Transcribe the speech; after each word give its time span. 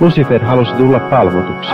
Lucifer 0.00 0.44
halusi 0.44 0.72
tulla 0.72 1.00
palvotuksi. 1.00 1.70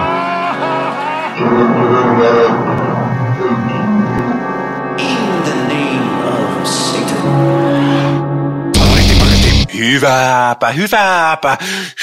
Hyvääpä, 9.79 10.71
hyvääpä, 10.71 11.57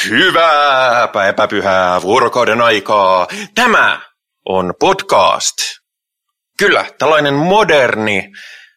hyvääpä 0.10 1.28
epäpyhää 1.28 2.02
vuorokauden 2.02 2.62
aikaa. 2.62 3.28
Tämä 3.56 4.01
on 4.49 4.74
podcast. 4.79 5.56
Kyllä, 6.58 6.85
tällainen 6.97 7.33
moderni 7.33 8.31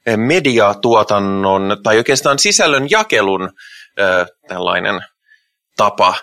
eh, 0.07 0.17
mediatuotannon 0.17 1.77
tai 1.83 1.97
oikeastaan 1.97 2.39
sisällön 2.39 2.91
jakelun 2.91 3.43
äh, 4.01 4.27
tällainen 4.49 5.01
tapa. 5.77 6.15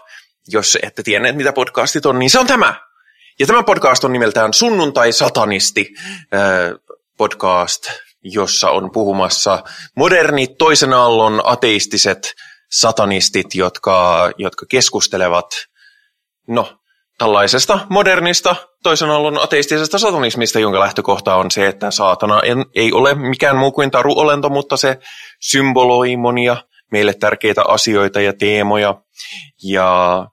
Jos 0.51 0.77
ette 0.83 1.03
tienneet, 1.03 1.35
mitä 1.35 1.53
podcastit 1.53 2.05
on, 2.05 2.19
niin 2.19 2.29
se 2.29 2.39
on 2.39 2.47
tämä. 2.47 2.75
Ja 3.39 3.47
tämä 3.47 3.63
podcast 3.63 4.03
on 4.03 4.13
nimeltään 4.13 4.53
Sunnuntai-satanisti 4.53 5.87
äh, 6.33 6.41
podcast, 7.17 7.83
jossa 8.23 8.69
on 8.69 8.91
puhumassa 8.91 9.63
modernit 9.95 10.57
toisen 10.57 10.93
aallon 10.93 11.41
ateistiset 11.43 12.33
satanistit, 12.71 13.55
jotka, 13.55 14.31
jotka 14.37 14.65
keskustelevat 14.69 15.45
no, 16.47 16.77
tällaisesta 17.17 17.79
modernista 17.89 18.55
toisen 18.83 19.09
aallon 19.09 19.43
ateistisesta 19.43 19.99
satanismista, 19.99 20.59
jonka 20.59 20.79
lähtökohta 20.79 21.35
on 21.35 21.51
se, 21.51 21.67
että 21.67 21.91
saatana 21.91 22.41
ei 22.75 22.93
ole 22.93 23.13
mikään 23.13 23.57
muu 23.57 23.71
kuin 23.71 23.91
taruolento, 23.91 24.49
mutta 24.49 24.77
se 24.77 24.97
symboloi 25.39 26.17
monia 26.17 26.57
meille 26.91 27.13
tärkeitä 27.13 27.63
asioita 27.67 28.21
ja 28.21 28.33
teemoja. 28.33 28.95
Ja, 29.63 30.27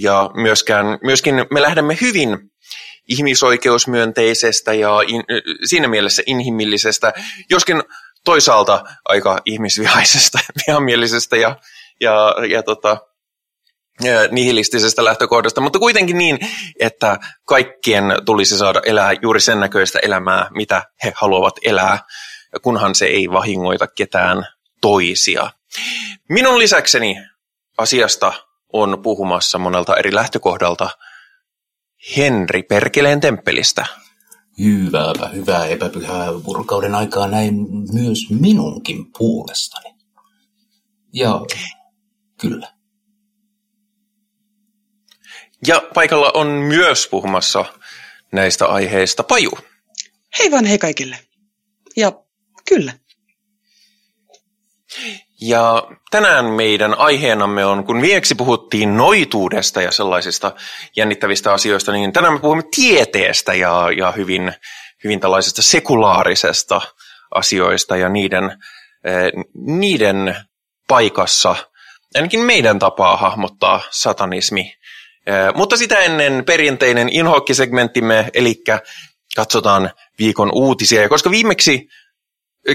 ja 0.00 0.30
myöskään, 0.34 0.86
myöskin 1.02 1.34
me 1.50 1.62
lähdemme 1.62 1.98
hyvin 2.00 2.38
ihmisoikeusmyönteisestä 3.08 4.72
ja 4.72 4.90
in, 5.06 5.24
siinä 5.64 5.88
mielessä 5.88 6.22
inhimillisestä, 6.26 7.12
joskin 7.50 7.82
toisaalta 8.24 8.84
aika 9.04 9.38
ihmisvihaisesta, 9.44 10.38
vihamielisestä 10.66 11.36
ja, 11.36 11.56
ja, 12.00 12.34
ja 12.50 12.62
tota, 12.62 12.96
nihilistisestä 14.30 15.04
lähtökohdasta, 15.04 15.60
mutta 15.60 15.78
kuitenkin 15.78 16.18
niin, 16.18 16.38
että 16.80 17.18
kaikkien 17.44 18.04
tulisi 18.26 18.58
saada 18.58 18.80
elää 18.84 19.12
juuri 19.22 19.40
sen 19.40 19.60
näköistä 19.60 19.98
elämää, 20.02 20.48
mitä 20.50 20.82
he 21.04 21.12
haluavat 21.16 21.54
elää, 21.64 21.98
kunhan 22.62 22.94
se 22.94 23.06
ei 23.06 23.30
vahingoita 23.32 23.86
ketään 23.86 24.46
toisia. 24.80 25.50
Minun 26.28 26.58
lisäkseni 26.58 27.16
asiasta 27.78 28.32
on 28.72 29.02
puhumassa 29.02 29.58
monelta 29.58 29.96
eri 29.96 30.14
lähtökohdalta 30.14 30.90
Henri 32.16 32.62
Perkeleen 32.62 33.20
temppelistä. 33.20 33.86
Hyvääpä, 34.58 35.28
hyvää 35.28 35.66
epäpyhää 35.66 36.44
vuorokauden 36.44 36.94
aikaa 36.94 37.26
näin 37.26 37.54
myös 37.92 38.18
minunkin 38.40 39.12
puolestani. 39.18 39.94
Ja 41.12 41.40
kyllä. 42.40 42.72
Ja 45.66 45.82
paikalla 45.94 46.30
on 46.34 46.46
myös 46.46 47.08
puhumassa 47.10 47.64
näistä 48.32 48.66
aiheista 48.66 49.22
Paju. 49.22 49.50
Hei 50.38 50.50
vaan 50.50 50.64
hei 50.64 50.78
kaikille. 50.78 51.18
Ja 51.96 52.12
kyllä. 52.68 52.92
Ja 55.40 55.82
tänään 56.10 56.44
meidän 56.44 56.98
aiheenamme 56.98 57.64
on, 57.64 57.84
kun 57.84 58.02
vieksi 58.02 58.34
puhuttiin 58.34 58.96
noituudesta 58.96 59.82
ja 59.82 59.92
sellaisista 59.92 60.52
jännittävistä 60.96 61.52
asioista, 61.52 61.92
niin 61.92 62.12
tänään 62.12 62.34
me 62.34 62.40
puhumme 62.40 62.62
tieteestä 62.76 63.54
ja, 63.54 63.88
ja 63.96 64.12
hyvin, 64.12 64.52
hyvin 65.04 65.20
tällaisesta 65.20 65.62
sekulaarisesta 65.62 66.80
asioista 67.34 67.96
ja 67.96 68.08
niiden, 68.08 68.44
eh, 69.04 69.32
niiden 69.54 70.36
paikassa, 70.88 71.56
ainakin 72.14 72.40
meidän 72.40 72.78
tapaa 72.78 73.16
hahmottaa 73.16 73.80
satanismi. 73.90 74.74
Eh, 75.26 75.54
mutta 75.54 75.76
sitä 75.76 75.98
ennen 75.98 76.44
perinteinen 76.44 77.08
inhokkisegmenttimme, 77.08 78.30
eli 78.34 78.62
katsotaan 79.36 79.90
viikon 80.18 80.50
uutisia. 80.54 81.02
Ja 81.02 81.08
koska 81.08 81.30
viimeksi 81.30 81.88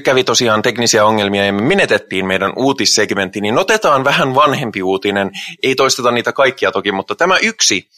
kävi 0.03 0.23
tosiaan 0.23 0.61
teknisiä 0.61 1.05
ongelmia 1.05 1.45
ja 1.45 1.53
me 1.53 1.61
menetettiin 1.61 2.27
meidän 2.27 2.53
uutissegmentti, 2.55 3.41
niin 3.41 3.57
otetaan 3.57 4.03
vähän 4.03 4.35
vanhempi 4.35 4.83
uutinen. 4.83 5.31
Ei 5.63 5.75
toisteta 5.75 6.11
niitä 6.11 6.33
kaikkia 6.33 6.71
toki, 6.71 6.91
mutta 6.91 7.15
tämä 7.15 7.37
yksi 7.37 7.89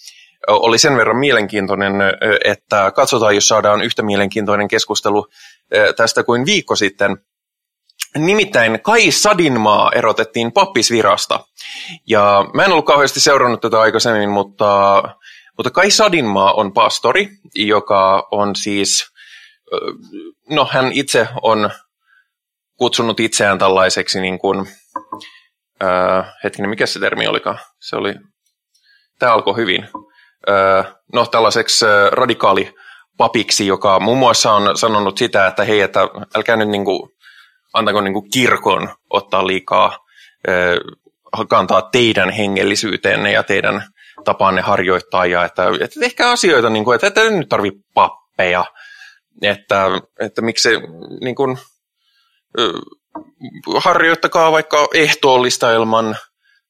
oli 0.48 0.78
sen 0.78 0.98
verran 0.98 1.18
mielenkiintoinen, 1.18 1.94
että 2.46 2.92
katsotaan, 2.92 3.36
jos 3.36 3.48
saadaan 3.48 3.82
yhtä 3.82 4.04
mielenkiintoinen 4.04 4.68
keskustelu 4.68 5.28
tästä 5.96 6.24
kuin 6.24 6.46
viikko 6.46 6.76
sitten. 6.76 7.18
Nimittäin 8.18 8.82
Kai 8.82 9.12
Sadinmaa 9.12 9.92
erotettiin 9.96 10.52
pappisvirasta. 10.52 11.40
Ja 12.08 12.46
mä 12.54 12.64
en 12.64 12.72
ollut 12.72 12.86
kauheasti 12.86 13.20
seurannut 13.20 13.62
tätä 13.62 13.80
aikaisemmin, 13.80 14.30
mutta, 14.30 15.04
mutta 15.58 15.72
Kai 15.72 15.92
Sadinmaa 15.92 16.54
on 16.54 16.74
pastori, 16.74 17.30
joka 17.56 18.28
on 18.32 18.56
siis 18.56 19.17
no 20.50 20.68
hän 20.72 20.92
itse 20.92 21.28
on 21.42 21.70
kutsunut 22.78 23.20
itseään 23.20 23.60
tällaiseksi 23.60 24.22
niin 24.22 24.40
kuin, 24.40 24.68
ää, 25.82 26.34
hetkinen, 26.44 26.70
mikä 26.70 26.86
se 26.86 27.00
termi 27.00 27.28
olikaan? 27.28 27.60
Se 27.80 27.96
oli, 27.96 28.14
tämä 29.20 29.34
alkoi 29.34 29.56
hyvin. 29.56 29.90
Ää, 30.48 30.96
no 31.14 31.26
tällaiseksi 31.26 31.86
ää, 31.86 32.10
radikaali 32.10 32.76
papiksi, 33.18 33.68
joka 33.68 34.00
muun 34.00 34.18
muassa 34.18 34.54
on 34.54 34.78
sanonut 34.78 35.18
sitä, 35.18 35.48
että 35.48 35.64
hei, 35.64 35.82
että 35.82 36.00
älkää 36.36 36.56
nyt 36.56 36.70
niin 36.70 36.86
kuin, 36.86 37.10
antako 37.74 38.02
niin 38.02 38.14
kuin 38.14 38.30
kirkon 38.30 38.90
ottaa 39.10 39.48
liikaa 39.48 39.98
ää, 40.48 40.56
kantaa 41.50 41.82
teidän 41.82 42.30
hengellisyyteenne 42.30 43.32
ja 43.32 43.44
teidän 43.44 43.84
tapanne 44.26 44.62
harjoittaa 44.62 45.26
ja 45.26 45.46
että, 45.46 45.64
että 45.82 46.00
ehkä 46.04 46.30
asioita, 46.32 46.70
niin 46.70 46.86
kuin, 46.86 46.96
että, 46.96 47.08
että 47.08 47.30
nyt 47.30 47.50
tarvitse 47.50 47.80
pappeja, 47.94 48.66
että, 49.42 49.86
että 50.20 50.42
miksi 50.42 50.70
niin 51.22 51.36
kuin, 51.36 51.58
harjoittakaa 53.76 54.52
vaikka 54.52 54.88
ehtoollista 54.94 55.74
ilman 55.74 56.18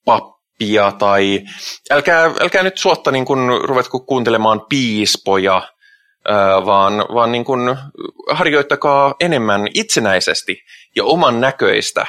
pappia 0.06 0.92
tai 0.92 1.42
älkää, 1.92 2.24
älkää 2.40 2.64
nyt 2.64 2.78
suotta 2.78 3.12
niin 3.12 3.26
kuin 3.26 3.40
ruvetko 3.64 4.00
kuuntelemaan 4.00 4.62
piispoja, 4.70 5.62
vaan, 6.66 6.94
vaan 6.94 7.32
niin 7.32 7.46
kuin 7.46 7.78
harjoittakaa 8.32 9.16
enemmän 9.20 9.68
itsenäisesti 9.74 10.62
ja 10.96 11.04
oman 11.04 11.42
näköistä, 11.42 12.06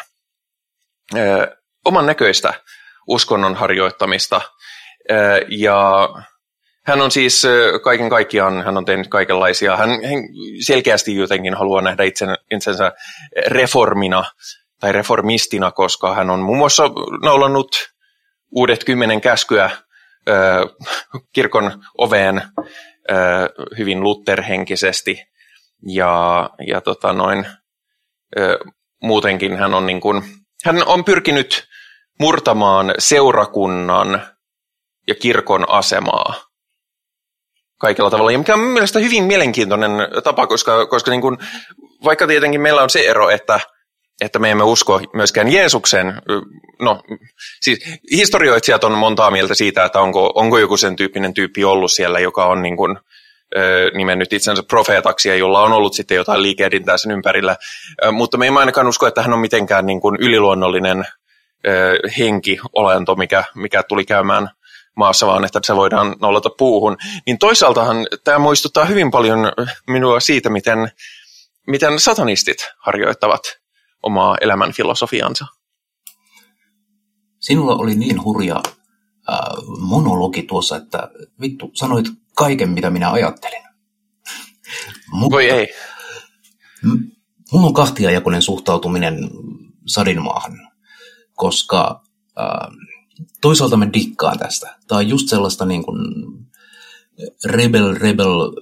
oman 1.85 2.07
näköistä 2.07 2.55
uskonnon 3.07 3.55
harjoittamista. 3.55 4.41
Ja 5.49 6.09
hän 6.88 7.00
on 7.00 7.10
siis 7.10 7.47
kaiken 7.82 8.09
kaikkiaan, 8.09 8.65
hän 8.65 8.76
on 8.76 8.84
tehnyt 8.84 9.09
kaikenlaisia, 9.09 9.76
hän, 9.76 9.91
hän 9.91 10.22
selkeästi 10.60 11.16
jotenkin 11.16 11.54
haluaa 11.54 11.82
nähdä 11.82 12.04
itsen, 12.04 12.37
itsensä 12.50 12.93
reformina 13.47 14.25
tai 14.81 14.93
reformistina, 14.93 15.72
koska 15.72 16.15
hän 16.15 16.31
on 16.31 16.41
muun 16.41 16.59
muassa 16.59 16.82
naulannut 17.22 17.77
uudet 18.50 18.84
kymmenen 18.84 19.21
käskyä 19.21 19.65
äh, 19.65 19.75
kirkon 21.32 21.84
oveen 21.98 22.38
äh, 22.38 22.47
hyvin 23.78 24.03
Luther-henkisesti. 24.03 25.25
Ja, 25.87 26.50
ja 26.66 26.81
tota 26.81 27.12
noin, 27.12 27.38
äh, 28.38 28.75
muutenkin 29.03 29.56
hän 29.56 29.75
on, 29.75 29.87
niin 29.87 30.00
kuin, 30.00 30.22
hän 30.65 30.87
on 30.87 31.04
pyrkinyt 31.04 31.69
murtamaan 32.21 32.94
seurakunnan 32.98 34.22
ja 35.09 35.15
kirkon 35.15 35.71
asemaa 35.71 36.47
kaikilla 37.78 38.10
tavalla. 38.10 38.33
Ja 38.33 38.39
mikä 38.39 38.54
on 38.54 38.60
mielestäni 38.60 39.04
hyvin 39.04 39.25
mielenkiintoinen 39.25 39.91
tapa, 40.25 40.47
koska, 40.47 40.86
koska 40.86 41.10
niin 41.10 41.21
kuin, 41.21 41.36
vaikka 42.04 42.27
tietenkin 42.27 42.60
meillä 42.60 42.83
on 42.83 42.91
se 42.91 43.01
ero, 43.01 43.30
että, 43.30 43.60
että 44.21 44.39
me 44.39 44.51
emme 44.51 44.65
usko 44.65 45.01
myöskään 45.13 45.53
Jeesuksen, 45.53 46.22
no 46.80 47.03
siis 47.60 47.78
historioitsijat 48.10 48.84
on 48.84 48.92
montaa 48.92 49.30
mieltä 49.30 49.54
siitä, 49.54 49.84
että 49.84 50.01
onko, 50.01 50.33
onko 50.34 50.59
joku 50.59 50.77
sen 50.77 50.97
tyyppinen 50.97 51.34
tyyppi 51.34 51.65
ollut 51.65 51.92
siellä, 51.92 52.19
joka 52.19 52.47
on 52.47 52.63
niin 52.63 52.77
kuin, 52.77 52.98
nimennyt 53.95 54.33
itsensä 54.33 54.63
profeetaksi 54.63 55.28
ja 55.28 55.36
jolla 55.36 55.63
on 55.63 55.72
ollut 55.72 55.95
sitten 55.95 56.16
jotain 56.16 56.42
liikehdintää 56.42 56.98
sen 56.98 57.13
ympärillä, 57.13 57.57
mutta 58.13 58.39
me 58.39 58.47
emme 58.47 58.60
ainakaan 58.60 58.89
usko, 58.89 59.07
että 59.07 59.22
hän 59.22 59.33
on 59.33 59.39
mitenkään 59.39 59.86
niin 59.86 60.01
kuin 60.01 60.16
yliluonnollinen 60.21 61.04
henki, 62.19 62.59
olento, 62.72 63.15
mikä, 63.15 63.45
mikä 63.54 63.83
tuli 63.83 64.04
käymään 64.04 64.51
maassa, 64.98 65.27
vaan 65.27 65.45
että 65.45 65.60
se 65.65 65.77
voidaan 65.77 66.16
nollata 66.21 66.50
puuhun. 66.59 66.97
Niin 67.27 67.39
toisaaltahan 67.39 67.97
tämä 68.24 68.39
muistuttaa 68.39 68.84
hyvin 68.84 69.10
paljon 69.10 69.39
minua 69.86 70.21
siitä, 70.21 70.50
miten, 70.50 70.78
miten 71.66 72.00
satanistit 72.00 72.56
harjoittavat 72.78 73.42
omaa 74.03 74.36
elämän 74.41 74.72
filosofiansa. 74.72 75.47
Sinulla 77.41 77.77
oli 77.77 77.95
niin 77.95 78.24
hurja 78.24 78.56
äh, 78.56 79.39
monologi 79.78 80.42
tuossa, 80.42 80.77
että 80.77 81.10
vittu, 81.41 81.71
sanoit 81.74 82.06
kaiken, 82.36 82.71
mitä 82.71 82.91
minä 82.91 83.12
ajattelin. 83.12 83.62
Mutta, 85.12 85.34
Voi 85.34 85.51
ei. 85.51 85.68
Mulla 87.53 87.66
on 87.66 87.74
kahtiajakoinen 87.74 88.42
suhtautuminen 88.42 89.30
Sadinmaahan, 89.86 90.71
koska 91.34 92.03
äh, 92.41 92.77
toisaalta 93.41 93.76
mä 93.76 93.92
dikkaan 93.92 94.38
tästä. 94.38 94.76
Tämä 94.88 94.98
on 94.98 95.09
just 95.09 95.28
sellaista 95.28 95.65
niin 95.65 95.84
kuin 95.84 95.98
rebel, 97.44 97.94
rebel 97.94 98.53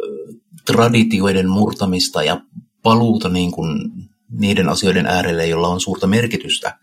traditioiden 0.67 1.49
murtamista 1.49 2.23
ja 2.23 2.41
paluuta 2.83 3.29
niin 3.29 3.53
kuin 3.53 3.93
niiden 4.31 4.69
asioiden 4.69 5.07
äärelle, 5.07 5.47
joilla 5.47 5.69
on 5.69 5.81
suurta 5.81 6.07
merkitystä. 6.07 6.79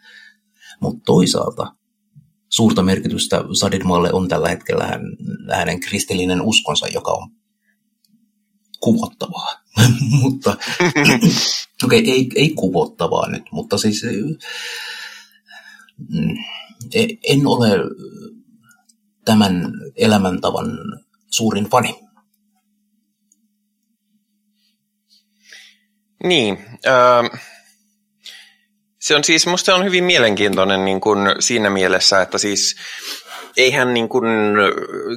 Mutta 0.80 1.02
toisaalta 1.06 1.76
suurta 2.50 2.84
merkitystä 2.84 3.44
Sadidmaalle 3.60 4.14
on 4.14 4.28
tällä 4.28 4.50
hetkellä 4.50 5.00
hänen 5.52 5.80
kristillinen 5.80 6.42
uskonsa, 6.42 6.88
joka 6.88 7.12
on 7.12 7.32
kuvottavaa. 8.80 9.52
mutta 10.22 10.50
okei, 11.84 12.00
okay, 12.02 12.14
ei, 12.14 12.30
ei 12.36 12.50
kuvottavaa 12.50 13.30
nyt, 13.30 13.44
mutta 13.52 13.78
siis 13.78 14.04
mm, 16.10 16.38
en 17.24 17.48
ole 17.48 17.70
tämän 19.26 19.74
elämäntavan 19.96 20.78
suurin 21.30 21.70
fani. 21.70 22.00
Niin. 26.24 26.58
Äh, 26.88 27.42
se 29.00 29.16
on 29.16 29.24
siis, 29.24 29.48
musta 29.48 29.76
on 29.76 29.86
hyvin 29.86 30.04
mielenkiintoinen 30.04 30.86
niin 30.86 31.02
kuin 31.02 31.20
siinä 31.40 31.70
mielessä, 31.70 32.22
että 32.22 32.38
siis 32.38 32.76
eihän 33.58 33.94
niin 33.94 34.10
kuin 34.10 34.26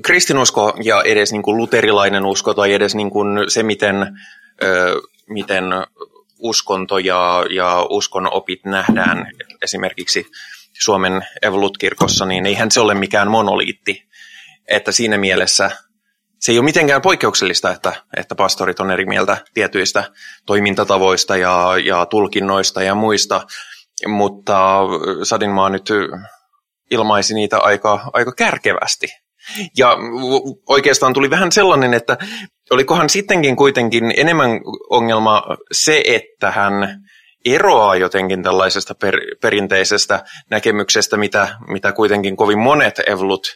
kristinusko 0.02 0.74
ja 0.82 1.02
edes 1.02 1.32
niin 1.32 1.42
kuin 1.42 1.56
luterilainen 1.56 2.26
usko 2.26 2.54
tai 2.54 2.72
edes 2.72 2.94
niin 2.94 3.10
kuin 3.10 3.28
se, 3.48 3.62
miten, 3.62 4.18
ö, 4.62 5.00
miten 5.28 5.64
uskonto 6.38 6.98
ja, 6.98 7.44
ja 7.50 7.86
uskon 7.90 8.32
opit 8.32 8.64
nähdään 8.64 9.26
esimerkiksi 9.62 10.26
Suomen 10.84 11.26
Evolut-kirkossa, 11.43 12.26
niin 12.26 12.46
eihän 12.46 12.70
se 12.70 12.81
ole 12.81 12.94
mikään 12.94 13.31
monoliitti. 13.31 14.02
Että 14.69 14.93
siinä 14.93 15.19
mielessä 15.19 15.70
se 16.40 16.52
ei 16.52 16.58
ole 16.58 16.64
mitenkään 16.64 17.02
poikkeuksellista, 17.02 17.70
että, 17.70 17.93
että 18.17 18.34
pastorit 18.34 18.81
on 18.81 18.90
eri 18.90 19.06
mieltä 19.06 19.37
tietyistä 19.55 20.05
toimintatavoista 20.46 21.37
ja, 21.37 21.73
ja 21.84 22.06
tulkinnoista 22.06 22.82
ja 22.82 22.94
muista, 22.94 23.46
mutta 24.06 24.81
Sadinmaa 25.23 25.69
nyt 25.69 25.90
ilmaisi 26.90 27.34
niitä 27.34 27.58
aika, 27.58 28.11
aika 28.12 28.32
kärkevästi. 28.32 29.06
Ja 29.78 29.96
oikeastaan 30.69 31.12
tuli 31.12 31.31
vähän 31.31 31.52
sellainen, 31.52 31.94
että 31.94 32.19
olikohan 32.70 33.11
sittenkin 33.11 33.56
kuitenkin 33.56 34.14
enemmän 34.17 34.50
ongelma 34.90 35.43
se, 35.73 36.02
että 36.06 36.50
hän 36.50 37.02
eroaa 37.46 37.96
jotenkin 37.96 38.43
tällaisesta 38.43 38.94
per, 38.94 39.20
perinteisestä 39.40 40.25
näkemyksestä, 40.50 41.16
mitä, 41.16 41.56
mitä 41.69 41.93
kuitenkin 41.93 42.37
kovin 42.37 42.58
monet 42.58 43.00
evlut 43.06 43.46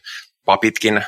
papitkin 0.44 1.04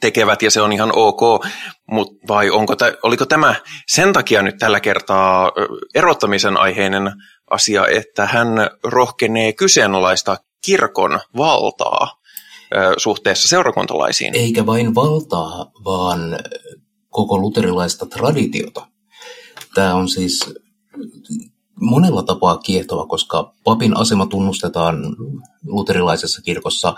tekevät 0.00 0.42
ja 0.42 0.50
se 0.50 0.60
on 0.60 0.72
ihan 0.72 0.92
ok, 0.94 1.46
mut 1.90 2.08
vai 2.28 2.50
onko 2.50 2.76
ta, 2.76 2.92
oliko 3.02 3.26
tämä 3.26 3.54
sen 3.88 4.12
takia 4.12 4.42
nyt 4.42 4.58
tällä 4.58 4.80
kertaa 4.80 5.52
erottamisen 5.94 6.56
aiheinen 6.56 7.12
asia, 7.50 7.86
että 7.86 8.26
hän 8.26 8.48
rohkenee 8.84 9.52
kyseenalaista 9.52 10.36
kirkon 10.64 11.20
valtaa 11.36 12.20
suhteessa 12.96 13.48
seurakuntalaisiin. 13.48 14.34
Eikä 14.34 14.66
vain 14.66 14.94
valtaa, 14.94 15.70
vaan 15.84 16.38
koko 17.08 17.38
luterilaista 17.38 18.06
traditiota. 18.06 18.86
Tämä 19.74 19.94
on 19.94 20.08
siis 20.08 20.54
monella 21.80 22.22
tapaa 22.22 22.58
kiehtova, 22.58 23.06
koska 23.06 23.54
papin 23.64 23.96
asema 23.96 24.26
tunnustetaan 24.26 25.16
luterilaisessa 25.66 26.42
kirkossa 26.42 26.94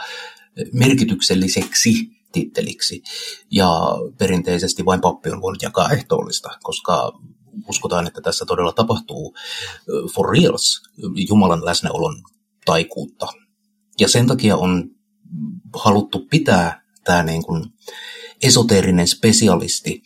merkitykselliseksi 0.73 1.95
titteliksi. 2.33 3.03
Ja 3.51 3.69
perinteisesti 4.19 4.85
vain 4.85 5.01
pappi 5.01 5.31
on 5.31 5.41
voinut 5.41 5.63
jakaa 5.63 5.91
ehtoollista, 5.91 6.49
koska 6.63 7.13
uskotaan, 7.69 8.07
että 8.07 8.21
tässä 8.21 8.45
todella 8.47 8.73
tapahtuu 8.73 9.35
for 10.15 10.31
reals 10.31 10.83
Jumalan 11.29 11.65
läsnäolon 11.65 12.23
taikuutta. 12.65 13.27
Ja 14.01 14.09
sen 14.09 14.27
takia 14.27 14.57
on 14.57 14.91
haluttu 15.75 16.27
pitää 16.31 16.83
tämä 17.05 17.23
niin 17.23 17.43
kuin 17.43 17.65
esoteerinen 18.43 19.09
spesialisti, 19.09 20.03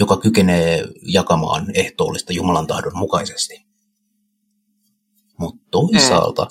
joka 0.00 0.16
kykenee 0.16 0.84
jakamaan 1.02 1.66
ehtoollista 1.74 2.32
Jumalan 2.32 2.66
tahdon 2.66 2.98
mukaisesti. 2.98 3.66
Mutta 5.38 5.62
toisaalta, 5.70 6.44
mm. 6.44 6.50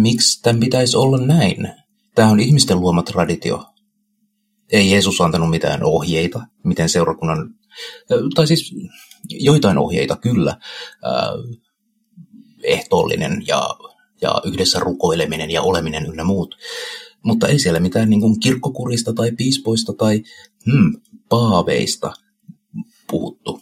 miksi 0.00 0.42
tämän 0.42 0.60
pitäisi 0.60 0.96
olla 0.96 1.18
näin? 1.18 1.68
Tämä 2.14 2.30
on 2.30 2.40
ihmisten 2.40 2.80
luoma 2.80 3.02
traditio. 3.02 3.64
Ei 4.72 4.90
Jeesus 4.90 5.20
antanut 5.20 5.50
mitään 5.50 5.84
ohjeita, 5.84 6.46
miten 6.64 6.88
seurakunnan, 6.88 7.54
tai 8.34 8.46
siis 8.46 8.74
joitain 9.30 9.78
ohjeita 9.78 10.16
kyllä, 10.16 10.56
ehtoollinen 12.62 13.42
ja, 13.46 13.68
ja 14.22 14.40
yhdessä 14.44 14.78
rukoileminen 14.78 15.50
ja 15.50 15.62
oleminen 15.62 16.06
ynnä 16.06 16.24
muut. 16.24 16.56
Mutta 17.22 17.48
ei 17.48 17.58
siellä 17.58 17.80
mitään 17.80 18.10
niin 18.10 18.20
kuin 18.20 18.40
kirkkokurista 18.40 19.12
tai 19.12 19.32
piispoista 19.32 19.92
tai 19.92 20.22
hmm, 20.72 20.92
paaveista 21.28 22.12
puhuttu. 23.10 23.60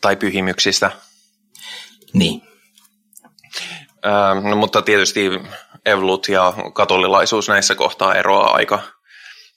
Tai 0.00 0.16
pyhimyksistä. 0.16 0.90
Niin. 2.12 2.42
Äh, 4.06 4.44
no, 4.44 4.56
mutta 4.56 4.82
tietysti 4.82 5.30
evlut 5.86 6.28
ja 6.28 6.54
katolilaisuus 6.72 7.48
näissä 7.48 7.74
kohtaa 7.74 8.14
eroaa 8.14 8.54
aika, 8.54 8.82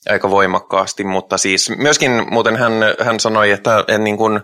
aika 0.09 0.29
voimakkaasti, 0.29 1.03
mutta 1.03 1.37
siis 1.37 1.69
myöskin 1.77 2.11
muuten 2.31 2.55
hän, 2.55 2.73
hän 3.01 3.19
sanoi, 3.19 3.51
että 3.51 3.83
en 3.87 4.03
niin 4.03 4.17
kuin, 4.17 4.41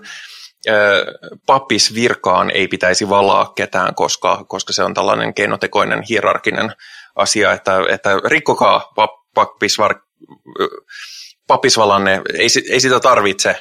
pappisvirkaan 1.46 2.52
ei 2.52 2.68
pitäisi 2.68 3.10
valaa 3.10 3.54
ketään, 3.56 3.96
koska, 3.96 4.46
koska 4.48 4.74
se 4.74 4.84
on 4.84 4.94
tällainen 4.94 5.34
keinotekoinen 5.34 6.04
hierarkinen 6.10 6.74
asia, 7.16 7.52
että, 7.52 7.78
että 7.90 8.10
rikkokaa 8.26 8.94
pappisvar, 9.34 9.96
pappisvalanne, 11.54 12.22
ei, 12.34 12.48
ei 12.70 12.80
sitä 12.80 13.00
tarvitse 13.00 13.56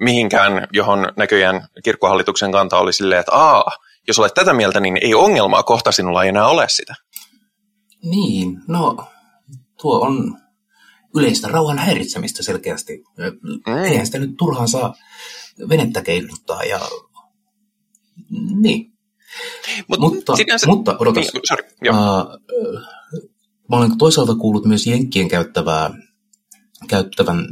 mihinkään, 0.00 0.68
johon 0.72 1.12
näköjään 1.16 1.68
kirkkohallituksen 1.84 2.52
kanta 2.52 2.78
oli 2.78 2.92
silleen, 2.92 3.20
että 3.20 3.32
aa, 3.32 3.64
jos 4.08 4.18
olet 4.18 4.34
tätä 4.34 4.52
mieltä, 4.52 4.80
niin 4.80 4.98
ei 5.02 5.14
ongelmaa, 5.14 5.62
kohta 5.62 5.92
sinulla 5.92 6.22
ei 6.22 6.28
enää 6.28 6.46
ole 6.46 6.68
sitä. 6.68 6.94
Niin, 8.04 8.60
no 8.68 9.06
tuo 9.82 10.00
on 10.00 10.38
yleistä 11.16 11.48
rauhan 11.48 11.78
häiritsemistä 11.78 12.42
selkeästi. 12.42 13.04
Mm. 13.66 13.84
Eihän 13.84 14.06
sitä 14.06 14.18
nyt 14.18 14.36
turhaan 14.38 14.68
saa 14.68 14.94
venettä 15.68 16.02
keiluttaa 16.02 16.62
ja 16.62 16.80
niin. 18.60 18.92
Mut, 19.88 20.00
mutta, 20.00 20.36
sinänsä... 20.36 20.66
mutta 20.66 20.96
odotas. 20.98 21.32
Niin, 21.32 21.42
sorry, 21.48 21.64
uh, 21.90 21.96
mä 23.70 23.76
olen 23.76 23.98
toisaalta 23.98 24.34
kuullut 24.34 24.64
myös 24.64 24.86
Jenkkien 24.86 25.28
käyttävää, 25.28 25.90
käyttävän 26.92 27.46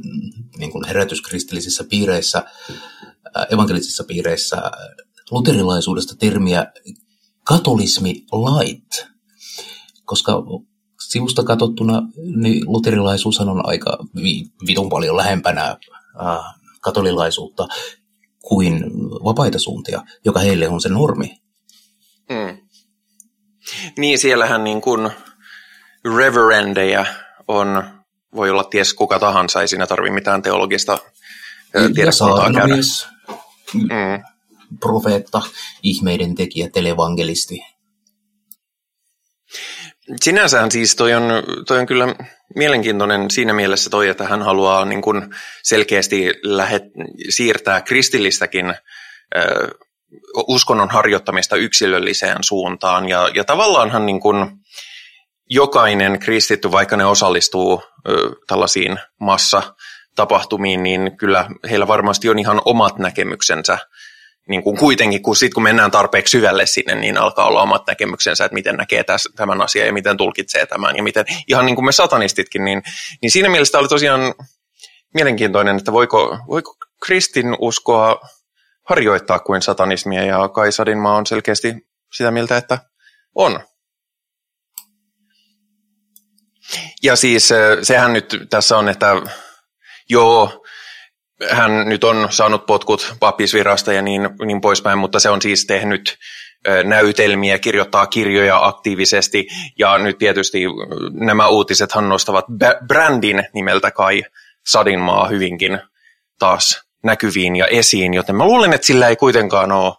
niin 0.59 0.73
kuin 0.73 0.87
herätyskristillisissä 0.87 1.85
piireissä, 1.91 2.45
evankelisissa 3.53 4.05
piireissä 4.05 4.57
luterilaisuudesta 5.31 6.17
termiä 6.17 6.67
katolismi 7.45 8.25
light, 8.33 9.07
koska 10.05 10.33
sivusta 11.09 11.45
katsottuna 11.45 12.03
niin 12.37 12.65
luterilaisuushan 12.67 13.49
on 13.49 13.69
aika 13.69 13.99
vitun 14.67 14.89
paljon 14.89 15.17
lähempänä 15.17 15.77
katolilaisuutta 16.81 17.69
kuin 18.41 18.85
vapaita 19.25 19.59
suuntia, 19.59 20.03
joka 20.25 20.41
heille 20.41 20.69
on 20.69 20.81
se 20.81 20.89
normi. 20.89 21.41
Hmm. 22.33 22.59
Niin, 23.99 24.19
siellähän 24.19 24.65
niin 24.65 24.81
kuin 24.81 25.11
reverendeja 26.17 27.07
on, 27.49 28.00
voi 28.35 28.51
olla 28.51 28.65
ties 28.65 28.95
kuka 28.95 29.19
tahansa, 29.19 29.61
ei 29.61 29.69
siinä 29.69 29.87
tarvitse 29.87 30.15
mitään 30.15 30.43
teologista 30.43 30.99
tiedekuntaa 31.95 32.53
käydä. 32.53 32.75
Mies, 32.75 33.09
mm. 33.75 34.25
profeetta, 34.81 35.43
ihmeiden 35.83 36.35
tekijä, 36.35 36.69
televangelisti. 36.71 37.61
Sinänsähän 40.23 40.71
siis 40.71 40.97
toi 40.97 41.15
on, 41.15 41.23
toi 41.67 41.79
on 41.79 41.87
kyllä 41.87 42.15
mielenkiintoinen 42.55 43.31
siinä 43.31 43.53
mielessä 43.53 43.91
toi, 43.91 44.09
että 44.09 44.25
hän 44.25 44.43
haluaa 44.43 44.85
niin 44.85 45.03
kuin 45.03 45.35
selkeästi 45.63 46.33
lähet, 46.43 46.83
siirtää 47.29 47.83
kristillistäkin 47.83 48.75
ö, 49.37 49.69
uskonnon 50.49 50.91
harjoittamista 50.91 51.57
yksilölliseen 51.57 52.37
suuntaan. 52.41 53.09
Ja, 53.09 53.31
ja 53.35 53.45
tavallaanhan 53.45 54.07
niin 54.07 54.21
kuin 54.21 54.60
jokainen 55.51 56.19
kristitty, 56.19 56.73
vaikka 56.73 56.97
ne 56.97 57.05
osallistuu 57.05 57.83
ö, 58.09 58.31
tällaisiin 58.47 58.99
massatapahtumiin, 59.21 60.83
niin 60.83 61.17
kyllä 61.17 61.51
heillä 61.71 61.89
varmasti 61.89 62.29
on 62.29 62.39
ihan 62.39 62.63
omat 62.65 62.99
näkemyksensä 62.99 63.79
niin 64.49 64.63
kuin 64.63 64.77
kuitenkin, 64.77 65.23
kun 65.23 65.37
sitten 65.37 65.55
kun 65.55 65.63
mennään 65.63 65.91
tarpeeksi 65.91 66.31
syvälle 66.31 66.67
sinne, 66.67 66.95
niin 66.95 67.19
alkaa 67.19 67.47
olla 67.47 67.63
omat 67.63 67.87
näkemyksensä, 67.87 68.45
että 68.45 68.55
miten 68.55 68.77
näkee 68.77 69.05
tämän 69.37 69.63
asian 69.63 69.87
ja 69.87 69.93
miten 69.93 70.17
tulkitsee 70.17 70.67
tämän 70.67 70.97
ja 70.97 71.03
miten, 71.03 71.25
ihan 71.49 71.67
niin 71.67 71.77
kuin 71.77 71.85
me 71.85 71.93
satanistitkin, 71.93 72.65
niin, 72.65 72.83
niin 73.23 73.31
siinä 73.31 73.49
mielessä 73.49 73.79
oli 73.79 73.89
tosiaan 73.89 74.35
mielenkiintoinen, 75.15 75.77
että 75.77 75.93
voiko, 75.93 76.39
voiko 76.49 76.75
kristin 77.03 77.57
uskoa 77.61 78.21
harjoittaa 78.89 79.39
kuin 79.39 79.63
satanismia 79.63 80.25
ja 80.25 80.49
Kai 80.49 80.73
Sadinmaa 80.73 81.17
on 81.17 81.27
selkeästi 81.27 81.75
sitä 82.17 82.31
mieltä, 82.31 82.57
että 82.57 82.79
on. 83.35 83.61
Ja 87.03 87.17
siis 87.17 87.49
sehän 87.83 88.13
nyt 88.13 88.37
tässä 88.51 88.79
on, 88.79 88.89
että 88.89 89.23
joo, 90.09 90.65
hän 91.51 91.89
nyt 91.89 92.05
on 92.05 92.29
saanut 92.31 92.67
potkut 92.67 93.15
papisvirasta 93.21 93.93
ja 93.93 94.03
niin, 94.03 94.31
niin 94.47 94.61
poispäin, 94.61 94.99
mutta 94.99 95.21
se 95.21 95.31
on 95.31 95.43
siis 95.43 95.67
tehnyt 95.67 96.19
näytelmiä, 96.85 97.59
kirjoittaa 97.59 98.07
kirjoja 98.07 98.67
aktiivisesti. 98.67 99.47
Ja 99.79 99.99
nyt 99.99 100.19
tietysti 100.19 100.65
nämä 101.13 101.49
uutisethan 101.49 102.09
nostavat 102.09 102.45
brändin 102.87 103.45
nimeltä 103.55 103.91
Kai 103.91 104.23
Sadinmaa 104.67 105.29
hyvinkin 105.29 105.81
taas 106.39 106.83
näkyviin 107.05 107.57
ja 107.57 107.67
esiin, 107.67 108.15
joten 108.15 108.37
mä 108.37 108.45
luulen, 108.45 108.73
että 108.73 108.87
sillä 108.87 109.09
ei 109.09 109.17
kuitenkaan 109.17 109.73
ole 109.73 109.95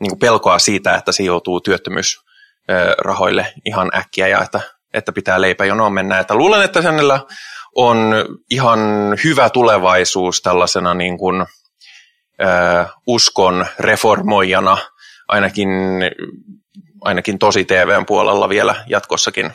niin 0.00 0.18
pelkoa 0.18 0.58
siitä, 0.58 0.94
että 0.94 1.12
se 1.12 1.22
joutuu 1.22 1.60
työttömyysrahoille 1.60 3.52
ihan 3.64 3.90
äkkiä 3.96 4.28
ja 4.28 4.42
että, 4.42 4.60
että 4.94 5.12
pitää 5.12 5.40
leipäjonoon 5.40 5.92
mennä. 5.92 6.18
Että 6.18 6.34
luulen, 6.34 6.62
että 6.62 6.82
hänellä 6.82 7.20
on 7.74 7.98
ihan 8.50 8.80
hyvä 9.24 9.50
tulevaisuus 9.50 10.42
tällaisena 10.42 10.94
niin 10.94 11.18
kuin, 11.18 11.40
äh, 12.42 12.92
uskon 13.06 13.66
reformoijana, 13.78 14.78
ainakin, 15.28 15.68
ainakin 17.00 17.38
tosi 17.38 17.64
TVn 17.64 18.06
puolella 18.06 18.48
vielä 18.48 18.84
jatkossakin. 18.88 19.50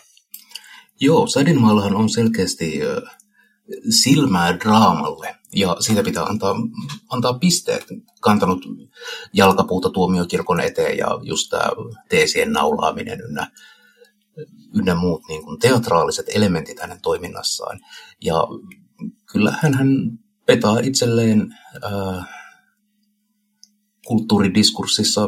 Joo, 1.00 1.28
Sadinmaallahan 1.28 1.96
on 1.96 2.10
selkeästi 2.10 2.80
silmää 3.90 4.60
draamalle, 4.60 5.36
ja 5.56 5.76
siitä 5.80 6.04
pitää 6.04 6.24
antaa, 6.24 6.56
antaa 7.10 7.34
pisteet. 7.34 7.86
Kantanut 8.22 8.66
jalkapuuta 9.34 9.90
tuomiokirkon 9.90 10.60
eteen, 10.60 10.98
ja 10.98 11.08
just 11.22 11.50
tämä 11.50 11.64
teesien 12.10 12.52
naulaaminen 12.52 13.22
ynnä 13.22 13.52
ynnä 14.76 14.96
muut 14.96 15.22
niin 15.28 15.44
kuin 15.44 15.60
teatraaliset 15.60 16.26
elementit 16.36 16.80
hänen 16.80 17.02
toiminnassaan. 17.02 17.80
Ja 18.22 18.36
kyllähän 19.32 19.74
hän 19.74 19.88
petaa 20.46 20.80
itselleen 20.80 21.58
ää, 21.84 22.26
kulttuuridiskurssissa 24.08 25.22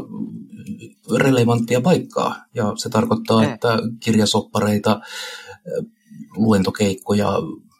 relevanttia 1.17 1.81
paikkaa. 1.81 2.35
Ja 2.53 2.73
se 2.75 2.89
tarkoittaa, 2.89 3.41
mm. 3.41 3.53
että 3.53 3.79
kirjasoppareita, 3.99 5.01
luentokeikkoja, 6.35 7.29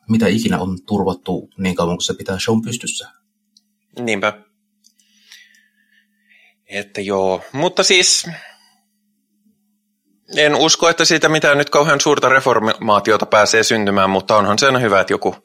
mitä 0.10 0.28
ikinä 0.28 0.60
on 0.60 0.78
turvattu 0.88 1.50
niin 1.58 1.76
kauan 1.76 1.96
kuin 1.98 2.04
se 2.04 2.14
pitää 2.14 2.40
show 2.40 2.62
pystyssä. 2.62 3.12
Niinpä. 4.00 4.44
Että 6.70 7.02
joo, 7.02 7.42
mutta 7.54 7.84
siis 7.84 8.26
en 10.38 10.56
usko, 10.56 10.90
että 10.90 11.06
siitä 11.06 11.30
mitään 11.30 11.58
nyt 11.58 11.70
kauhean 11.70 12.02
suurta 12.02 12.30
reformaatiota 12.30 13.26
pääsee 13.26 13.64
syntymään, 13.64 14.10
mutta 14.10 14.38
onhan 14.38 14.60
sen 14.60 14.82
hyvä, 14.82 15.00
että 15.00 15.14
joku, 15.14 15.36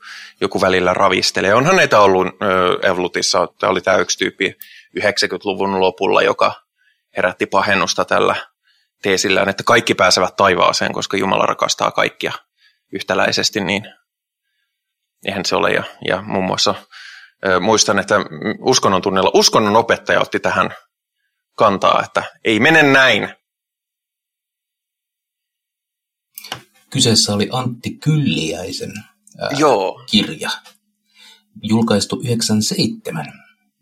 joku 0.40 0.60
välillä 0.60 0.94
ravistelee. 0.94 1.54
Onhan 1.54 1.76
näitä 1.76 2.00
ollut 2.00 2.26
Evlutissa, 2.82 3.48
tämä 3.58 3.70
oli 3.70 3.80
tämä 3.80 3.96
yksi 3.96 4.18
tyyppi 4.18 4.56
90-luvun 5.00 5.80
lopulla, 5.80 6.22
joka 6.22 6.52
herätti 7.16 7.46
pahennusta 7.46 8.04
tällä 8.04 8.36
teesillään, 9.02 9.48
että 9.48 9.62
kaikki 9.62 9.94
pääsevät 9.94 10.36
taivaaseen, 10.36 10.92
koska 10.92 11.16
Jumala 11.16 11.46
rakastaa 11.46 11.90
kaikkia 11.90 12.32
yhtäläisesti, 12.92 13.60
niin 13.60 13.84
eihän 15.26 15.44
se 15.44 15.56
ole. 15.56 15.70
Ja, 15.70 15.82
ja 16.08 16.22
muun 16.22 16.44
muassa 16.44 16.74
äh, 17.46 17.60
muistan, 17.60 17.98
että 17.98 18.14
uskonnon 18.58 19.02
tunnella 19.02 19.30
uskonnon 19.34 19.76
opettaja 19.76 20.20
otti 20.20 20.40
tähän 20.40 20.74
kantaa, 21.56 22.02
että 22.04 22.22
ei 22.44 22.60
mene 22.60 22.82
näin, 22.82 23.34
Kyseessä 26.90 27.34
oli 27.34 27.48
Antti 27.52 27.90
Kylliäisen 27.90 28.92
ää, 29.38 29.48
Joo. 29.58 30.02
kirja, 30.10 30.50
julkaistu 31.62 32.20
97. 32.24 33.26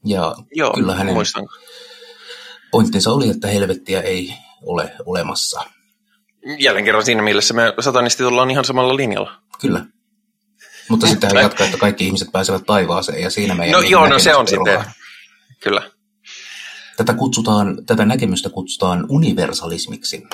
Ja 0.04 0.34
Joo, 0.54 0.72
kyllä 0.72 0.94
hänen 0.94 1.14
muistan. 1.14 1.46
pointtinsa 2.70 3.10
oli, 3.10 3.28
että 3.28 3.48
helvettiä 3.48 4.00
ei 4.00 4.34
ole 4.62 4.92
olemassa. 5.06 5.60
Jälleen 6.58 6.84
kerran 6.84 7.04
siinä 7.04 7.22
mielessä 7.22 7.54
me 7.54 7.74
satanistit 7.80 8.26
ollaan 8.26 8.50
ihan 8.50 8.64
samalla 8.64 8.96
linjalla. 8.96 9.42
Kyllä. 9.60 9.86
Mutta 10.88 11.06
sitten 11.06 11.30
hän 11.34 11.42
jatkaa, 11.42 11.66
että 11.66 11.78
kaikki 11.78 12.06
ihmiset 12.06 12.28
pääsevät 12.32 12.66
taivaaseen 12.66 13.22
ja 13.22 13.30
siinä 13.30 13.54
meidän... 13.54 13.82
No 13.82 13.88
joo, 13.88 14.08
no 14.08 14.18
se 14.18 14.34
on 14.34 14.48
sitten, 14.48 14.84
kyllä. 15.60 15.90
Tätä, 16.96 17.14
kutsutaan, 17.14 17.86
tätä 17.86 18.04
näkemystä 18.04 18.50
kutsutaan 18.50 19.06
universalismiksi, 19.08 20.26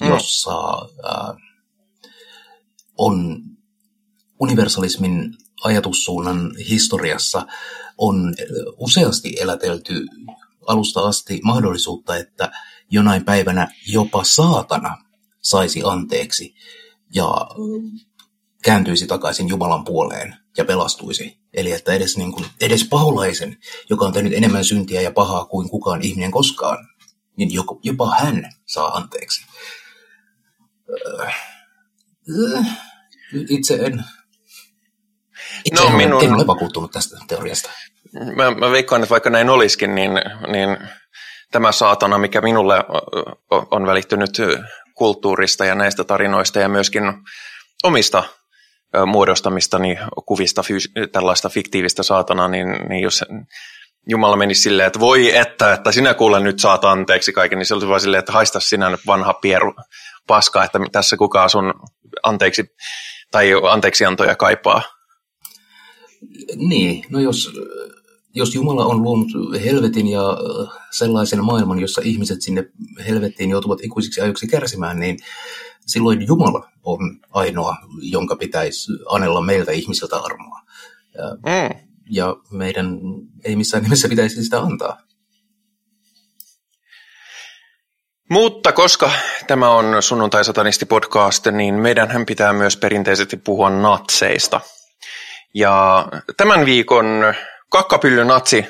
mm. 0.00 0.08
jossa 0.08 0.72
äh, 1.06 1.36
on 2.98 3.42
universalismin 4.40 5.34
ajatussuunnan 5.64 6.54
historiassa 6.68 7.46
on 7.98 8.34
useasti 8.76 9.36
elätelty 9.40 10.06
alusta 10.66 11.00
asti 11.00 11.40
mahdollisuutta, 11.42 12.16
että 12.16 12.52
jonain 12.90 13.24
päivänä 13.24 13.68
jopa 13.86 14.24
saatana 14.24 14.96
saisi 15.40 15.82
anteeksi 15.84 16.54
ja 17.14 17.34
kääntyisi 18.62 19.06
takaisin 19.06 19.48
Jumalan 19.48 19.84
puoleen 19.84 20.36
ja 20.56 20.64
pelastuisi. 20.64 21.38
Eli 21.54 21.72
että 21.72 21.92
edes, 21.92 22.16
niin 22.16 22.32
kuin, 22.32 22.46
edes 22.60 22.84
paholaisen, 22.84 23.58
joka 23.90 24.04
on 24.04 24.12
tehnyt 24.12 24.32
enemmän 24.32 24.64
syntiä 24.64 25.00
ja 25.00 25.10
pahaa 25.10 25.44
kuin 25.44 25.70
kukaan 25.70 26.02
ihminen 26.02 26.30
koskaan, 26.30 26.88
niin 27.36 27.50
jopa 27.82 28.14
hän 28.14 28.52
saa 28.66 28.88
anteeksi. 28.88 29.46
Itse 33.48 33.74
en, 33.74 34.04
itse 35.64 35.82
No, 35.82 35.88
en, 35.88 35.94
minun- 35.94 36.24
en 36.24 36.34
ole 36.34 36.46
vakuuttunut 36.46 36.90
tästä 36.90 37.16
teoriasta. 37.28 37.70
Mä, 38.36 38.50
mä 38.50 38.70
veikkaan, 38.70 39.02
että 39.02 39.10
vaikka 39.10 39.30
näin 39.30 39.50
olisikin, 39.50 39.94
niin, 39.94 40.10
niin 40.52 40.78
tämä 41.52 41.72
saatana, 41.72 42.18
mikä 42.18 42.40
minulle 42.40 42.84
on 43.70 43.86
välittynyt 43.86 44.30
kulttuurista 44.94 45.64
ja 45.64 45.74
näistä 45.74 46.04
tarinoista 46.04 46.58
ja 46.60 46.68
myöskin 46.68 47.02
omista 47.84 48.22
muodostamistani 49.06 49.98
kuvista 50.26 50.62
fyys- 50.62 50.92
tällaista 51.12 51.48
fiktiivistä 51.48 52.02
saatanaa, 52.02 52.48
niin, 52.48 52.66
niin 52.88 53.02
jos 53.02 53.24
Jumala 54.08 54.36
menisi 54.36 54.60
silleen, 54.60 54.86
että 54.86 55.00
voi 55.00 55.36
että, 55.36 55.72
että 55.72 55.92
sinä 55.92 56.14
kuule 56.14 56.40
nyt 56.40 56.58
saat 56.58 56.84
anteeksi 56.84 57.32
kaiken, 57.32 57.58
niin 57.58 57.66
se 57.66 57.74
olisi 57.74 57.88
vaan 57.88 58.00
silleen, 58.00 58.18
että 58.18 58.32
haista 58.32 58.60
sinä 58.60 58.90
nyt 58.90 59.06
vanha 59.06 59.34
pieru 59.34 59.74
paska, 60.26 60.64
että 60.64 60.78
tässä 60.92 61.16
kukaan 61.16 61.50
sun 61.50 61.74
anteeksi 62.22 62.64
tai 63.30 63.50
anteeksiantoja 63.70 64.36
kaipaa. 64.36 64.82
Niin, 66.56 67.04
no 67.10 67.20
jos, 67.20 67.50
jos 68.34 68.54
Jumala 68.54 68.84
on 68.84 69.02
luonut 69.02 69.28
helvetin 69.64 70.08
ja 70.08 70.30
äh, 70.30 70.78
sellaisen 70.90 71.44
maailman, 71.44 71.78
jossa 71.78 72.02
ihmiset 72.04 72.42
sinne 72.42 72.64
helvettiin 73.08 73.50
joutuvat 73.50 73.78
ikuisiksi 73.82 74.20
ajoiksi 74.20 74.46
kärsimään, 74.46 75.00
niin 75.00 75.18
silloin 75.86 76.26
Jumala 76.26 76.68
on 76.82 77.20
ainoa, 77.30 77.76
jonka 78.02 78.36
pitäisi 78.36 78.92
anella 79.08 79.40
meiltä 79.40 79.72
ihmisiltä 79.72 80.16
armoa. 80.16 80.60
Ja, 81.14 81.30
Mm. 81.34 81.86
ja 82.10 82.36
meidän 82.50 82.98
ei 83.44 83.56
missään 83.56 83.82
nimessä 83.82 84.08
pitäisi 84.08 84.44
sitä 84.44 84.60
antaa. 84.60 84.98
Mutta 88.34 88.72
koska 88.72 89.10
tämä 89.46 89.70
on 89.70 90.02
sunnuntai 90.02 90.44
satanisti 90.44 90.86
podcast, 90.86 91.46
niin 91.46 91.74
meidänhän 91.74 92.26
pitää 92.26 92.52
myös 92.52 92.76
perinteisesti 92.76 93.36
puhua 93.36 93.70
natseista. 93.70 94.60
Ja 95.54 96.06
tämän 96.36 96.66
viikon 96.66 97.34
kakkapylly 97.70 98.24
natsi 98.24 98.66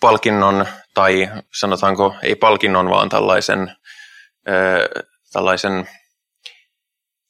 palkinnon, 0.00 0.66
tai 0.94 1.30
sanotaanko 1.60 2.14
ei 2.22 2.34
palkinnon, 2.34 2.90
vaan 2.90 3.08
tällaisen, 3.08 3.76
ö, 4.48 4.88
tällaisen 5.32 5.88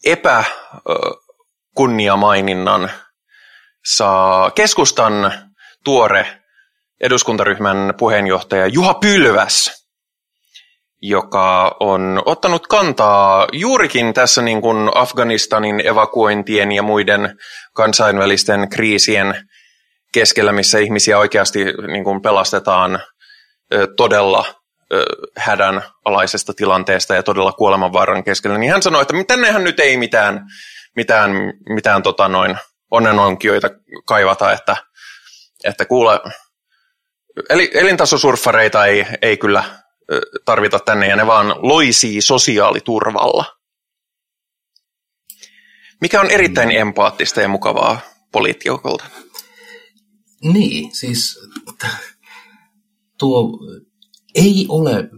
epäkunniamaininnan 0.04 2.90
saa 3.85 4.50
keskustan 4.50 5.32
tuore 5.85 6.40
eduskuntaryhmän 7.00 7.94
puheenjohtaja 7.99 8.66
Juha 8.66 8.94
Pylväs 8.94 9.81
joka 11.02 11.76
on 11.80 12.23
ottanut 12.26 12.66
kantaa 12.66 13.49
juurikin 13.52 14.14
tässä 14.14 14.42
niin 14.42 14.61
kuin 14.61 14.90
Afganistanin 14.94 15.87
evakuointien 15.87 16.73
ja 16.73 16.82
muiden 16.82 17.37
kansainvälisten 17.75 18.68
kriisien 18.68 19.49
keskellä, 20.14 20.52
missä 20.52 20.78
ihmisiä 20.78 21.18
oikeasti 21.18 21.64
niin 21.64 22.04
kuin 22.04 22.23
pelastetaan 22.23 23.00
todella 23.97 24.44
hädän 25.37 25.82
alaisesta 26.04 26.54
tilanteesta 26.54 27.14
ja 27.14 27.23
todella 27.23 27.52
kuolemanvaaran 27.52 28.25
keskellä, 28.25 28.59
niin 28.59 28.73
hän 28.73 28.82
sanoi, 28.82 29.02
että 29.02 29.14
tännehän 29.26 29.64
nyt 29.64 29.80
ei 29.80 29.97
mitään, 29.97 30.40
mitään, 30.97 31.30
mitään 31.75 32.02
tota 32.02 32.28
noin 32.28 32.59
onnenonkioita 32.90 33.68
kaivata, 34.06 34.52
että, 34.52 34.76
että 35.64 35.85
kuule, 35.85 36.21
eli, 37.50 37.71
elintasosurffareita 37.75 38.87
ei, 38.87 39.06
ei 39.23 39.37
kyllä 39.37 39.64
tarvita 40.44 40.78
tänne 40.78 41.09
ja 41.09 41.16
ne 41.16 41.26
vaan 41.26 41.47
loisii 41.59 42.23
sosiaaliturvalla. 42.23 43.44
Mikä 46.00 46.21
on 46.21 46.30
erittäin 46.30 46.68
mm. 46.68 46.76
empaattista 46.76 47.40
ja 47.40 47.49
mukavaa 47.49 48.00
poliitikokolta. 48.32 49.04
Niin, 50.42 50.94
siis 50.94 51.40
tuo 53.18 53.59
ei 54.35 54.66
ole 54.68 55.11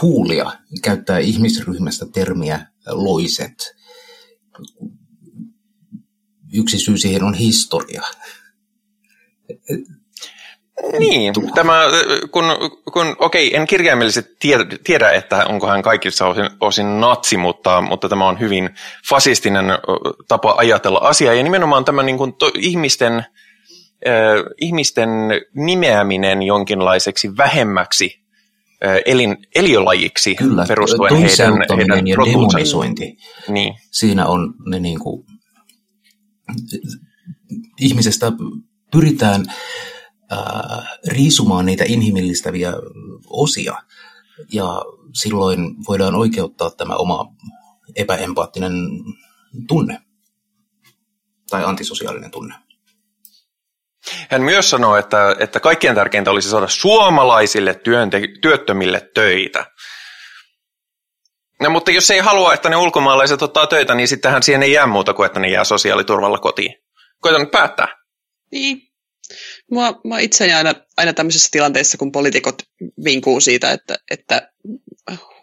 kuulia 0.00 0.52
käyttää 0.82 1.18
ihmisryhmästä 1.18 2.06
termiä 2.06 2.66
loiset. 2.86 3.76
Yksi 6.52 6.78
syy 6.78 6.98
siihen 6.98 7.22
on 7.22 7.34
historia. 7.34 8.02
Niin, 10.98 11.32
tämä, 11.54 11.82
kun, 12.30 12.44
kun 12.92 13.16
okei, 13.18 13.56
en 13.56 13.66
kirjaimellisesti 13.66 14.36
tiedä, 14.38 14.66
tiedä, 14.84 15.10
että 15.10 15.44
onko 15.46 15.66
hän 15.66 15.82
kaikissa 15.82 16.26
osin, 16.26 16.50
osin 16.60 17.00
natsi, 17.00 17.36
mutta, 17.36 17.80
mutta 17.80 18.08
tämä 18.08 18.28
on 18.28 18.40
hyvin 18.40 18.70
fasistinen 19.08 19.64
tapa 20.28 20.54
ajatella 20.56 20.98
asiaa. 20.98 21.34
Ja 21.34 21.42
nimenomaan 21.42 21.84
tämä 21.84 22.02
niin 22.02 22.18
kuin, 22.18 22.34
to, 22.34 22.50
ihmisten, 22.58 23.14
äh, 23.14 23.24
ihmisten 24.60 25.08
nimeäminen 25.54 26.42
jonkinlaiseksi 26.42 27.36
vähemmäksi 27.36 28.20
äh, 28.84 28.96
elin, 29.06 29.36
eliölajiksi 29.54 30.34
Kyllä, 30.34 30.64
perustuen 30.68 31.16
heidän, 31.16 31.54
heidän 31.76 32.06
ja 32.06 32.16
demonisointi. 32.26 33.16
Niin. 33.48 33.74
Siinä 33.90 34.26
on 34.26 34.54
ne 34.66 34.80
niin 34.80 34.98
kuin, 34.98 35.26
ihmisestä 37.80 38.32
pyritään 38.92 39.44
äh, 40.32 40.98
riisumaan 41.08 41.66
niitä 41.66 41.84
inhimillistäviä 41.86 42.72
osia. 43.26 43.74
Ja 44.52 44.82
silloin 45.14 45.74
voidaan 45.88 46.14
oikeuttaa 46.14 46.70
tämä 46.70 46.96
oma 46.96 47.26
epäempaattinen 47.96 48.72
tunne 49.68 50.00
tai 51.50 51.64
antisosiaalinen 51.64 52.30
tunne. 52.30 52.54
Hän 54.30 54.42
myös 54.42 54.70
sanoi, 54.70 54.98
että, 54.98 55.36
että 55.38 55.60
kaikkien 55.60 55.94
tärkeintä 55.94 56.30
olisi 56.30 56.50
saada 56.50 56.68
suomalaisille 56.68 57.72
työnte- 57.74 58.38
työttömille 58.42 59.10
töitä. 59.14 59.66
No, 61.60 61.70
mutta 61.70 61.90
jos 61.90 62.10
ei 62.10 62.18
halua, 62.18 62.54
että 62.54 62.68
ne 62.68 62.76
ulkomaalaiset 62.76 63.42
ottaa 63.42 63.66
töitä, 63.66 63.94
niin 63.94 64.08
sittenhän 64.08 64.42
siihen 64.42 64.62
ei 64.62 64.72
jää 64.72 64.86
muuta 64.86 65.14
kuin, 65.14 65.26
että 65.26 65.40
ne 65.40 65.48
jää 65.48 65.64
sosiaaliturvalla 65.64 66.38
kotiin. 66.38 66.74
Koitan 67.20 67.40
nyt 67.40 67.50
päättää. 67.50 67.88
Niin, 68.52 68.89
Mua, 69.70 70.00
mua 70.04 70.18
itseäni 70.18 70.52
aina, 70.52 70.74
aina 70.96 71.12
tämmöisissä 71.12 71.48
tilanteissa, 71.52 71.98
kun 71.98 72.12
poliitikot 72.12 72.62
vinkuu 73.04 73.40
siitä, 73.40 73.72
että, 73.72 73.98
että 74.10 74.52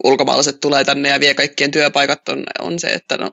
ulkomaalaiset 0.04 0.60
tulee 0.60 0.84
tänne 0.84 1.10
ja 1.10 1.20
vie 1.20 1.34
kaikkien 1.34 1.72
työpaikat, 1.72 2.30
on, 2.30 2.44
on 2.60 2.80
se, 2.80 2.88
että 2.88 3.18
no, 3.18 3.32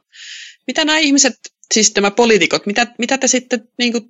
mitä 0.66 0.84
nämä 0.84 0.98
ihmiset, 0.98 1.34
siis 1.74 1.94
nämä 1.94 2.10
poliitikot, 2.10 2.66
mitä, 2.66 2.86
mitä 2.98 3.18
te 3.18 3.28
sitten 3.28 3.68
niin 3.78 3.92
kuin 3.92 4.04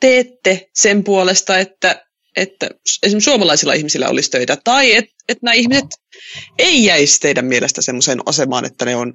teette 0.00 0.68
sen 0.74 1.04
puolesta, 1.04 1.58
että, 1.58 2.06
että 2.36 2.68
esimerkiksi 3.02 3.30
suomalaisilla 3.30 3.72
ihmisillä 3.72 4.08
olisi 4.08 4.30
töitä, 4.30 4.56
tai 4.64 4.96
että, 4.96 5.12
että 5.28 5.44
nämä 5.44 5.54
ihmiset 5.54 5.86
ei 6.58 6.84
jäisi 6.84 7.20
teidän 7.20 7.44
mielestä 7.44 7.82
semmoiseen 7.82 8.20
asemaan, 8.26 8.64
että 8.64 8.84
ne 8.84 8.96
on 8.96 9.12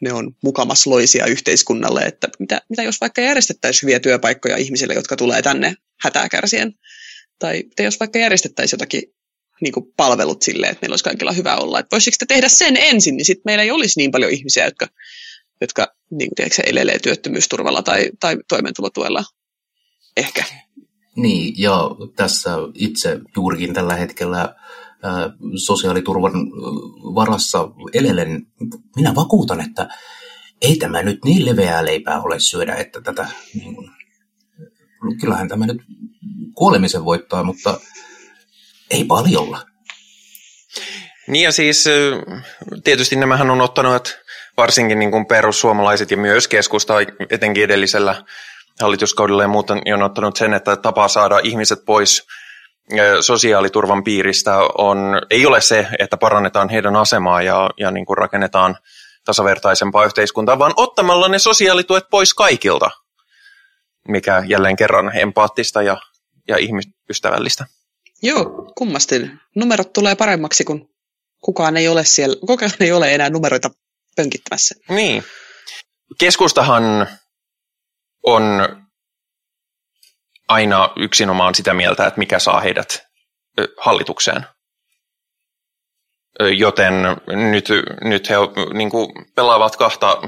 ne 0.00 0.12
on 0.12 0.36
mukamas 0.42 0.86
loisia 0.86 1.26
yhteiskunnalle, 1.26 2.02
että 2.02 2.28
mitä, 2.38 2.60
mitä 2.68 2.82
jos 2.82 3.00
vaikka 3.00 3.20
järjestettäisiin 3.20 3.82
hyviä 3.82 4.00
työpaikkoja 4.00 4.56
ihmisille, 4.56 4.94
jotka 4.94 5.16
tulee 5.16 5.42
tänne 5.42 5.74
hätää 6.00 6.28
kärsien, 6.28 6.74
tai 7.38 7.64
te 7.76 7.82
jos 7.82 8.00
vaikka 8.00 8.18
järjestettäisiin 8.18 8.76
jotakin 8.76 9.02
niin 9.60 9.72
kuin 9.72 9.92
palvelut 9.96 10.42
silleen, 10.42 10.72
että 10.72 10.82
meillä 10.82 10.92
olisi 10.92 11.04
kaikilla 11.04 11.32
hyvä 11.32 11.56
olla. 11.56 11.78
Että 11.78 11.94
voisiko 11.94 12.16
te 12.18 12.26
tehdä 12.26 12.48
sen 12.48 12.76
ensin, 12.76 13.16
niin 13.16 13.24
sitten 13.24 13.42
meillä 13.44 13.62
ei 13.62 13.70
olisi 13.70 14.00
niin 14.00 14.10
paljon 14.10 14.32
ihmisiä, 14.32 14.64
jotka, 14.64 14.86
jotka 15.60 15.94
niin 16.10 16.30
tiedätkö, 16.36 16.62
elelee 16.66 16.98
työttömyysturvalla 16.98 17.82
tai, 17.82 18.10
tai 18.20 18.36
toimeentulotuella 18.48 19.24
ehkä. 20.16 20.44
Niin, 21.16 21.54
ja 21.58 21.90
tässä 22.16 22.50
itse 22.74 23.18
juurikin 23.36 23.74
tällä 23.74 23.94
hetkellä 23.94 24.54
sosiaaliturvan 25.56 26.32
varassa 27.14 27.68
elelen, 27.94 28.46
minä 28.96 29.14
vakuutan, 29.14 29.60
että 29.60 29.88
ei 30.62 30.76
tämä 30.76 31.02
nyt 31.02 31.24
niin 31.24 31.46
leveää 31.46 31.84
leipää 31.84 32.20
ole 32.20 32.40
syödä, 32.40 32.74
että 32.74 33.00
tätä, 33.00 33.26
niin 33.54 33.74
kuin, 33.74 33.90
kyllähän 35.20 35.48
tämä 35.48 35.66
nyt 35.66 35.82
kuolemisen 36.54 37.04
voittaa, 37.04 37.42
mutta 37.42 37.80
ei 38.90 39.04
paljolla. 39.04 39.62
Niin 41.26 41.44
ja 41.44 41.52
siis 41.52 41.84
tietysti 42.84 43.16
nämähän 43.16 43.50
on 43.50 43.60
ottanut 43.60 44.18
varsinkin 44.56 44.98
niin 44.98 45.10
kuin 45.10 45.26
perussuomalaiset 45.26 46.10
ja 46.10 46.16
myös 46.16 46.48
keskusta 46.48 46.94
etenkin 47.30 47.64
edellisellä 47.64 48.24
hallituskaudella 48.80 49.42
ja 49.42 49.48
muuten 49.48 49.94
on 49.94 50.02
ottanut 50.02 50.36
sen, 50.36 50.54
että 50.54 50.76
tapa 50.76 51.08
saada 51.08 51.38
ihmiset 51.38 51.78
pois 51.86 52.26
sosiaaliturvan 53.20 54.04
piiristä 54.04 54.56
on, 54.78 54.98
ei 55.30 55.46
ole 55.46 55.60
se, 55.60 55.86
että 55.98 56.16
parannetaan 56.16 56.68
heidän 56.68 56.96
asemaa 56.96 57.42
ja, 57.42 57.70
ja 57.80 57.90
niin 57.90 58.06
kuin 58.06 58.18
rakennetaan 58.18 58.76
tasavertaisempaa 59.24 60.04
yhteiskuntaa, 60.04 60.58
vaan 60.58 60.72
ottamalla 60.76 61.28
ne 61.28 61.38
sosiaalituet 61.38 62.04
pois 62.10 62.34
kaikilta, 62.34 62.90
mikä 64.08 64.42
jälleen 64.46 64.76
kerran 64.76 65.16
empaattista 65.16 65.82
ja, 65.82 65.96
ja 66.48 66.56
ihmisystävällistä. 66.56 67.66
Joo, 68.22 68.72
kummasti. 68.78 69.30
Numerot 69.56 69.92
tulee 69.92 70.14
paremmaksi, 70.14 70.64
kun 70.64 70.88
kukaan 71.42 71.76
ei 71.76 71.88
ole 71.88 72.04
siellä, 72.04 72.36
kukaan 72.46 72.70
ei 72.80 72.92
ole 72.92 73.14
enää 73.14 73.30
numeroita 73.30 73.70
pönkittämässä. 74.16 74.74
Niin. 74.88 75.24
Keskustahan 76.20 77.06
on 78.22 78.42
aina 80.48 80.90
yksinomaan 80.96 81.54
sitä 81.54 81.74
mieltä, 81.74 82.06
että 82.06 82.18
mikä 82.18 82.38
saa 82.38 82.60
heidät 82.60 83.02
hallitukseen. 83.80 84.46
Joten 86.56 86.94
nyt, 87.26 87.68
nyt 88.00 88.30
he 88.30 88.34
niin 88.72 88.90
kuin 88.90 89.08
pelaavat 89.34 89.76
kahta, 89.76 90.22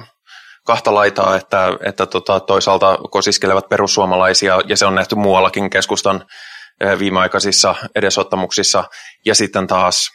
kahta 0.67 0.95
laitaa, 0.95 1.37
että, 1.37 1.73
että 1.85 2.07
tota, 2.07 2.41
toisaalta 2.41 2.99
kosiskelevat 3.11 3.69
perussuomalaisia, 3.69 4.61
ja 4.67 4.77
se 4.77 4.87
on 4.87 4.95
nähty 4.95 5.15
muuallakin 5.15 5.71
keskustan 5.71 6.27
viimeaikaisissa 6.99 7.75
edesottamuksissa, 7.95 8.85
ja 9.27 9.35
sitten 9.35 9.67
taas, 9.67 10.11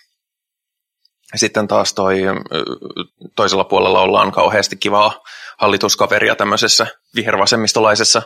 sitten 1.36 1.68
taas 1.68 1.94
toi, 1.94 2.22
toisella 3.36 3.64
puolella 3.64 4.02
ollaan 4.02 4.32
kauheasti 4.32 4.76
kivaa 4.76 5.24
hallituskaveria 5.58 6.36
tämmöisessä 6.36 6.88
vihervasemmistolaisessa 7.16 8.22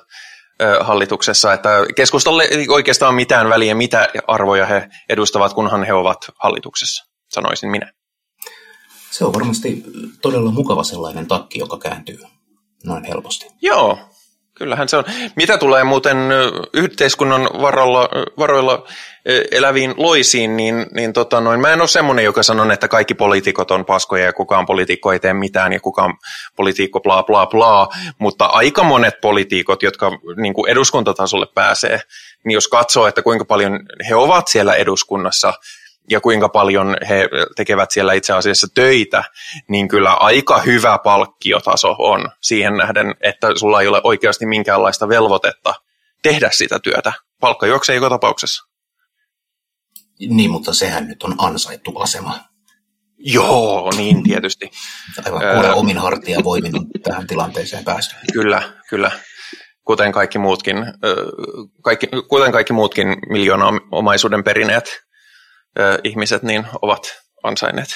hallituksessa, 0.82 1.54
että 1.54 1.70
keskustalle 1.96 2.44
ei 2.44 2.70
oikeastaan 2.70 3.16
mitään 3.16 3.50
väliä, 3.50 3.76
mitä 3.76 4.08
arvoja 4.28 4.66
he 4.66 4.90
edustavat, 5.10 5.54
kunhan 5.54 5.84
he 5.84 5.94
ovat 5.94 6.18
hallituksessa, 6.40 7.06
sanoisin 7.30 7.70
minä. 7.70 7.94
Se 9.12 9.26
on 9.26 9.34
varmasti 9.34 9.84
todella 10.22 10.52
mukava 10.52 10.84
sellainen 10.84 11.28
takki, 11.28 11.60
joka 11.60 11.78
kääntyy 11.78 12.20
noin 12.84 13.04
helposti. 13.04 13.46
Joo, 13.62 14.00
Kyllähän 14.60 14.90
se 14.90 14.98
on. 14.98 15.04
Mitä 15.36 15.58
tulee 15.58 15.84
muuten 15.84 16.18
yhteiskunnan 16.74 17.50
varoilla, 17.62 18.10
varoilla 18.38 18.88
eläviin 19.52 19.94
loisiin, 19.98 20.58
niin, 20.58 20.86
niin 20.92 21.14
tota 21.14 21.42
noin, 21.42 21.60
mä 21.60 21.74
en 21.74 21.82
ole 21.82 21.88
semmoinen, 21.88 22.26
joka 22.26 22.44
sanon, 22.44 22.72
että 22.72 22.88
kaikki 22.88 23.14
poliitikot 23.14 23.72
on 23.72 23.86
paskoja 23.86 24.26
ja 24.26 24.34
kukaan 24.34 24.66
poliitikko 24.66 25.12
ei 25.12 25.20
tee 25.20 25.34
mitään 25.34 25.74
ja 25.74 25.80
kukaan 25.80 26.14
poliitikko 26.56 27.00
bla 27.00 27.24
bla 27.24 27.48
bla, 27.48 27.88
mutta 28.18 28.46
aika 28.46 28.84
monet 28.84 29.22
poliitikot, 29.22 29.84
jotka 29.84 30.12
niin 30.38 30.54
kuin 30.54 30.72
eduskuntatasolle 30.72 31.48
pääsee, 31.56 32.02
niin 32.46 32.54
jos 32.54 32.68
katsoo, 32.68 33.08
että 33.08 33.22
kuinka 33.22 33.46
paljon 33.46 33.80
he 34.10 34.16
ovat 34.16 34.48
siellä 34.48 34.74
eduskunnassa, 34.74 35.54
ja 36.10 36.22
kuinka 36.22 36.50
paljon 36.50 36.98
he 37.10 37.30
tekevät 37.56 37.92
siellä 37.92 38.14
itse 38.14 38.34
asiassa 38.34 38.68
töitä, 38.74 39.24
niin 39.68 39.88
kyllä 39.88 40.14
aika 40.14 40.60
hyvä 40.62 41.00
palkkiotaso 41.04 41.96
on 42.00 42.30
siihen 42.42 42.78
nähden, 42.78 43.16
että 43.22 43.48
sulla 43.56 43.82
ei 43.82 43.88
ole 43.88 44.02
oikeasti 44.04 44.46
minkäänlaista 44.46 45.10
velvoitetta 45.10 45.74
tehdä 46.24 46.50
sitä 46.52 46.80
työtä. 46.80 47.14
Palkka 47.40 47.68
juoksee 47.68 47.96
joka 47.96 48.10
tapauksessa. 48.10 48.64
Niin, 50.20 50.52
mutta 50.52 50.74
sehän 50.74 51.08
nyt 51.08 51.24
on 51.24 51.36
ansaittu 51.38 52.00
asema. 52.00 52.40
Joo, 53.18 53.92
niin 53.98 54.24
tietysti. 54.24 54.72
Aivan 55.26 55.42
kuule 55.54 55.74
omin 55.74 55.98
hartia 55.98 56.40
voimin 56.44 56.74
tähän 57.04 57.28
tilanteeseen 57.28 57.84
päästy. 57.84 58.16
Kyllä, 58.34 58.74
kyllä. 58.90 59.12
Kuten 59.84 60.12
kaikki 60.12 60.38
muutkin, 60.38 60.78
kaikki, 61.82 62.08
kuten 62.28 62.52
kaikki 62.52 62.74
muutkin 62.74 63.08
miljoona 63.30 63.66
omaisuuden 63.92 64.44
perineet 64.44 65.09
ihmiset 66.04 66.44
niin 66.44 66.66
ovat 66.82 67.22
ansainneet. 67.44 67.90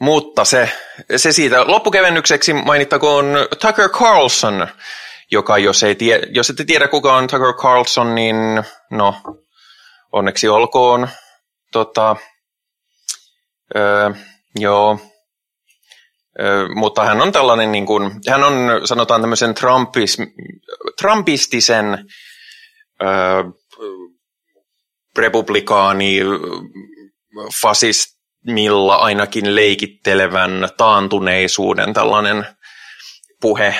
Mutta 0.00 0.44
se, 0.44 0.72
se 1.16 1.32
siitä. 1.32 1.66
Loppukevennykseksi 1.66 2.52
mainittakoon 2.52 3.26
Tucker 3.60 3.88
Carlson, 3.88 4.68
joka 5.30 5.58
jos, 5.58 5.82
ei 5.82 5.94
tie, 5.94 6.20
jos 6.30 6.50
ette 6.50 6.64
tiedä 6.64 6.88
kuka 6.88 7.16
on 7.16 7.26
Tucker 7.26 7.54
Carlson, 7.54 8.14
niin 8.14 8.36
no, 8.90 9.14
onneksi 10.12 10.48
olkoon. 10.48 11.08
Tota, 11.72 12.16
öö, 13.76 14.10
joo, 14.56 14.98
mutta 16.74 17.04
hän 17.04 17.22
on 17.22 17.32
tällainen, 17.32 17.72
niin 17.72 17.86
kuin, 17.86 18.10
hän 18.28 18.44
on 18.44 18.54
sanotaan 18.84 19.20
tämmöisen 19.20 19.54
Trumpis, 19.54 20.18
trumpistisen 21.00 22.06
öö, 23.02 23.44
republikaani, 25.18 26.20
fasist, 27.62 28.14
milla 28.46 28.96
ainakin 28.96 29.54
leikittelevän 29.54 30.68
taantuneisuuden 30.76 31.92
tällainen 31.92 32.46
puhe 33.40 33.74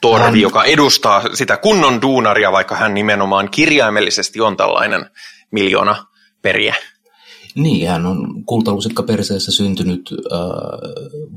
torvi, 0.00 0.24
hän... 0.24 0.40
joka 0.40 0.64
edustaa 0.64 1.22
sitä 1.34 1.56
kunnon 1.56 2.02
duunaria, 2.02 2.52
vaikka 2.52 2.76
hän 2.76 2.94
nimenomaan 2.94 3.50
kirjaimellisesti 3.50 4.40
on 4.40 4.56
tällainen 4.56 5.10
miljoona 5.50 6.06
periä. 6.42 6.74
Niin, 7.54 7.88
hän 7.88 8.06
on 8.06 8.44
kultalusikka 8.44 9.02
perseessä 9.02 9.52
syntynyt 9.52 10.10
äh, 10.32 10.38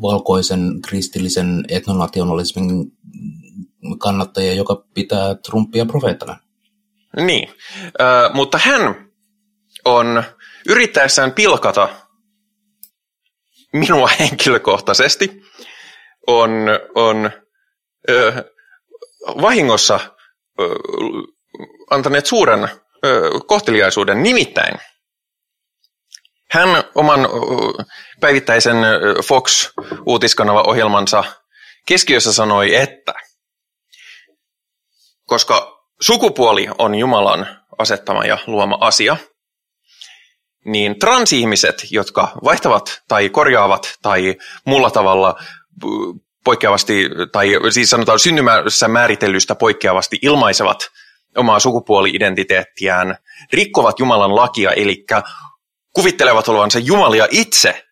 valkoisen 0.02 0.82
kristillisen 0.88 1.64
etnonationalismin 1.70 2.70
kannattaja, 4.00 4.54
joka 4.54 4.86
pitää 4.94 5.36
Trumpia 5.36 5.86
profeettana. 5.86 6.40
Niin, 7.18 7.50
äh, 8.02 8.34
mutta 8.34 8.58
hän 8.58 9.12
on 9.86 10.24
yrittäessään 10.70 11.32
pilkata 11.32 11.90
minua 13.74 14.10
henkilökohtaisesti 14.20 15.42
on, 16.28 16.52
on 16.96 17.32
ö, 18.10 18.34
vahingossa 19.42 20.00
ö, 20.60 20.64
antaneet 21.90 22.26
suuren 22.26 22.64
ö, 23.06 23.30
kohteliaisuuden. 23.48 24.24
Nimittäin 24.24 24.80
hän 26.52 26.70
oman 26.96 27.20
päivittäisen 28.20 28.78
Fox-uutiskanava-ohjelmansa 29.26 31.24
keskiössä 31.88 32.34
sanoi, 32.34 32.76
että 32.76 33.14
koska 35.26 35.78
sukupuoli 36.02 36.68
on 36.78 36.96
Jumalan 36.96 37.48
asettama 37.78 38.26
ja 38.26 38.38
luoma 38.48 38.78
asia– 38.82 39.18
niin 40.68 41.00
transihmiset, 41.00 41.88
jotka 41.92 42.32
vaihtavat 42.44 43.02
tai 43.08 43.30
korjaavat 43.30 43.96
tai 44.02 44.36
muulla 44.66 44.92
tavalla 44.92 45.36
poikkeavasti, 46.44 47.10
tai 47.32 47.52
siis 47.70 47.90
sanotaan 47.90 48.20
synnymässä 48.20 48.88
määritellystä 48.88 49.56
poikkeavasti 49.56 50.20
ilmaisevat 50.22 50.78
omaa 51.38 51.60
sukupuoli-identiteettiään, 51.60 53.18
rikkovat 53.54 54.00
Jumalan 54.00 54.36
lakia, 54.36 54.72
eli 54.72 55.06
kuvittelevat 55.98 56.48
olevansa 56.48 56.80
Jumalia 56.80 57.28
itse, 57.32 57.86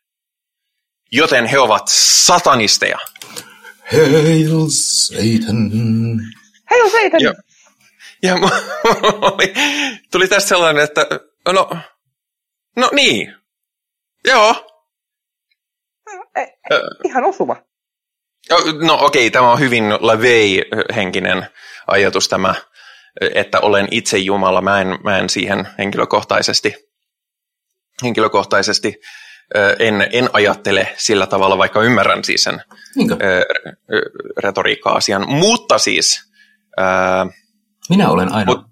joten 1.12 1.46
he 1.46 1.60
ovat 1.60 1.84
satanisteja. 1.88 2.98
Hail 3.92 4.68
Satan! 4.70 5.72
Hail 6.70 6.90
Satan! 6.90 7.22
Ja, 7.22 7.34
ja 8.24 8.36
tuli 10.12 10.28
tästä 10.28 10.50
sellainen, 10.50 10.84
että 10.84 11.02
no, 11.54 11.70
No 12.76 12.90
niin. 12.94 13.36
Joo. 14.28 14.56
E, 16.36 16.42
e, 16.42 16.50
ihan 17.04 17.26
osuva. 17.26 17.56
No 18.82 18.94
okei, 18.94 19.28
okay, 19.28 19.30
tämä 19.30 19.52
on 19.52 19.60
hyvin 19.60 19.84
LaVey-henkinen 20.00 21.48
ajatus 21.88 22.30
tämä, 22.30 22.56
että 23.36 23.60
olen 23.60 23.88
itse 23.92 24.18
Jumala. 24.18 24.62
Mä 24.62 24.82
en, 24.82 24.88
mä 25.04 25.18
en 25.18 25.30
siihen 25.30 25.68
henkilökohtaisesti, 25.78 26.76
henkilökohtaisesti 28.04 29.00
en, 29.80 30.08
en 30.12 30.30
ajattele 30.34 30.94
sillä 30.98 31.28
tavalla, 31.28 31.58
vaikka 31.58 31.82
ymmärrän 31.82 32.24
siis 32.24 32.44
sen 32.44 32.62
retoriikka-asian. 34.38 35.30
Mutta 35.30 35.78
siis... 35.78 36.32
Ää, 36.78 37.28
Minä 37.90 38.10
olen 38.10 38.32
aina 38.34 38.52
mut, 38.52 38.66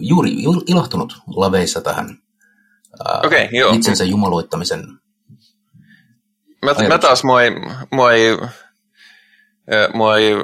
juuri 0.00 0.30
ilahtunut 0.66 1.14
laveissa 1.26 1.80
tähän 1.80 2.18
ää, 3.04 3.20
okay, 3.24 3.48
joo. 3.50 3.72
itsensä 3.72 4.04
jumaloittamisen 4.04 4.84
Mä, 6.64 6.88
mä 6.88 6.98
taas, 6.98 7.24
mua 7.24 7.42
ei, 7.42 7.50
mua 7.92 8.12
ei, 8.12 8.38
mua 9.94 10.16
ei, 10.16 10.34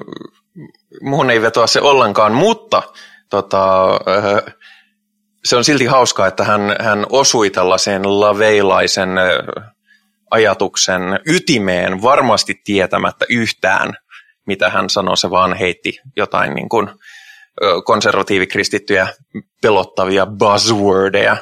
muhun 1.02 1.30
ei 1.30 1.42
vetoa 1.42 1.66
se 1.66 1.80
ollenkaan, 1.80 2.32
mutta 2.32 2.82
tota, 3.30 3.86
se 5.48 5.56
on 5.56 5.64
silti 5.64 5.86
hauskaa, 5.86 6.26
että 6.26 6.44
hän, 6.44 6.76
hän 6.80 7.06
osui 7.10 7.50
tällaiseen 7.50 8.20
laveilaisen 8.20 9.10
ajatuksen 10.30 11.02
ytimeen 11.26 12.02
varmasti 12.02 12.60
tietämättä 12.64 13.26
yhtään, 13.28 13.94
mitä 14.46 14.70
hän 14.70 14.90
sanoi, 14.90 15.16
se 15.16 15.30
vaan 15.30 15.54
heitti 15.54 16.00
jotain 16.16 16.54
niin 16.54 16.68
kuin 16.68 16.88
konservatiivikristittyjä 17.84 19.08
pelottavia 19.62 20.26
buzzwordeja 20.26 21.36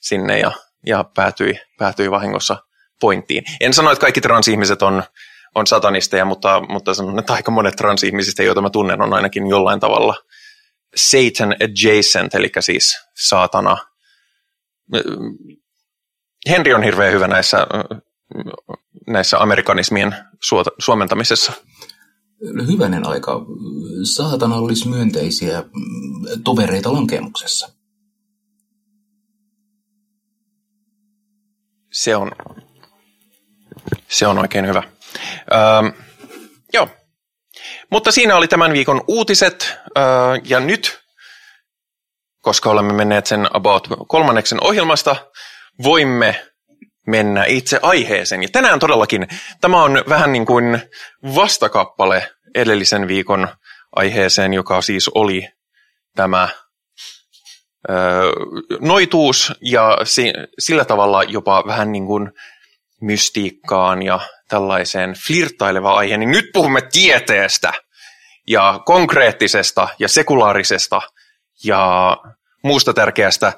sinne 0.00 0.38
ja, 0.38 0.52
ja 0.86 1.04
päätyi, 1.14 1.60
päätyi 1.78 2.10
vahingossa 2.10 2.56
pointtiin. 3.00 3.44
En 3.60 3.74
sano, 3.74 3.90
että 3.90 4.00
kaikki 4.00 4.20
transihmiset 4.20 4.82
on, 4.82 5.02
on 5.54 5.66
satanisteja, 5.66 6.24
mutta, 6.24 6.60
mutta 6.68 6.94
sanon, 6.94 7.18
että 7.18 7.32
aika 7.32 7.50
monet 7.50 7.76
transihmisistä, 7.76 8.42
joita 8.42 8.62
mä 8.62 8.70
tunnen, 8.70 9.02
on 9.02 9.14
ainakin 9.14 9.46
jollain 9.46 9.80
tavalla 9.80 10.14
Satan 10.96 11.56
adjacent, 11.64 12.34
eli 12.34 12.50
siis 12.60 12.98
saatana. 13.16 13.76
Henri 16.48 16.74
on 16.74 16.82
hirveän 16.82 17.12
hyvä 17.12 17.28
näissä, 17.28 17.66
näissä 19.06 19.38
amerikanismien 19.38 20.14
suomentamisessa 20.78 21.52
hyvänen 22.72 23.06
aika, 23.06 23.40
saatana 24.02 24.56
olisi 24.56 24.88
myönteisiä 24.88 25.64
tovereita 26.44 26.92
lankemuksessa. 26.92 27.72
Se 31.92 32.16
on, 32.16 32.32
se 34.08 34.26
on 34.26 34.38
oikein 34.38 34.66
hyvä. 34.66 34.82
Joo, 35.50 35.92
mutta 37.90 38.12
siinä 38.12 38.36
oli 38.36 38.48
tämän 38.48 38.72
viikon 38.72 39.04
uutiset 39.08 39.76
ja 40.44 40.60
nyt, 40.60 41.00
koska 42.42 42.70
olemme 42.70 42.92
menneet 42.92 43.26
sen 43.26 43.56
about 43.56 43.88
kolmanneksen 44.08 44.64
ohjelmasta, 44.64 45.16
voimme 45.82 46.46
mennä 47.06 47.44
itse 47.44 47.78
aiheeseen. 47.82 48.42
Ja 48.42 48.48
tänään 48.52 48.78
todellakin 48.78 49.28
tämä 49.60 49.82
on 49.82 50.04
vähän 50.08 50.32
niin 50.32 50.46
kuin 50.46 50.82
vastakappale 51.34 52.30
edellisen 52.54 53.08
viikon 53.08 53.48
aiheeseen, 53.96 54.54
joka 54.54 54.82
siis 54.82 55.10
oli 55.14 55.48
tämä 56.16 56.48
noituus 58.80 59.52
ja 59.62 59.98
si, 60.04 60.32
sillä 60.58 60.84
tavalla 60.84 61.22
jopa 61.22 61.64
vähän 61.66 61.92
niin 61.92 62.06
kuin 62.06 62.32
mystiikkaan 63.00 64.02
ja 64.02 64.20
tällaiseen 64.48 65.14
flirtaileva 65.26 65.94
aihe, 65.94 66.16
niin 66.16 66.30
nyt 66.30 66.44
puhumme 66.52 66.80
tieteestä 66.92 67.72
ja 68.46 68.80
konkreettisesta 68.86 69.88
ja 69.98 70.08
sekulaarisesta 70.08 71.00
ja 71.64 72.16
muusta 72.64 72.94
tärkeästä. 72.94 73.52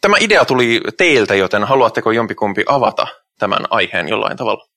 Tämä 0.00 0.16
idea 0.20 0.44
tuli 0.44 0.80
teiltä, 0.98 1.34
joten 1.34 1.64
haluatteko 1.64 2.10
jompikumpi 2.10 2.64
avata 2.66 3.06
tämän 3.38 3.64
aiheen 3.70 4.08
jollain 4.08 4.36
tavalla? 4.36 4.68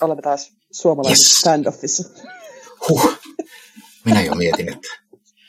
Olemme 0.00 0.22
taas 0.22 0.52
suomalaisen 0.72 1.12
yes. 1.12 1.40
standoffissa. 1.40 2.08
Huh. 2.88 3.18
Minä 4.04 4.22
jo 4.22 4.34
mietin, 4.34 4.68
että 4.68 4.88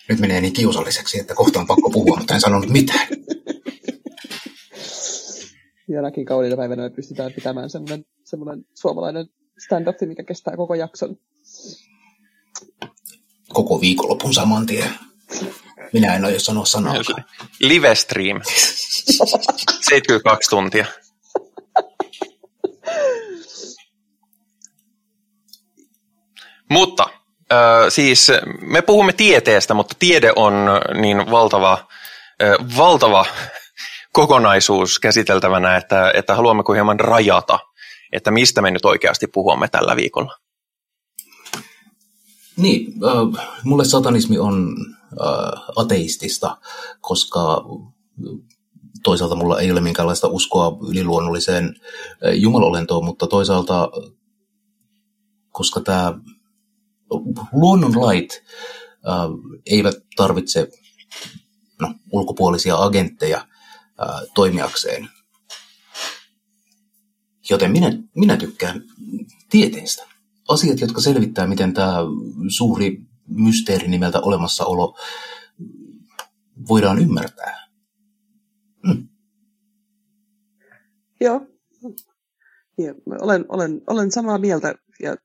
nyt 0.09 0.19
menee 0.19 0.41
niin 0.41 0.53
kiusalliseksi, 0.53 1.19
että 1.19 1.35
kohta 1.35 1.59
on 1.59 1.67
pakko 1.67 1.89
puhua, 1.89 2.17
mutta 2.17 2.33
en 2.33 2.41
sanonut 2.41 2.69
mitään. 2.69 3.07
Jonakin 5.93 6.25
kauniina 6.25 6.57
päivänä 6.57 6.83
me 6.83 6.89
pystytään 6.89 7.33
pitämään 7.33 7.69
semmoinen, 7.69 8.05
semmoinen 8.23 8.65
suomalainen 8.73 9.27
standoffi, 9.65 10.05
mikä 10.05 10.23
kestää 10.23 10.57
koko 10.57 10.75
jakson. 10.75 11.17
Koko 13.49 13.81
viikonlopun 13.81 14.33
saman 14.33 14.65
tien. 14.65 14.89
Minä 15.93 16.15
en 16.15 16.25
aio 16.25 16.39
sanoa 16.39 16.65
sanaa. 16.65 16.95
Live 17.59 17.95
stream. 17.95 18.41
72 19.89 20.49
tuntia. 20.49 20.85
Mutta 26.69 27.09
äh, 27.51 27.59
siis 27.89 28.31
me 28.61 28.81
puhumme 28.81 29.13
tieteestä, 29.13 29.73
mutta 29.73 29.95
tiede 29.99 30.33
on 30.35 30.53
niin 30.93 31.31
valtava, 31.31 31.87
äh, 32.43 32.77
valtava 32.77 33.25
kokonaisuus 34.13 34.99
käsiteltävänä, 34.99 35.77
että, 35.77 36.11
että 36.15 36.35
haluammeko 36.35 36.73
hieman 36.73 36.99
rajata, 36.99 37.59
että 38.11 38.31
mistä 38.31 38.61
me 38.61 38.71
nyt 38.71 38.85
oikeasti 38.85 39.27
puhumme 39.27 39.67
tällä 39.67 39.95
viikolla. 39.95 40.37
Niin, 42.57 42.93
äh, 43.05 43.47
mulle 43.63 43.85
satanismi 43.85 44.39
on 44.39 44.75
äh, 45.21 45.63
ateistista, 45.75 46.57
koska 47.01 47.65
toisaalta 49.03 49.35
mulla 49.35 49.59
ei 49.59 49.71
ole 49.71 49.81
minkäänlaista 49.81 50.27
uskoa 50.27 50.77
yliluonnolliseen 50.89 51.65
äh, 51.65 52.33
jumalolentoon, 52.33 53.05
mutta 53.05 53.27
toisaalta, 53.27 53.89
koska 55.51 55.81
tämä 55.81 56.13
luonnonlait 57.51 58.43
äh, 59.07 59.13
eivät 59.65 59.95
tarvitse 60.15 60.67
no, 61.81 61.93
ulkopuolisia 62.11 62.75
agentteja 62.77 63.47
toimijakseen. 64.35 65.09
Joten 67.49 67.71
minä, 67.71 67.91
minä 68.15 68.37
tykkään 68.37 68.83
tieteestä. 69.49 70.03
Asiat, 70.47 70.79
jotka 70.79 71.01
selvittää, 71.01 71.47
miten 71.47 71.73
tämä 71.73 71.95
suuri 72.47 73.01
mysteeri 73.27 73.87
nimeltä 73.87 74.19
olemassaolo 74.19 74.97
voidaan 76.67 76.99
ymmärtää. 76.99 77.67
Hmm. 78.87 79.07
Joo. 81.21 81.47
Ja 82.77 82.93
olen, 83.21 83.45
olen, 83.49 83.81
olen 83.87 84.11
samaa 84.11 84.37
mieltä 84.37 84.75
ja 84.99 85.15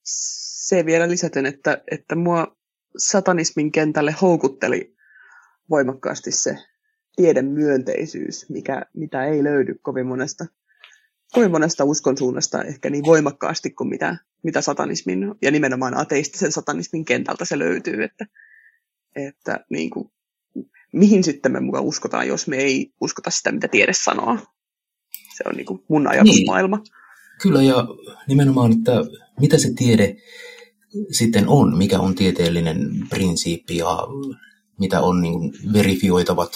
se 0.68 0.86
vielä 0.86 1.08
lisäten, 1.08 1.46
että, 1.46 1.82
että 1.90 2.14
mua 2.14 2.56
satanismin 2.96 3.72
kentälle 3.72 4.14
houkutteli 4.22 4.96
voimakkaasti 5.70 6.32
se 6.32 6.58
tiedemyönteisyys, 7.18 8.46
mikä, 8.48 8.82
mitä 8.94 9.24
ei 9.24 9.44
löydy 9.44 9.74
kovin 9.82 10.06
monesta, 10.06 10.46
kovin 11.32 11.50
monesta 11.50 11.84
uskonsuunnasta 11.84 12.62
ehkä 12.62 12.90
niin 12.90 13.04
voimakkaasti 13.04 13.70
kuin 13.70 13.88
mitä, 13.88 14.16
mitä 14.42 14.60
satanismin 14.60 15.34
ja 15.42 15.50
nimenomaan 15.50 15.96
ateistisen 15.96 16.52
satanismin 16.52 17.04
kentältä 17.04 17.44
se 17.44 17.58
löytyy, 17.58 18.02
että, 18.02 18.26
että 19.16 19.64
niin 19.70 19.90
kuin, 19.90 20.10
mihin 20.92 21.24
sitten 21.24 21.52
me 21.52 21.60
mukaan 21.60 21.84
uskotaan, 21.84 22.28
jos 22.28 22.48
me 22.48 22.56
ei 22.56 22.92
uskota 23.00 23.30
sitä, 23.30 23.52
mitä 23.52 23.68
tiede 23.68 23.92
sanoo. 23.92 24.38
Se 25.36 25.44
on 25.46 25.54
niin 25.54 25.66
kuin 25.66 25.82
mun 25.88 26.08
ajatusmaailma. 26.08 26.76
Niin. 26.76 26.86
Kyllä, 27.42 27.62
ja 27.62 27.88
nimenomaan, 28.28 28.72
että 28.72 28.92
mitä 29.40 29.58
se 29.58 29.72
tiede 29.76 30.16
sitten 31.10 31.48
on, 31.48 31.78
mikä 31.78 31.98
on 31.98 32.14
tieteellinen 32.14 32.90
prinsiippi 33.10 33.76
ja 33.76 33.98
mitä 34.78 35.00
on 35.00 35.22
niin 35.22 35.52
verifioitavat, 35.72 36.52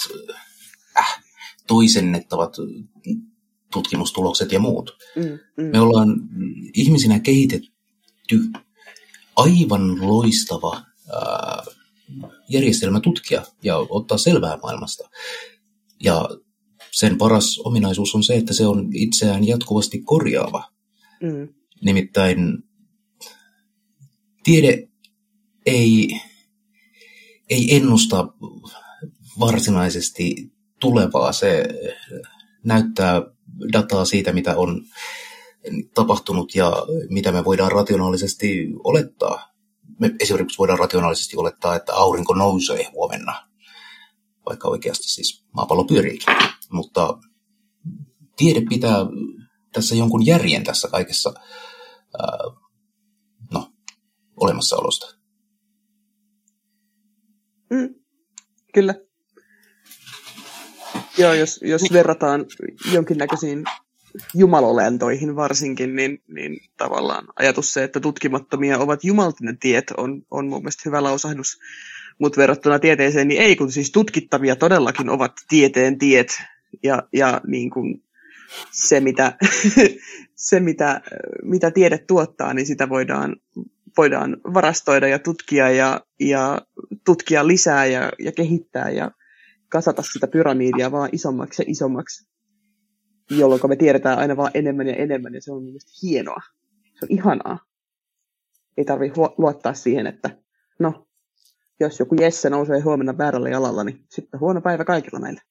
toisennettavat 1.73 2.55
tutkimustulokset 3.73 4.51
ja 4.51 4.59
muut. 4.59 4.97
Mm, 5.15 5.23
mm. 5.57 5.71
Me 5.71 5.79
ollaan 5.79 6.15
ihmisinä 6.73 7.19
kehitetty 7.19 8.41
aivan 9.35 10.07
loistava 10.07 10.75
äh, 10.75 11.75
järjestelmä 12.49 12.99
tutkia 12.99 13.45
ja 13.63 13.77
ottaa 13.77 14.17
selvää 14.17 14.57
maailmasta. 14.63 15.09
Ja 16.03 16.29
sen 16.91 17.17
paras 17.17 17.59
ominaisuus 17.59 18.15
on 18.15 18.23
se, 18.23 18.35
että 18.35 18.53
se 18.53 18.65
on 18.65 18.89
itseään 18.93 19.47
jatkuvasti 19.47 20.01
korjaava. 20.01 20.71
Mm. 21.21 21.53
Nimittäin 21.81 22.63
tiede 24.43 24.87
ei, 25.65 26.21
ei 27.49 27.75
ennusta 27.75 28.27
varsinaisesti 29.39 30.52
tulevaa. 30.83 31.31
Se 31.31 31.67
näyttää 32.63 33.21
dataa 33.73 34.05
siitä, 34.05 34.33
mitä 34.33 34.57
on 34.57 34.81
tapahtunut 35.93 36.55
ja 36.55 36.73
mitä 37.09 37.31
me 37.31 37.45
voidaan 37.45 37.71
rationaalisesti 37.71 38.67
olettaa. 38.83 39.53
Me 39.99 40.11
esimerkiksi 40.19 40.57
voidaan 40.57 40.79
rationaalisesti 40.79 41.37
olettaa, 41.37 41.75
että 41.75 41.93
aurinko 41.93 42.33
nousee 42.33 42.89
huomenna, 42.91 43.49
vaikka 44.45 44.67
oikeasti 44.67 45.07
siis 45.07 45.45
maapallo 45.53 45.83
pyöriikin. 45.83 46.35
Mutta 46.71 47.17
tiede 48.35 48.61
pitää 48.69 48.97
tässä 49.73 49.95
jonkun 49.95 50.25
järjen 50.25 50.63
tässä 50.63 50.87
kaikessa 50.87 51.33
ää, 52.19 52.37
no, 53.53 53.71
olemassaolosta. 54.41 55.15
Mm, 57.69 57.95
kyllä. 58.73 58.95
Joo, 61.17 61.33
jos, 61.33 61.59
jos 61.63 61.81
verrataan 61.93 62.45
jonkinnäköisiin 62.91 63.63
jumalolentoihin 64.35 65.35
varsinkin, 65.35 65.95
niin, 65.95 66.21
niin 66.27 66.57
tavallaan 66.77 67.27
ajatus 67.35 67.73
se, 67.73 67.83
että 67.83 67.99
tutkimattomia 67.99 68.77
ovat 68.77 69.03
jumaltinen 69.03 69.57
tiet, 69.57 69.91
on, 69.97 70.21
on 70.31 70.47
mun 70.47 70.61
mielestä 70.61 70.81
hyvä 70.85 71.03
lausahdus. 71.03 71.59
Mutta 72.19 72.41
verrattuna 72.41 72.79
tieteeseen, 72.79 73.27
niin 73.27 73.41
ei, 73.41 73.55
kun 73.55 73.71
siis 73.71 73.91
tutkittavia 73.91 74.55
todellakin 74.55 75.09
ovat 75.09 75.31
tieteen 75.49 75.97
tiet. 75.97 76.41
Ja, 76.83 77.03
ja 77.13 77.41
niin 77.47 77.69
kuin 77.69 78.03
se, 78.71 78.99
mitä, 78.99 79.33
se 80.35 80.59
mitä, 80.59 81.01
mitä 81.43 81.71
tiede 81.71 81.97
tuottaa, 81.97 82.53
niin 82.53 82.65
sitä 82.65 82.89
voidaan, 82.89 83.35
voidaan 83.97 84.37
varastoida 84.53 85.07
ja 85.07 85.19
tutkia 85.19 85.69
ja, 85.69 86.01
ja 86.19 86.61
tutkia 87.05 87.47
lisää 87.47 87.85
ja, 87.85 88.11
ja 88.19 88.31
kehittää 88.31 88.89
ja 88.89 89.11
kasata 89.73 90.01
sitä 90.13 90.27
pyramiidia 90.27 90.91
vaan 90.91 91.09
isommaksi 91.11 91.61
ja 91.61 91.65
isommaksi, 91.67 92.27
jolloin 93.29 93.61
me 93.67 93.75
tiedetään 93.75 94.19
aina 94.19 94.37
vaan 94.37 94.51
enemmän 94.53 94.87
ja 94.87 94.95
enemmän, 94.95 95.33
ja 95.33 95.41
se 95.41 95.51
on 95.51 95.63
mielestäni 95.63 95.95
hienoa. 96.01 96.41
Se 96.99 97.05
on 97.05 97.09
ihanaa. 97.09 97.59
Ei 98.77 98.85
tarvi 98.85 99.11
luottaa 99.37 99.73
siihen, 99.73 100.07
että 100.07 100.29
no, 100.79 101.07
jos 101.79 101.99
joku 101.99 102.15
Jesse 102.15 102.49
nousee 102.49 102.79
huomenna 102.79 103.17
väärällä 103.17 103.49
jalalla, 103.49 103.83
niin 103.83 104.05
sitten 104.09 104.39
huono 104.39 104.61
päivä 104.61 104.85
kaikilla 104.85 105.19
meillä. 105.19 105.41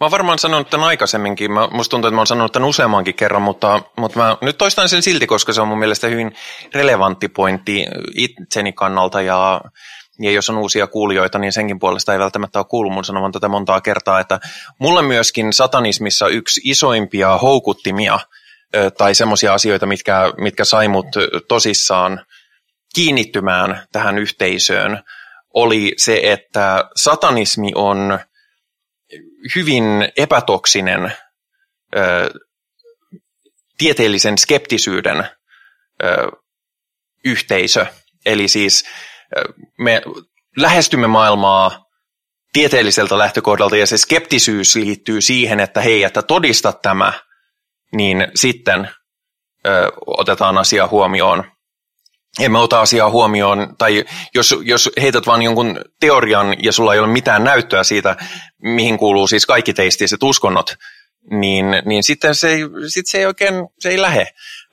Mä 0.00 0.04
oon 0.04 0.10
varmaan 0.10 0.38
sanonut 0.38 0.70
tämän 0.70 0.86
aikaisemminkin, 0.86 1.52
mä, 1.52 1.68
musta 1.72 1.90
tuntuu, 1.90 2.08
että 2.08 2.14
mä 2.14 2.20
oon 2.20 2.26
sanonut 2.26 2.52
tämän 2.52 2.68
useammankin 2.68 3.14
kerran, 3.14 3.42
mutta, 3.42 3.82
mutta 3.96 4.18
mä 4.18 4.38
nyt 4.40 4.58
toistan 4.58 4.88
sen 4.88 5.02
silti, 5.02 5.26
koska 5.26 5.52
se 5.52 5.60
on 5.60 5.68
mun 5.68 5.78
mielestä 5.78 6.06
hyvin 6.06 6.34
relevantti 6.74 7.28
pointti 7.28 7.86
itseni 8.14 8.72
kannalta 8.72 9.22
ja, 9.22 9.60
ja 10.20 10.30
jos 10.30 10.50
on 10.50 10.58
uusia 10.58 10.86
kuulijoita, 10.86 11.38
niin 11.38 11.52
senkin 11.52 11.78
puolesta 11.78 12.12
ei 12.12 12.18
välttämättä 12.18 12.58
ole 12.58 12.66
kuullut 12.70 12.92
mun 12.92 13.04
sanovan 13.04 13.32
tätä 13.32 13.48
montaa 13.48 13.80
kertaa, 13.80 14.20
että 14.20 14.40
mulle 14.78 15.02
myöskin 15.02 15.52
satanismissa 15.52 16.28
yksi 16.28 16.60
isoimpia 16.64 17.38
houkuttimia 17.38 18.18
tai 18.98 19.14
semmoisia 19.14 19.54
asioita, 19.54 19.86
mitkä, 19.86 20.32
mitkä 20.38 20.64
sai 20.64 20.88
mut 20.88 21.06
tosissaan 21.48 22.24
kiinnittymään 22.94 23.86
tähän 23.92 24.18
yhteisöön, 24.18 25.02
oli 25.54 25.92
se, 25.96 26.20
että 26.22 26.84
satanismi 26.96 27.72
on 27.74 28.18
hyvin 29.54 29.84
epätoksinen 30.16 31.12
ö, 31.96 32.30
tieteellisen 33.78 34.38
skeptisyyden 34.38 35.28
ö, 36.02 36.30
yhteisö. 37.24 37.86
Eli 38.26 38.48
siis 38.48 38.84
me 39.78 40.02
lähestymme 40.56 41.06
maailmaa 41.06 41.84
tieteelliseltä 42.54 43.18
lähtökohdalta 43.18 43.76
ja 43.76 43.86
se 43.86 43.98
skeptisyys 43.98 44.76
liittyy 44.76 45.20
siihen, 45.20 45.60
että 45.60 45.80
hei, 45.80 46.04
että 46.04 46.22
todista 46.22 46.72
tämä, 46.72 47.12
niin 47.96 48.28
sitten 48.34 48.88
ö, 49.66 49.92
otetaan 50.06 50.58
asia 50.58 50.88
huomioon. 50.88 51.44
Emme 52.40 52.58
ota 52.58 52.80
asiaa 52.80 53.10
huomioon, 53.10 53.74
tai 53.78 54.04
jos, 54.34 54.54
jos 54.62 54.90
heität 55.02 55.26
vain 55.26 55.42
jonkun 55.42 55.80
teorian 56.00 56.64
ja 56.64 56.72
sulla 56.72 56.94
ei 56.94 57.00
ole 57.00 57.06
mitään 57.06 57.44
näyttöä 57.44 57.84
siitä, 57.84 58.16
mihin 58.62 58.98
kuuluu 58.98 59.26
siis 59.26 59.46
kaikki 59.46 59.74
teistiset 59.74 60.22
uskonnot, 60.22 60.74
niin, 61.30 61.66
niin 61.84 62.04
sitten 62.04 62.34
se, 62.34 62.58
sit 62.88 63.06
se 63.08 63.18
ei 63.18 63.26
oikein 63.26 63.54
se 63.78 63.88
ei 63.88 64.00
lähe. 64.00 64.26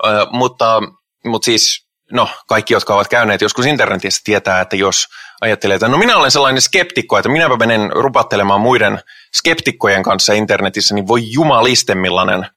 Ö, 0.06 0.10
mutta, 0.32 0.82
mutta 1.26 1.46
siis 1.46 1.91
no, 2.12 2.30
kaikki, 2.48 2.74
jotka 2.74 2.94
ovat 2.94 3.08
käyneet 3.08 3.42
joskus 3.42 3.66
internetissä, 3.66 4.22
tietää, 4.24 4.62
että 4.62 4.76
jos 4.76 5.08
ajattelee, 5.42 5.76
että 5.76 5.88
no 5.88 5.98
minä 5.98 6.18
olen 6.18 6.32
sellainen 6.32 6.62
skeptikko, 6.62 7.18
että 7.18 7.30
minäpä 7.30 7.58
menen 7.58 7.92
rupattelemaan 7.92 8.62
muiden 8.62 9.00
skeptikkojen 9.34 10.04
kanssa 10.04 10.34
internetissä, 10.34 10.96
niin 10.96 11.08
voi 11.08 11.22
jumaliste 11.32 11.96
millainen, 11.96 12.48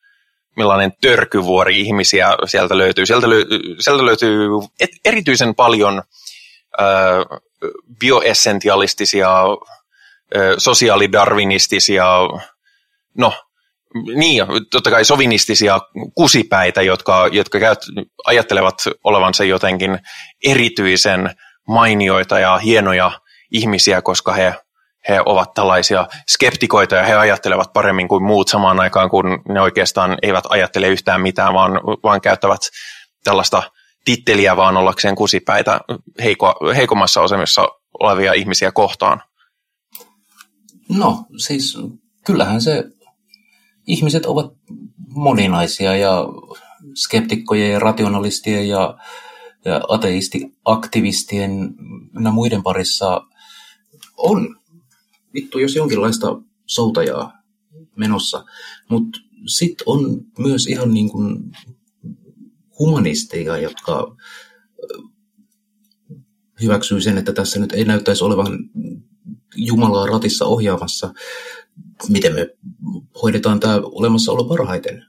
millainen 0.56 0.92
törkyvuori 1.00 1.80
ihmisiä 1.80 2.28
sieltä 2.46 2.78
löytyy. 2.78 3.06
Sieltä, 3.06 3.30
löytyy, 3.30 3.60
sieltä 3.80 4.06
löytyy 4.06 4.48
erityisen 5.04 5.54
paljon 5.54 6.02
ö, 6.80 6.84
bioessentialistisia, 7.98 9.42
ö, 10.36 10.54
sosiaalidarwinistisia, 10.58 12.06
no 13.18 13.32
niin, 14.14 14.44
totta 14.70 14.90
kai 14.90 15.04
sovinistisia 15.04 15.80
kusipäitä, 16.14 16.82
jotka, 16.82 17.28
jotka 17.32 17.60
käyt, 17.60 17.78
ajattelevat 18.26 18.74
olevansa 19.04 19.44
jotenkin 19.44 19.98
erityisen 20.44 21.30
mainioita 21.68 22.38
ja 22.38 22.58
hienoja 22.58 23.20
ihmisiä, 23.50 24.02
koska 24.02 24.32
he, 24.32 24.54
he 25.08 25.20
ovat 25.26 25.54
tällaisia 25.54 26.06
skeptikoita 26.28 26.94
ja 26.94 27.04
he 27.04 27.14
ajattelevat 27.14 27.72
paremmin 27.72 28.08
kuin 28.08 28.24
muut 28.24 28.48
samaan 28.48 28.80
aikaan, 28.80 29.10
kun 29.10 29.42
ne 29.48 29.60
oikeastaan 29.60 30.18
eivät 30.22 30.44
ajattele 30.48 30.88
yhtään 30.88 31.20
mitään, 31.20 31.54
vaan, 31.54 31.72
vaan 32.02 32.20
käyttävät 32.20 32.60
tällaista 33.24 33.62
titteliä 34.04 34.56
vaan 34.56 34.76
ollakseen 34.76 35.14
kusipäitä 35.14 35.80
heiko, 36.22 36.54
heikommassa 36.76 37.22
asemassa 37.22 37.68
olevia 38.00 38.32
ihmisiä 38.32 38.72
kohtaan. 38.72 39.22
No, 40.88 41.24
siis 41.36 41.78
kyllähän 42.26 42.60
se 42.60 42.84
ihmiset 43.86 44.26
ovat 44.26 44.52
moninaisia 45.08 45.96
ja 45.96 46.28
skeptikkojen 46.94 47.72
ja 47.72 47.78
rationalistien 47.78 48.68
ja, 48.68 48.98
ja 49.64 49.80
ateistiaktivistien 49.88 51.74
ja 52.24 52.30
muiden 52.30 52.62
parissa 52.62 53.20
on 54.16 54.56
vittu 55.34 55.58
jos 55.58 55.74
jonkinlaista 55.76 56.26
soutajaa 56.66 57.32
menossa, 57.96 58.44
mutta 58.88 59.18
sitten 59.46 59.84
on 59.88 60.20
myös 60.38 60.66
ihan 60.66 60.94
niin 60.94 61.10
kuin 61.10 61.50
humanisteja, 62.78 63.56
jotka 63.56 64.16
hyväksyy 66.62 67.00
sen, 67.00 67.18
että 67.18 67.32
tässä 67.32 67.60
nyt 67.60 67.72
ei 67.72 67.84
näyttäisi 67.84 68.24
olevan 68.24 68.58
Jumalaa 69.56 70.06
ratissa 70.06 70.44
ohjaamassa, 70.44 71.14
miten 72.08 72.34
me 72.34 72.48
hoidetaan 73.22 73.60
tämä 73.60 73.80
olemassaolo 73.82 74.44
parhaiten. 74.44 75.06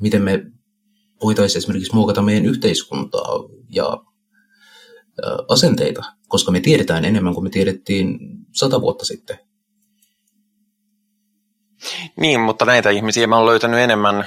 Miten 0.00 0.22
me 0.22 0.46
voitaisiin 1.22 1.58
esimerkiksi 1.58 1.94
muokata 1.94 2.22
meidän 2.22 2.46
yhteiskuntaa 2.46 3.28
ja 3.68 3.98
asenteita, 5.48 6.02
koska 6.28 6.52
me 6.52 6.60
tiedetään 6.60 7.04
enemmän 7.04 7.34
kuin 7.34 7.44
me 7.44 7.50
tiedettiin 7.50 8.18
sata 8.52 8.80
vuotta 8.80 9.04
sitten. 9.04 9.38
Niin, 12.16 12.40
mutta 12.40 12.64
näitä 12.64 12.90
ihmisiä 12.90 13.26
mä 13.26 13.36
oon 13.36 13.46
löytänyt 13.46 13.80
enemmän, 13.80 14.24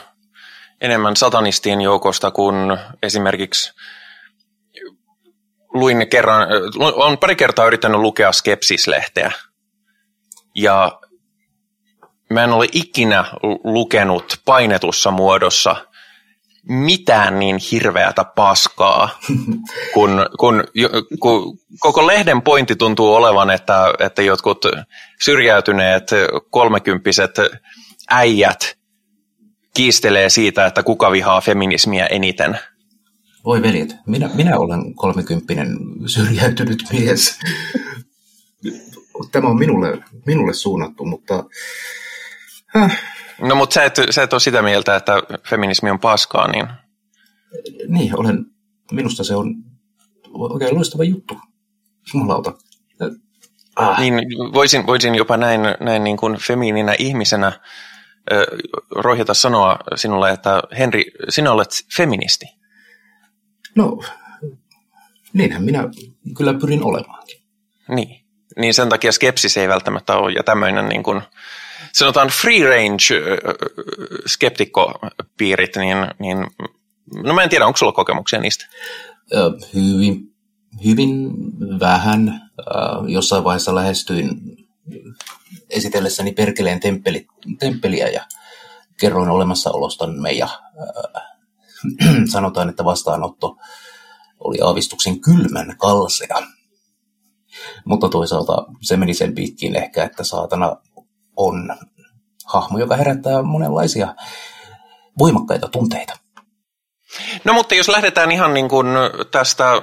enemmän 0.82 1.16
satanistien 1.16 1.82
joukosta 1.82 2.32
kuin 2.32 2.56
esimerkiksi 3.04 3.74
luin 5.74 6.08
kerran, 6.10 6.48
olen 6.80 7.18
pari 7.18 7.36
kertaa 7.36 7.68
yrittänyt 7.68 8.02
lukea 8.02 8.32
Skepsis-lehteä. 8.32 9.32
Ja 10.56 11.00
mä 12.34 12.44
en 12.44 12.54
ole 12.54 12.68
ikinä 12.72 13.26
lukenut 13.64 14.38
painetussa 14.46 15.12
muodossa 15.12 15.76
mitään 16.64 17.40
niin 17.40 17.58
hirveätä 17.72 18.24
paskaa, 18.24 19.10
kun, 19.94 20.26
kun, 20.40 20.64
kun 21.20 21.58
koko 21.80 22.08
lehden 22.08 22.42
pointti 22.42 22.76
tuntuu 22.76 23.14
olevan, 23.14 23.50
että, 23.50 23.94
että 24.00 24.22
jotkut 24.22 24.66
syrjäytyneet 25.22 26.12
kolmekymppiset 26.50 27.36
äijät 28.10 28.78
kiistelee 29.74 30.30
siitä, 30.30 30.66
että 30.66 30.84
kuka 30.84 31.12
vihaa 31.12 31.42
feminismiä 31.42 32.06
eniten. 32.06 32.60
Voi 33.46 33.62
veljet, 33.62 33.96
minä, 34.08 34.30
minä 34.34 34.58
olen 34.58 34.96
kolmekymppinen 34.96 35.78
syrjäytynyt 36.06 36.84
mies. 36.92 37.40
Tämä 39.32 39.48
on 39.48 39.60
minulle, 39.60 40.04
minulle 40.26 40.54
suunnattu, 40.54 41.06
mutta. 41.06 41.44
No 43.42 43.56
mutta 43.56 43.74
sä 43.74 43.84
et, 43.84 43.96
sä 44.10 44.24
et 44.24 44.34
ole 44.34 44.40
sitä 44.40 44.62
mieltä, 44.62 44.96
että 44.96 45.14
feminismi 45.50 45.90
on 45.90 46.00
paskaa, 46.00 46.52
niin... 46.52 46.68
Niin, 47.88 48.20
olen, 48.20 48.46
minusta 48.92 49.24
se 49.24 49.36
on 49.36 49.56
oikein 50.34 50.76
loistava 50.76 51.04
juttu. 51.04 51.40
Jumalauta. 52.14 52.54
Ah. 53.76 54.00
Niin, 54.00 54.14
voisin, 54.54 54.88
voisin 54.88 55.16
jopa 55.16 55.38
näin, 55.38 55.62
näin 55.80 56.04
niin 56.04 56.18
kuin 56.18 56.38
feminiinä 56.38 56.96
ihmisenä 57.00 57.48
äh, 57.48 57.60
rohjata 58.96 59.34
sanoa 59.34 59.80
sinulle, 59.96 60.32
että 60.32 60.64
Henri, 60.78 61.06
sinä 61.30 61.52
olet 61.52 61.70
feministi. 61.98 62.46
No, 63.76 64.00
niinhän 65.34 65.64
minä 65.64 65.84
kyllä 66.38 66.54
pyrin 66.54 66.84
olemaankin. 66.84 67.38
Niin, 67.88 68.26
niin 68.58 68.74
sen 68.74 68.90
takia 68.90 69.12
skepsis 69.12 69.58
ei 69.58 69.68
välttämättä 69.68 70.16
ole 70.16 70.34
ja 70.34 70.44
tämmöinen 70.44 70.90
niin 70.90 71.04
kuin, 71.04 71.22
sanotaan 71.94 72.28
free 72.28 72.64
range 72.64 73.04
skeptikkopiirit, 74.26 75.76
niin, 75.76 75.98
niin 76.20 76.38
no 77.24 77.34
mä 77.34 77.44
en 77.44 77.50
tiedä, 77.50 77.66
onko 77.66 77.78
sulla 77.78 77.92
kokemuksia 77.92 78.40
niistä? 78.40 78.66
Hyvin, 79.74 80.36
hyvin 80.86 81.32
vähän. 81.80 82.42
Jossain 83.08 83.44
vaiheessa 83.44 83.76
lähestyin 83.76 84.30
esitellessäni 85.70 86.32
Perkeleen 86.32 86.80
temppeli, 86.80 87.28
temppeliä 87.60 88.08
ja 88.08 88.26
kerroin 89.00 89.30
olemassaolostamme 89.30 90.32
ja 90.32 90.46
äh, 92.04 92.14
sanotaan, 92.32 92.70
että 92.70 92.86
vastaanotto 92.86 93.58
oli 94.40 94.62
aavistuksen 94.62 95.20
kylmän 95.20 95.78
kalsea. 95.78 96.38
Mutta 97.86 98.10
toisaalta 98.10 98.66
se 98.82 98.98
meni 98.98 99.14
sen 99.14 99.36
piikkiin 99.36 99.76
ehkä, 99.76 100.04
että 100.04 100.24
saatana 100.24 100.76
on 101.38 101.76
hahmo, 102.46 102.80
joka 102.80 102.96
herättää 102.96 103.42
monenlaisia 103.42 104.16
voimakkaita 105.20 105.68
tunteita. 105.68 106.14
No 107.44 107.54
mutta 107.54 107.76
jos 107.76 107.90
lähdetään 107.90 108.32
ihan 108.32 108.54
niin 108.54 108.70
kuin 108.70 108.88
tästä 109.32 109.82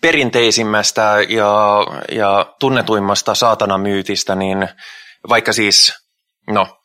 perinteisimmästä 0.00 1.16
ja, 1.28 1.86
ja 2.12 2.54
tunnetuimmasta 2.60 3.34
saatanamyytistä, 3.34 4.34
niin 4.34 4.68
vaikka 5.28 5.52
siis, 5.52 5.92
no, 6.50 6.80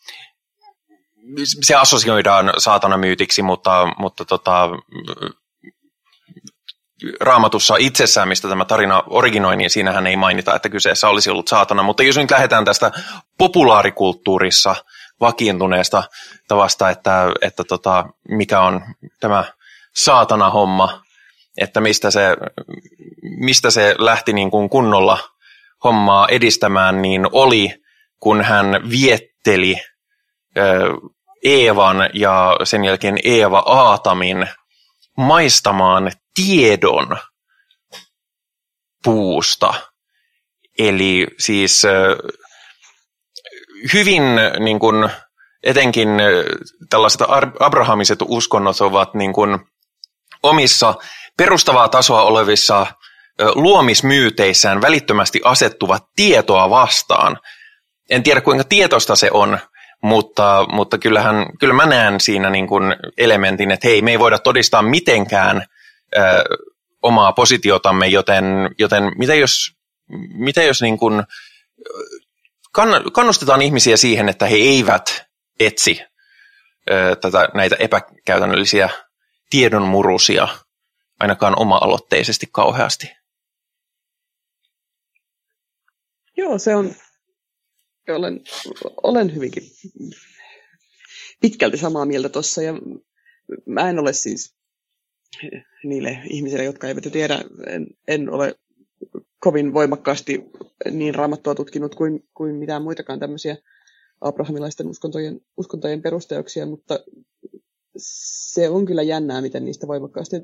se 1.64 1.76
assosioidaan 1.76 2.54
saatanamyytiksi, 2.58 3.42
mutta, 3.42 3.88
mutta 3.98 4.26
tota, 4.26 4.70
raamatussa 7.20 7.76
itsessään, 7.80 8.28
mistä 8.28 8.48
tämä 8.48 8.66
tarina 8.66 9.04
originoi, 9.08 9.58
niin 9.58 9.70
siinähän 9.70 10.08
ei 10.08 10.16
mainita, 10.16 10.56
että 10.56 10.70
kyseessä 10.70 11.10
olisi 11.10 11.30
ollut 11.30 11.48
saatana. 11.48 11.84
Mutta 11.84 12.04
jos 12.04 12.18
nyt 12.18 12.32
lähdetään 12.32 12.66
tästä 12.66 12.92
populaarikulttuurissa 13.38 14.76
vakiintuneesta 15.22 16.04
tavasta, 16.48 16.90
että, 16.90 17.32
että 17.42 17.64
tota, 17.64 18.06
mikä 18.30 18.62
on 18.62 18.82
tämä 19.20 19.44
saatana-homma, 19.96 21.02
että 21.58 21.82
mistä 21.82 22.12
se, 22.12 22.36
mistä 23.22 23.72
se 23.72 23.96
lähti 23.98 24.34
niin 24.34 24.52
kuin 24.52 24.70
kunnolla 24.70 25.18
hommaa 25.84 26.28
edistämään, 26.28 27.02
niin 27.02 27.28
oli, 27.32 27.74
kun 28.20 28.42
hän 28.42 28.68
vietteli 28.90 29.76
Eevan 31.44 32.10
ja 32.14 32.56
sen 32.64 32.86
jälkeen 32.86 33.18
Eeva 33.24 33.60
Aatamin 33.60 34.48
maistamaan 35.18 36.12
tiedon 36.36 37.18
puusta. 39.04 39.74
Eli 40.80 41.28
siis 41.40 41.84
hyvin 43.94 44.24
niin 44.60 44.80
kuin, 44.80 45.10
etenkin 45.64 46.10
tällaiset 46.90 47.22
abrahamiset 47.60 48.20
uskonnot 48.22 48.82
ovat 48.82 49.14
niin 49.14 49.34
kuin, 49.34 49.60
omissa 50.44 50.96
perustavaa 51.38 51.90
tasoa 51.90 52.22
olevissa 52.22 52.88
luomismyyteissään 53.56 54.82
välittömästi 54.82 55.42
asettuvat 55.44 56.04
tietoa 56.16 56.70
vastaan. 56.70 57.40
En 58.10 58.24
tiedä 58.24 58.42
kuinka 58.42 58.64
tietoista 58.64 59.16
se 59.16 59.30
on, 59.32 59.60
mutta, 60.04 60.66
mutta 60.72 60.98
kyllähän, 60.98 61.46
kyllä 61.60 61.74
mä 61.74 61.86
näen 61.86 62.20
siinä 62.20 62.50
niin 62.50 62.68
kuin 62.68 62.96
elementin, 63.18 63.72
että 63.72 63.88
hei, 63.88 64.02
me 64.02 64.12
ei 64.12 64.20
voida 64.20 64.40
todistaa 64.40 64.82
mitenkään 64.82 65.66
ö, 66.18 66.44
omaa 67.02 67.34
positiotamme, 67.34 68.08
joten, 68.08 68.46
joten 68.80 69.04
mitä 69.18 69.36
jos, 69.36 69.72
mitä 70.34 70.64
jos 70.64 70.82
niin 70.82 70.98
kuin, 70.98 71.24
kann, 72.72 73.12
kannustetaan 73.12 73.62
ihmisiä 73.62 73.98
siihen, 73.98 74.30
että 74.30 74.46
he 74.46 74.56
eivät 74.56 75.26
etsi 75.60 76.02
ö, 76.92 77.16
tätä, 77.16 77.50
näitä 77.54 77.76
epäkäytännöllisiä 77.80 78.90
tiedonmurusia 79.50 80.48
ainakaan 81.20 81.60
oma-aloitteisesti 81.60 82.46
kauheasti. 82.52 83.12
Joo, 86.38 86.58
se 86.60 86.76
on, 86.76 86.96
olen, 88.10 88.42
olen 89.04 89.36
hyvinkin 89.36 89.64
pitkälti 91.42 91.78
samaa 91.78 92.06
mieltä 92.06 92.30
tuossa. 92.30 92.62
Ja 92.62 92.74
mä 93.66 93.90
en 93.90 94.00
ole 94.00 94.14
siis 94.14 94.56
niille 95.84 96.20
ihmisille, 96.30 96.64
jotka 96.64 96.88
eivät 96.88 97.06
jo 97.06 97.12
tiedä, 97.12 97.44
en, 97.68 97.88
en 98.08 98.30
ole 98.30 98.56
kovin 99.40 99.74
voimakkaasti 99.74 100.44
niin 100.92 101.16
raamattua 101.16 101.56
tutkinut 101.56 101.96
kuin, 101.96 102.28
kuin 102.34 102.56
mitään 102.56 102.82
muitakaan 102.82 103.20
tämmöisiä 103.20 103.58
abrahamilaisten 104.22 104.88
uskontojen, 104.88 105.42
uskontojen 105.58 106.02
perusteoksia, 106.02 106.66
mutta 106.66 107.00
se 107.98 108.70
on 108.70 108.86
kyllä 108.86 109.02
jännää, 109.02 109.42
miten 109.42 109.66
niistä 109.66 109.88
voimakkaasti, 109.88 110.36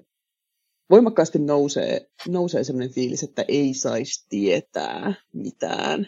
voimakkaasti 0.90 1.40
nousee, 1.40 2.10
nousee 2.28 2.64
sellainen 2.64 2.94
fiilis, 2.94 3.24
että 3.24 3.46
ei 3.48 3.74
saisi 3.74 4.26
tietää 4.30 5.14
mitään. 5.34 6.08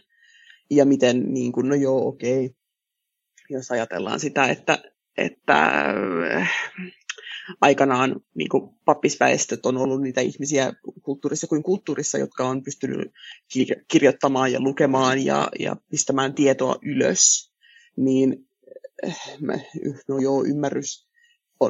Ja 0.69 0.85
miten, 0.85 1.33
niin 1.33 1.51
kuin, 1.51 1.69
no 1.69 1.75
joo, 1.75 2.07
okei, 2.07 2.55
jos 3.49 3.71
ajatellaan 3.71 4.19
sitä, 4.19 4.45
että, 4.45 4.83
että 5.17 5.83
aikanaan 7.61 8.21
niin 8.35 8.49
kuin 8.49 8.69
pappisväestöt 8.85 9.65
on 9.65 9.77
ollut 9.77 10.01
niitä 10.01 10.21
ihmisiä 10.21 10.73
kulttuurissa 11.01 11.47
kuin 11.47 11.63
kulttuurissa, 11.63 12.17
jotka 12.17 12.47
on 12.47 12.63
pystynyt 12.63 13.11
kirjoittamaan 13.87 14.51
ja 14.51 14.61
lukemaan 14.61 15.25
ja, 15.25 15.49
ja 15.59 15.75
pistämään 15.89 16.33
tietoa 16.33 16.75
ylös, 16.81 17.51
niin 17.95 18.47
eh, 19.03 19.17
no 20.07 20.17
joo, 20.17 20.45
ymmärrys, 20.45 21.07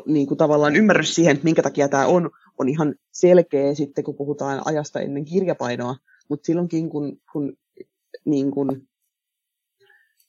niin 0.06 0.28
kuin 0.28 0.38
tavallaan 0.38 0.76
ymmärrys 0.76 1.16
siihen, 1.16 1.40
minkä 1.44 1.62
takia 1.62 1.90
tämä 1.90 2.08
on, 2.08 2.30
on 2.60 2.70
ihan 2.70 2.96
selkeä 3.12 3.74
sitten, 3.74 4.04
kun 4.04 4.16
puhutaan 4.16 4.62
ajasta 4.66 5.00
ennen 5.00 5.26
kirjapainoa, 5.26 5.96
mutta 6.30 6.46
silloinkin, 6.46 6.90
kun, 6.90 7.22
kun 7.32 7.58
niin 8.26 8.52
kuin 8.52 8.88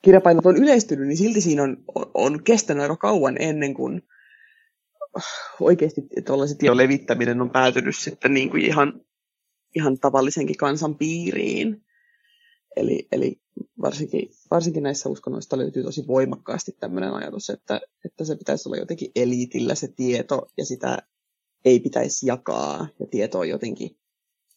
kirjapainot 0.02 0.46
on 0.46 0.56
yleistynyt, 0.56 1.08
niin 1.08 1.16
silti 1.16 1.40
siinä 1.40 1.62
on, 1.62 1.76
on 2.14 2.44
kestänyt 2.44 2.82
aika 2.82 2.96
kauan 2.96 3.36
ennen 3.38 3.74
kuin 3.74 4.02
oikeasti 5.60 6.02
tuollaiset 6.26 6.58
tiedon 6.58 6.76
levittäminen 6.76 7.40
on 7.40 7.50
päätynyt 7.50 7.96
sitten 7.96 8.34
niin 8.34 8.50
kuin 8.50 8.62
ihan, 8.62 9.00
ihan 9.76 9.98
tavallisenkin 9.98 10.56
kansan 10.56 10.94
piiriin. 10.94 11.84
Eli, 12.76 13.08
eli 13.12 13.40
varsinkin, 13.82 14.28
varsinkin 14.50 14.82
näissä 14.82 15.08
uskonnoissa 15.08 15.58
löytyy 15.58 15.82
tosi 15.82 16.06
voimakkaasti 16.06 16.72
tämmöinen 16.80 17.12
ajatus, 17.12 17.50
että, 17.50 17.80
että 18.04 18.24
se 18.24 18.36
pitäisi 18.36 18.68
olla 18.68 18.76
jotenkin 18.76 19.10
eliitillä 19.16 19.74
se 19.74 19.88
tieto 19.88 20.46
ja 20.56 20.64
sitä 20.64 20.98
ei 21.64 21.80
pitäisi 21.80 22.26
jakaa 22.26 22.88
ja 23.00 23.06
tieto 23.10 23.38
on 23.38 23.48
jotenkin 23.48 23.98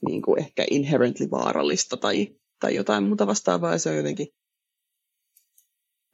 niin 0.06 0.22
kuin 0.22 0.40
ehkä 0.40 0.66
inherently 0.72 1.32
vaarallista 1.32 1.98
tai, 1.98 2.36
tai 2.60 2.76
jotain 2.76 3.04
muuta 3.04 3.28
vastaavaa 3.28 3.72
ja 3.72 3.78
se 3.78 3.90
on 3.90 3.98
jotenkin, 3.98 4.28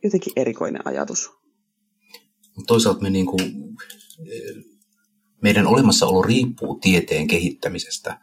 jotenkin 0.03 0.33
erikoinen 0.35 0.87
ajatus. 0.87 1.31
Toisaalta 2.67 3.01
me 3.01 3.09
niin 3.09 3.25
kuin 3.25 3.75
meidän 5.41 5.68
olemassaolo 5.68 6.22
riippuu 6.22 6.80
tieteen 6.80 7.28
kehittämisestä. 7.28 8.20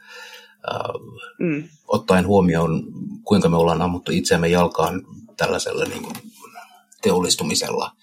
Mm. 1.39 1.69
Ottaen 1.89 2.27
huomioon, 2.27 2.83
kuinka 3.25 3.49
me 3.49 3.57
ollaan 3.57 3.83
ammuttu 3.83 4.13
itseämme 4.13 4.49
jalkaan 4.49 5.03
tällaisella 5.37 5.85
niin 5.85 6.03
kuin 6.03 6.17
teollistumisella, 7.03 7.97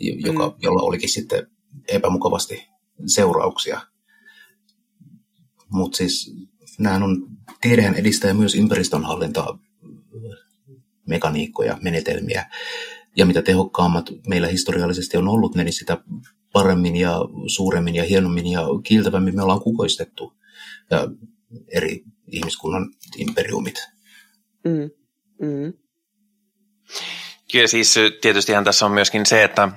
joka, 0.00 0.48
mm. 0.48 0.54
jolla 0.58 0.82
olikin 0.82 1.08
sitten 1.08 1.46
epämukavasti 1.88 2.66
seurauksia. 3.06 3.80
Mutta 5.68 5.96
siis 5.96 6.34
nämä 6.78 7.04
on, 7.04 7.26
tiedehän 7.60 7.94
edistää 7.94 8.34
myös 8.34 8.54
ympäristönhallintaa, 8.54 9.58
mekaniikkoja, 11.06 11.78
menetelmiä. 11.82 12.50
Ja 13.16 13.26
mitä 13.26 13.42
tehokkaammat 13.42 14.10
meillä 14.28 14.48
historiallisesti 14.48 15.16
on 15.16 15.28
ollut, 15.28 15.54
niin 15.54 15.72
sitä 15.72 15.98
paremmin 16.56 16.96
ja 16.96 17.16
suuremmin 17.46 17.94
ja 17.94 18.04
hienommin 18.04 18.46
ja 18.46 18.62
kiiltävämmin 18.82 19.36
me 19.36 19.42
ollaan 19.42 19.60
kukoistettu 19.60 20.32
ja 20.90 21.08
eri 21.72 22.04
ihmiskunnan 22.32 22.90
imperiumit. 23.16 23.88
Mm. 24.64 24.90
Mm. 25.46 25.72
Kyllä 27.52 27.66
siis 27.66 27.94
tietystihän 28.20 28.64
tässä 28.64 28.86
on 28.86 28.92
myöskin 28.92 29.26
se, 29.26 29.44
että 29.44 29.68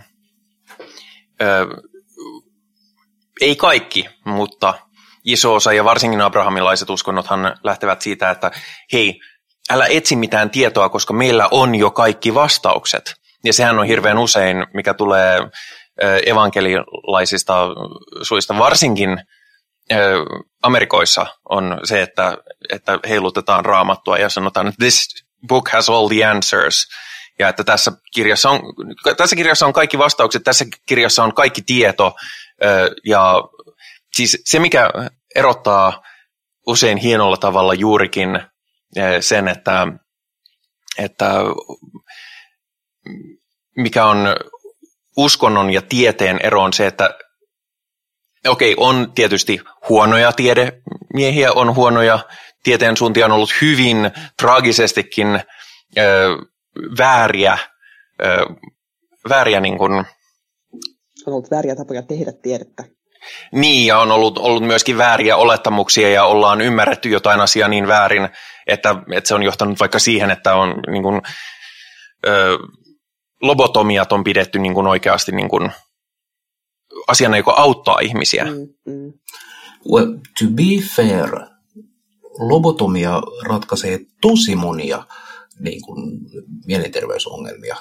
ö, 1.42 1.68
ei 3.42 3.56
kaikki, 3.56 4.06
mutta 4.26 4.74
iso 5.24 5.56
osa 5.56 5.74
ja 5.74 5.84
varsinkin 5.84 6.22
abrahamilaiset 6.22 6.90
uskonnothan 6.90 7.58
lähtevät 7.64 8.02
siitä, 8.02 8.30
että 8.30 8.52
hei, 8.94 9.22
älä 9.70 9.86
etsi 9.86 10.16
mitään 10.16 10.50
tietoa, 10.50 10.90
koska 10.90 11.14
meillä 11.14 11.48
on 11.52 11.76
jo 11.76 11.92
kaikki 11.92 12.34
vastaukset. 12.34 13.14
Ja 13.44 13.54
sehän 13.54 13.80
on 13.80 13.86
hirveän 13.86 14.18
usein, 14.18 14.68
mikä 14.74 14.94
tulee 14.94 15.40
evankelilaisista 16.26 17.68
suista, 18.22 18.58
varsinkin 18.58 19.18
Amerikoissa 20.64 21.26
on 21.50 21.80
se, 21.84 22.02
että, 22.02 22.38
että 22.74 23.00
heilutetaan 23.10 23.66
raamattua 23.66 24.18
ja 24.18 24.30
sanotaan, 24.30 24.68
että 24.68 24.80
this 24.80 25.26
book 25.48 25.70
has 25.70 25.90
all 25.90 26.08
the 26.08 26.26
answers. 26.26 26.88
Ja 27.40 27.50
että 27.50 27.64
tässä 27.64 27.92
kirjassa, 28.14 28.50
on, 28.50 28.60
tässä 29.18 29.36
kirjassa 29.36 29.66
on 29.66 29.74
kaikki 29.74 29.98
vastaukset, 29.98 30.44
tässä 30.44 30.66
kirjassa 30.86 31.24
on 31.24 31.34
kaikki 31.34 31.62
tieto. 31.62 32.16
Ja 33.06 33.44
siis 34.16 34.42
se, 34.46 34.60
mikä 34.60 34.90
erottaa 35.36 36.04
usein 36.68 36.98
hienolla 36.98 37.38
tavalla 37.38 37.74
juurikin 37.74 38.40
sen, 39.20 39.48
että, 39.48 39.88
että 40.98 41.34
mikä 43.78 44.06
on 44.06 44.18
uskonnon 45.20 45.70
ja 45.70 45.82
tieteen 45.82 46.40
ero 46.44 46.64
on 46.64 46.74
se, 46.74 46.88
että 46.88 47.18
okei, 48.48 48.74
okay, 48.74 48.86
on 48.88 49.12
tietysti 49.16 49.62
huonoja 49.90 50.32
tiedemiehiä, 50.32 51.52
on 51.52 51.76
huonoja 51.76 52.20
tieteen 52.64 52.98
suuntia, 52.98 53.26
on 53.26 53.32
ollut 53.32 53.54
hyvin 53.62 54.12
traagisestikin 54.42 55.42
ö, 55.98 56.38
vääriä, 56.98 57.58
ö, 58.24 58.46
vääriä 59.30 59.60
niin 59.60 59.78
kuin, 59.78 60.06
on 61.28 61.34
ollut 61.34 61.52
vääriä 61.52 61.76
tapoja 61.76 62.02
tehdä 62.02 62.32
tiedettä. 62.32 62.84
Niin, 63.52 63.88
ja 63.88 64.00
on 64.00 64.12
ollut, 64.12 64.38
ollut 64.38 64.64
myöskin 64.64 64.98
vääriä 64.98 65.38
olettamuksia 65.38 66.10
ja 66.10 66.24
ollaan 66.24 66.62
ymmärretty 66.62 67.10
jotain 67.10 67.42
asiaa 67.42 67.70
niin 67.70 67.88
väärin, 67.88 68.30
että, 68.68 68.96
että 69.12 69.28
se 69.28 69.36
on 69.36 69.44
johtanut 69.44 69.80
vaikka 69.80 70.00
siihen, 70.00 70.32
että 70.32 70.56
on 70.56 70.76
niin 70.88 71.04
kuin, 71.04 71.22
ö, 72.28 72.58
lobotomiat 73.42 74.12
on 74.12 74.24
pidetty 74.24 74.60
niin 74.60 74.74
kuin 74.74 74.88
oikeasti 74.88 75.32
niin 75.32 75.50
kuin 75.50 75.72
asiana, 77.08 77.38
joka 77.38 77.54
auttaa 77.58 78.00
ihmisiä. 78.00 78.46
Mm, 78.46 78.94
mm. 78.94 79.14
Well, 79.92 80.14
to 80.14 80.46
be 80.56 80.86
fair, 80.96 81.30
lobotomia 82.40 83.22
ratkaisee 83.44 84.00
tosi 84.22 84.56
monia 84.56 85.04
niin 85.60 85.82
kuin, 85.82 86.20
mielenterveysongelmia. 86.66 87.76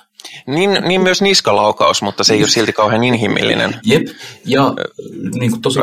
Niin, 0.47 0.71
niin 0.89 1.01
myös 1.01 1.23
niskalaukaus, 1.23 2.03
mutta 2.03 2.25
se 2.25 2.35
ei 2.35 2.41
ole 2.41 2.49
silti 2.49 2.73
kauhean 2.73 3.05
inhimillinen. 3.05 3.75
Jep, 3.85 4.07
ja 4.45 4.75
niin 5.39 5.51
kuin 5.51 5.63
tuossa 5.63 5.81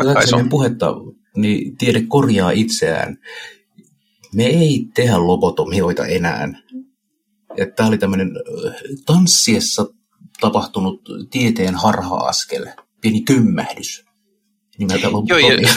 puhetta, 0.50 0.94
niin 1.36 1.76
tiede 1.76 2.02
korjaa 2.08 2.50
itseään. 2.50 3.18
Me 4.34 4.46
ei 4.46 4.86
tehdä 4.94 5.18
lobotomioita 5.18 6.06
enää. 6.06 6.48
Tämä 7.76 7.88
oli 7.88 7.98
tämmöinen 7.98 8.30
tanssiessa 9.06 9.86
tapahtunut 10.40 11.02
tieteen 11.30 11.74
harha-askel, 11.74 12.66
pieni 13.00 13.20
kymmähdys 13.20 14.04
nimeltä 14.78 15.06
Joo, 15.28 15.38
ja, 15.38 15.68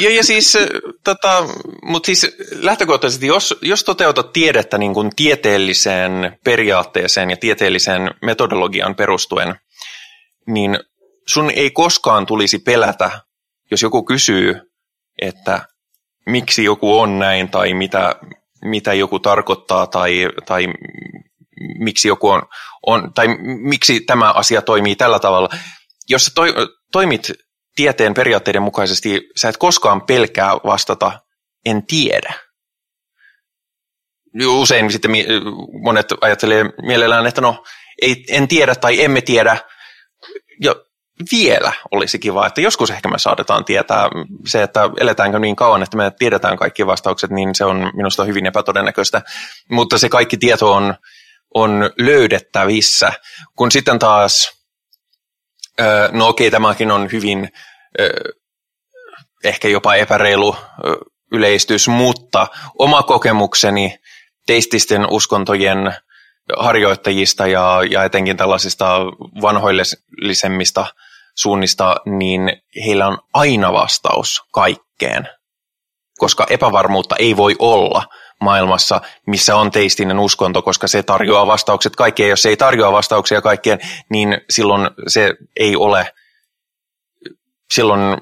ja, 0.00 0.10
ja 0.10 0.24
siis, 0.24 0.58
tota, 1.04 1.48
mutta 1.82 2.06
siis 2.06 2.26
lähtökohtaisesti, 2.52 3.26
jos, 3.26 3.54
jos 3.62 3.84
toteutat 3.84 4.32
tiedettä 4.32 4.78
niin 4.78 4.94
kuin 4.94 5.10
tieteelliseen 5.16 6.38
periaatteeseen 6.44 7.30
ja 7.30 7.36
tieteelliseen 7.36 8.10
metodologiaan 8.22 8.94
perustuen, 8.94 9.54
niin 10.46 10.78
sun 11.26 11.50
ei 11.50 11.70
koskaan 11.70 12.26
tulisi 12.26 12.58
pelätä, 12.58 13.10
jos 13.70 13.82
joku 13.82 14.04
kysyy, 14.04 14.54
että 15.22 15.66
miksi 16.26 16.64
joku 16.64 16.98
on 16.98 17.18
näin 17.18 17.48
tai 17.48 17.74
mitä, 17.74 18.14
mitä 18.62 18.94
joku 18.94 19.18
tarkoittaa 19.18 19.86
tai, 19.86 20.28
tai 20.46 20.66
miksi 21.78 22.08
joku 22.08 22.28
on, 22.28 22.42
on, 22.86 23.12
tai 23.14 23.28
miksi 23.62 24.00
tämä 24.00 24.32
asia 24.32 24.62
toimii 24.62 24.96
tällä 24.96 25.18
tavalla. 25.18 25.48
Jos 26.08 26.24
sä 26.24 26.32
toi, 26.34 26.54
toimit 26.92 27.32
tieteen 27.76 28.14
periaatteiden 28.14 28.62
mukaisesti, 28.62 29.30
sä 29.36 29.48
et 29.48 29.56
koskaan 29.56 30.02
pelkää 30.02 30.52
vastata, 30.54 31.20
en 31.66 31.86
tiedä. 31.86 32.34
Usein 34.46 34.92
sitten 34.92 35.10
monet 35.82 36.06
ajattelee 36.20 36.64
mielellään, 36.86 37.26
että 37.26 37.40
no, 37.40 37.64
ei, 38.02 38.24
en 38.28 38.48
tiedä 38.48 38.74
tai 38.74 39.04
emme 39.04 39.20
tiedä. 39.20 39.56
Ja 40.60 40.74
vielä 41.32 41.72
olisi 41.90 42.18
kiva, 42.18 42.46
että 42.46 42.60
joskus 42.60 42.90
ehkä 42.90 43.08
me 43.08 43.18
saadetaan 43.18 43.64
tietää 43.64 44.08
se, 44.46 44.62
että 44.62 44.80
eletäänkö 45.00 45.38
niin 45.38 45.56
kauan, 45.56 45.82
että 45.82 45.96
me 45.96 46.12
tiedetään 46.18 46.56
kaikki 46.56 46.86
vastaukset, 46.86 47.30
niin 47.30 47.54
se 47.54 47.64
on 47.64 47.90
minusta 47.94 48.24
hyvin 48.24 48.46
epätodennäköistä. 48.46 49.22
Mutta 49.70 49.98
se 49.98 50.08
kaikki 50.08 50.36
tieto 50.36 50.72
on, 50.72 50.94
on 51.54 51.90
löydettävissä, 51.98 53.12
kun 53.56 53.72
sitten 53.72 53.98
taas, 53.98 54.52
no 56.12 56.28
okei, 56.28 56.50
tämäkin 56.50 56.90
on 56.90 57.08
hyvin 57.12 57.48
ehkä 59.44 59.68
jopa 59.68 59.94
epäreilu 59.94 60.56
yleistys, 61.32 61.88
mutta 61.88 62.46
oma 62.78 63.02
kokemukseni 63.02 63.98
teististen 64.46 65.06
uskontojen 65.10 65.94
harjoittajista 66.58 67.46
ja, 67.46 67.80
ja 67.90 68.04
etenkin 68.04 68.36
tällaisista 68.36 68.98
vanhoillisemmista 69.42 70.86
suunnista, 71.34 71.96
niin 72.06 72.62
heillä 72.86 73.06
on 73.06 73.18
aina 73.34 73.72
vastaus 73.72 74.42
kaikkeen, 74.52 75.28
koska 76.18 76.46
epävarmuutta 76.50 77.16
ei 77.16 77.36
voi 77.36 77.56
olla 77.58 78.04
maailmassa, 78.40 79.00
missä 79.26 79.56
on 79.56 79.70
teistinen 79.70 80.18
uskonto, 80.18 80.62
koska 80.62 80.88
se 80.88 81.02
tarjoaa 81.02 81.46
vastaukset 81.46 81.96
kaikkeen. 81.96 82.30
Jos 82.30 82.42
se 82.42 82.48
ei 82.48 82.56
tarjoa 82.56 82.92
vastauksia 82.92 83.42
kaikkeen, 83.42 83.78
niin 84.10 84.40
silloin 84.50 84.90
se 85.08 85.34
ei 85.56 85.76
ole, 85.76 86.12
silloin 87.72 88.18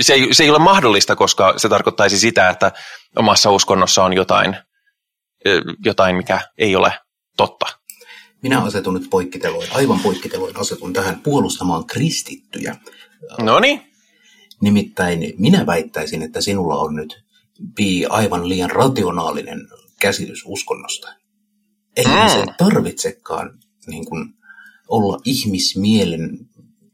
se 0.00 0.12
ei, 0.12 0.34
se 0.34 0.42
ei 0.44 0.50
ole 0.50 0.58
mahdollista, 0.58 1.16
koska 1.16 1.54
se 1.56 1.68
tarkoittaisi 1.68 2.18
sitä, 2.18 2.48
että 2.48 2.72
omassa 3.16 3.50
uskonnossa 3.50 4.04
on 4.04 4.12
jotain, 4.12 4.56
jotain 5.84 6.16
mikä 6.16 6.40
ei 6.58 6.76
ole 6.76 6.92
totta. 7.38 7.66
Minä 8.42 8.62
asetun 8.62 8.94
nyt 8.94 9.10
poikkiteloin, 9.10 9.68
aivan 9.72 10.00
poikkiteloin 10.00 10.56
asetun 10.56 10.92
tähän 10.92 11.20
puolustamaan 11.20 11.86
kristittyjä. 11.86 12.76
No 13.38 13.60
niin. 13.60 13.80
Nimittäin 14.60 15.34
minä 15.38 15.66
väittäisin, 15.66 16.22
että 16.22 16.40
sinulla 16.40 16.76
on 16.76 16.96
nyt 16.96 17.24
Pi 17.74 18.06
aivan 18.06 18.48
liian 18.48 18.70
rationaalinen 18.70 19.68
käsitys 20.00 20.42
uskonnosta. 20.46 21.08
Ei 21.96 22.04
mm. 22.04 22.28
se 22.32 22.44
tarvitsekaan 22.58 23.58
niin 23.86 24.06
kuin, 24.06 24.34
olla 24.88 25.18
ihmismielen 25.24 26.38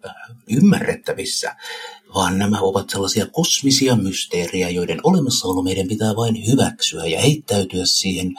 äh, 0.07 0.15
ymmärrettävissä, 0.51 1.57
vaan 2.15 2.39
nämä 2.39 2.61
ovat 2.61 2.91
sellaisia 2.91 3.27
kosmisia 3.27 3.97
mysteerejä, 3.97 4.71
joiden 4.71 5.01
olemassaolo 5.03 5.63
meidän 5.63 5.89
pitää 5.89 6.17
vain 6.17 6.47
hyväksyä 6.47 7.07
ja 7.07 7.21
heittäytyä 7.21 7.87
siihen 7.87 8.35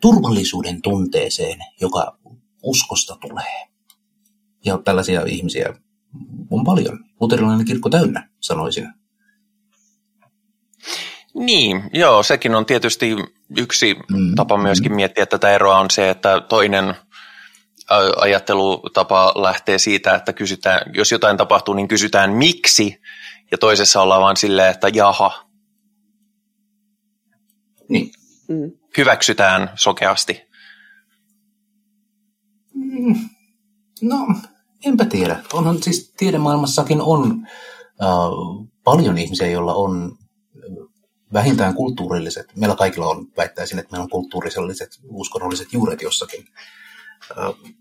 turvallisuuden 0.00 0.82
tunteeseen, 0.82 1.58
joka 1.80 2.18
uskosta 2.62 3.16
tulee. 3.20 3.68
Ja 4.64 4.78
tällaisia 4.78 5.22
ihmisiä 5.26 5.74
on 6.50 6.64
paljon. 6.64 7.04
Luterilainen 7.20 7.66
kirkko 7.66 7.90
täynnä, 7.90 8.28
sanoisin. 8.40 8.88
Niin, 11.34 11.90
joo, 11.92 12.22
sekin 12.22 12.54
on 12.54 12.66
tietysti 12.66 13.16
yksi 13.56 13.94
mm, 13.94 14.34
tapa 14.34 14.56
myöskin 14.56 14.92
mm. 14.92 14.96
miettiä 14.96 15.26
tätä 15.26 15.50
eroa 15.50 15.78
on 15.78 15.90
se, 15.90 16.10
että 16.10 16.40
toinen 16.40 16.94
ajattelutapa 18.16 19.32
lähtee 19.36 19.78
siitä, 19.78 20.14
että 20.14 20.32
kysytään, 20.32 20.80
jos 20.94 21.12
jotain 21.12 21.36
tapahtuu, 21.36 21.74
niin 21.74 21.88
kysytään 21.88 22.32
miksi, 22.32 23.00
ja 23.50 23.58
toisessa 23.58 24.02
ollaan 24.02 24.22
vaan 24.22 24.36
silleen, 24.36 24.70
että 24.70 24.88
jaha. 24.88 25.46
Niin. 27.88 28.10
Mm 28.48 28.85
hyväksytään 28.96 29.70
sokeasti? 29.74 30.42
Mm, 32.74 33.28
no, 34.02 34.26
enpä 34.84 35.04
tiedä. 35.04 35.42
Onhan 35.52 35.82
siis 35.82 36.12
tiedemaailmassakin 36.16 37.00
on 37.00 37.46
äh, 38.02 38.66
paljon 38.84 39.18
ihmisiä, 39.18 39.46
joilla 39.46 39.74
on 39.74 40.18
vähintään 41.32 41.74
kulttuurilliset, 41.74 42.56
meillä 42.56 42.76
kaikilla 42.76 43.06
on, 43.06 43.26
väittäisin, 43.36 43.78
että 43.78 43.92
meillä 43.92 44.04
on 44.04 44.10
kulttuurilliset, 44.10 44.90
uskonnolliset 45.04 45.72
juuret 45.72 46.02
jossakin. 46.02 46.44
Äh, 47.30 47.74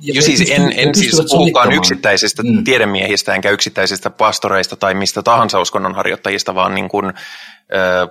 ja 0.00 0.14
jo 0.14 0.22
siis 0.22 0.50
en, 0.50 0.72
en 0.76 0.94
siis 0.94 1.22
puhukaan 1.30 1.72
yksittäisistä 1.72 2.42
mm. 2.42 2.64
tiedemiehistä 2.64 3.34
enkä 3.34 3.50
yksittäisistä 3.50 4.10
pastoreista 4.10 4.76
tai 4.76 4.94
mistä 4.94 5.22
tahansa 5.22 5.60
uskonnon 5.60 5.94
harjoittajista, 5.94 6.54
vaan 6.54 6.74
niin 6.74 6.88
kuin, 6.88 7.06
äh, 7.06 7.14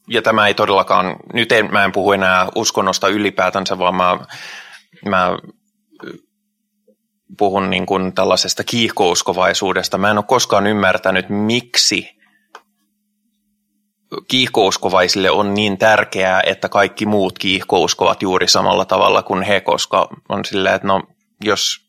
ja 0.07 0.21
tämä 0.21 0.47
ei 0.47 0.53
todellakaan, 0.53 1.15
nyt 1.33 1.51
en, 1.51 1.71
mä 1.71 1.85
en 1.85 1.91
puhu 1.91 2.11
enää 2.11 2.47
uskonnosta 2.55 3.07
ylipäätänsä, 3.07 3.77
vaan 3.77 3.95
mä, 3.95 4.19
mä 5.09 5.37
puhun 7.37 7.69
niin 7.69 7.85
kuin 7.85 8.13
tällaisesta 8.13 8.63
kiihkouskovaisuudesta. 8.63 9.97
Mä 9.97 10.11
en 10.11 10.17
ole 10.17 10.25
koskaan 10.27 10.67
ymmärtänyt, 10.67 11.25
miksi 11.29 12.17
kiihkouskovaisille 14.27 15.31
on 15.31 15.53
niin 15.53 15.77
tärkeää, 15.77 16.41
että 16.45 16.69
kaikki 16.69 17.05
muut 17.05 17.39
kiihkouskovat 17.39 18.21
juuri 18.21 18.47
samalla 18.47 18.85
tavalla 18.85 19.23
kuin 19.23 19.43
he, 19.43 19.61
koska 19.61 20.09
on 20.29 20.45
silleen, 20.45 20.75
että 20.75 20.87
no, 20.87 21.03
jos 21.43 21.79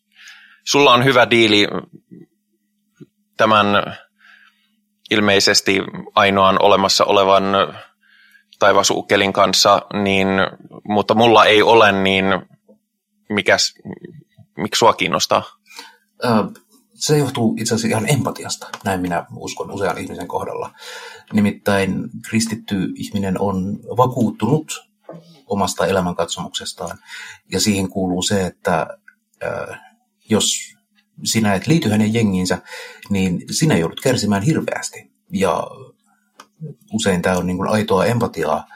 sulla 0.64 0.92
on 0.92 1.05
hyvä 1.05 1.30
diili 1.30 1.68
tämän 3.36 3.66
ilmeisesti 5.11 5.82
ainoan 6.14 6.62
olemassa 6.62 7.05
olevan 7.05 7.45
taivasukkelin 8.59 9.32
kanssa, 9.32 9.82
niin, 10.03 10.28
mutta 10.88 11.14
mulla 11.14 11.45
ei 11.45 11.62
ole, 11.62 11.92
niin 11.92 12.24
mikäs, 13.28 13.74
miksi 14.57 14.78
sua 14.78 14.92
kiinnostaa? 14.92 15.42
Se 16.94 17.18
johtuu 17.18 17.57
itse 17.59 17.74
asiassa 17.74 17.96
ihan 17.96 18.11
empatiasta, 18.11 18.68
näin 18.84 19.00
minä 19.00 19.26
uskon 19.36 19.70
usean 19.70 19.98
ihmisen 19.98 20.28
kohdalla. 20.28 20.74
Nimittäin 21.32 22.11
kristitty 22.28 22.92
ihminen 22.94 23.40
on 23.40 23.78
vakuuttunut 23.96 24.88
omasta 25.46 25.86
elämänkatsomuksestaan, 25.86 26.98
ja 27.52 27.61
siihen 27.61 27.88
kuuluu 27.88 28.22
se, 28.22 28.46
että 28.46 28.86
jos 30.30 30.74
sinä 31.24 31.55
et 31.55 31.66
liity 31.66 31.88
hänen 31.88 32.14
jengiinsä, 32.14 32.62
niin 33.11 33.42
sinä 33.50 33.76
joudut 33.76 34.00
kärsimään 34.00 34.42
hirveästi. 34.42 35.12
Ja 35.30 35.66
usein 36.92 37.22
tämä 37.22 37.38
on 37.38 37.46
niin 37.46 37.57
kuin 37.57 37.68
aitoa 37.68 38.05
empatiaa, 38.05 38.66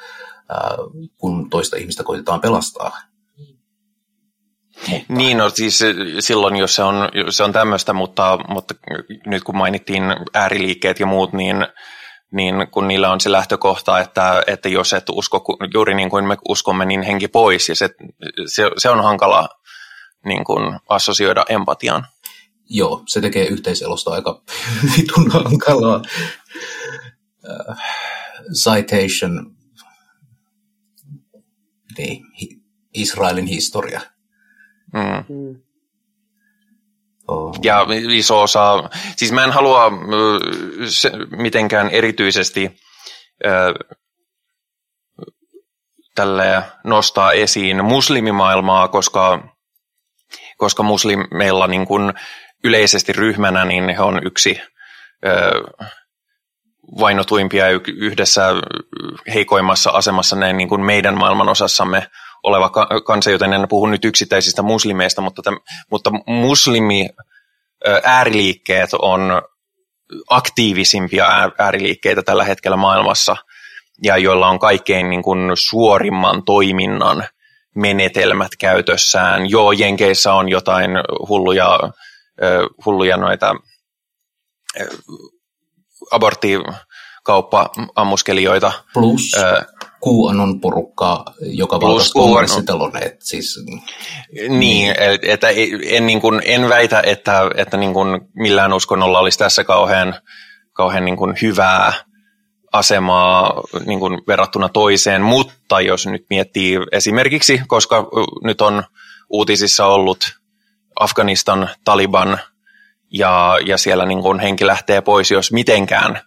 kun 1.16 1.50
toista 1.50 1.76
ihmistä 1.76 2.04
koitetaan 2.04 2.40
pelastaa. 2.40 2.98
Niin, 5.08 5.36
no 5.36 5.50
siis 5.50 5.84
silloin, 6.20 6.56
jos 6.56 6.74
se 6.74 6.82
on, 6.82 6.94
se 7.30 7.44
on 7.44 7.52
tämmöistä, 7.52 7.92
mutta, 7.92 8.38
mutta 8.48 8.74
nyt 9.26 9.44
kun 9.44 9.56
mainittiin 9.56 10.02
ääriliikkeet 10.34 11.00
ja 11.00 11.06
muut, 11.06 11.32
niin, 11.32 11.66
niin 12.32 12.54
kun 12.70 12.88
niillä 12.88 13.12
on 13.12 13.20
se 13.20 13.32
lähtökohta, 13.32 14.00
että, 14.00 14.42
että 14.46 14.68
jos 14.68 14.92
et 14.92 15.04
usko 15.12 15.44
juuri 15.74 15.94
niin 15.94 16.10
kuin 16.10 16.24
me 16.24 16.36
uskomme, 16.48 16.84
niin 16.84 17.02
henki 17.02 17.28
pois, 17.28 17.68
ja 17.68 17.76
se, 17.76 17.90
se, 18.46 18.70
se 18.76 18.90
on 18.90 19.02
hankala 19.02 19.48
niin 20.24 20.44
kuin 20.44 20.78
assosioida 20.88 21.44
empatiaan. 21.48 22.06
Joo, 22.70 23.02
se 23.06 23.20
tekee 23.20 23.46
yhteiselosta 23.46 24.10
aika 24.10 24.42
vitun 24.96 25.30
hankalaa. 25.30 26.02
Uh, 27.44 27.76
citation, 28.64 29.56
niin, 31.98 32.24
Israelin 32.94 33.46
historia. 33.46 34.00
Mm. 34.93 35.24
Mm. 35.28 35.61
Oh. 37.28 37.59
Ja 37.62 37.86
iso 38.11 38.43
osa, 38.43 38.91
siis 39.16 39.32
mä 39.32 39.45
en 39.45 39.53
halua 39.53 39.84
ö, 39.84 39.91
se, 40.89 41.12
mitenkään 41.30 41.91
erityisesti 41.91 42.80
ö, 43.47 43.74
tälle 46.14 46.62
nostaa 46.84 47.32
esiin 47.32 47.84
muslimimaailmaa, 47.84 48.89
koska, 48.89 49.49
koska 50.57 50.82
muslimeilla 50.82 51.66
niin 51.66 51.86
kuin 51.86 52.12
yleisesti 52.64 53.12
ryhmänä 53.12 53.64
niin 53.64 53.89
he 53.89 54.03
on 54.03 54.20
yksi 54.26 54.61
ö, 55.26 55.62
vainotuimpia 57.01 57.64
ja 57.64 57.70
y- 57.70 57.80
yhdessä 57.97 58.43
heikoimmassa 59.34 59.91
asemassa 59.91 60.36
näin 60.36 60.57
niin 60.57 60.68
kuin 60.68 60.80
meidän 60.80 61.18
maailmanosassamme 61.18 62.07
oleva 62.43 62.70
ka- 62.70 62.89
kansa, 63.07 63.30
joten 63.30 63.53
en 63.53 63.68
puhu 63.68 63.86
nyt 63.86 64.05
yksittäisistä 64.05 64.62
muslimeista, 64.62 65.22
mutta, 65.22 65.43
täm, 65.43 65.57
mutta 65.91 66.11
muslimi 66.26 67.09
ääriliikkeet 68.05 68.91
on 68.93 69.43
aktiivisimpia 70.30 71.26
ää- 71.26 71.51
ääriliikkeitä 71.59 72.22
tällä 72.22 72.45
hetkellä 72.45 72.76
maailmassa 72.76 73.36
ja 74.03 74.16
joilla 74.16 74.49
on 74.49 74.59
kaikkein 74.59 75.11
niin 75.11 75.22
kuin 75.22 75.51
suorimman 75.55 76.45
toiminnan 76.45 77.24
menetelmät 77.74 78.53
käytössään. 78.59 79.51
Joo, 79.51 79.72
Jenkeissä 79.72 80.34
on 80.34 80.49
jotain 80.49 80.91
hulluja, 81.28 81.78
hulluja 82.86 83.16
noita 83.16 83.55
aborttikauppa-ammuskelijoita. 86.11 88.72
Plus 88.95 89.34
Ö, 89.34 89.64
QAnon 90.07 90.61
porukkaa, 90.61 91.24
joka 91.40 91.78
QAnon. 91.78 92.01
kongressitaloneet. 92.14 93.16
Siis, 93.20 93.64
Niin, 94.49 94.94
et- 94.99 95.24
että 95.24 95.49
en, 95.86 96.07
niin 96.07 96.20
kuin, 96.20 96.42
en 96.44 96.68
väitä, 96.68 97.03
että, 97.07 97.51
että 97.57 97.76
niin 97.76 97.92
kuin 97.94 98.20
millään 98.34 98.72
uskonnolla 98.72 99.18
olisi 99.18 99.38
tässä 99.38 99.64
kauhean, 99.64 100.14
kauhean 100.72 101.05
niin 101.05 101.16
kuin 101.16 101.34
hyvää 101.42 101.92
asemaa 102.72 103.62
niin 103.86 104.01
kuin 104.01 104.20
verrattuna 104.28 104.68
toiseen, 104.68 105.22
mutta 105.22 105.80
jos 105.80 106.07
nyt 106.07 106.26
miettii 106.30 106.78
esimerkiksi, 106.92 107.61
koska 107.66 108.07
nyt 108.44 108.61
on 108.61 108.82
uutisissa 109.30 109.86
ollut 109.86 110.18
Afganistan, 111.01 111.68
Taliban 111.84 112.38
ja, 113.12 113.59
ja 113.66 113.78
siellä 113.78 114.07
niin 114.07 114.22
kuin 114.22 114.40
henki 114.40 114.66
lähtee 114.66 115.01
pois, 115.01 115.30
jos 115.30 115.53
mitenkään, 115.53 116.20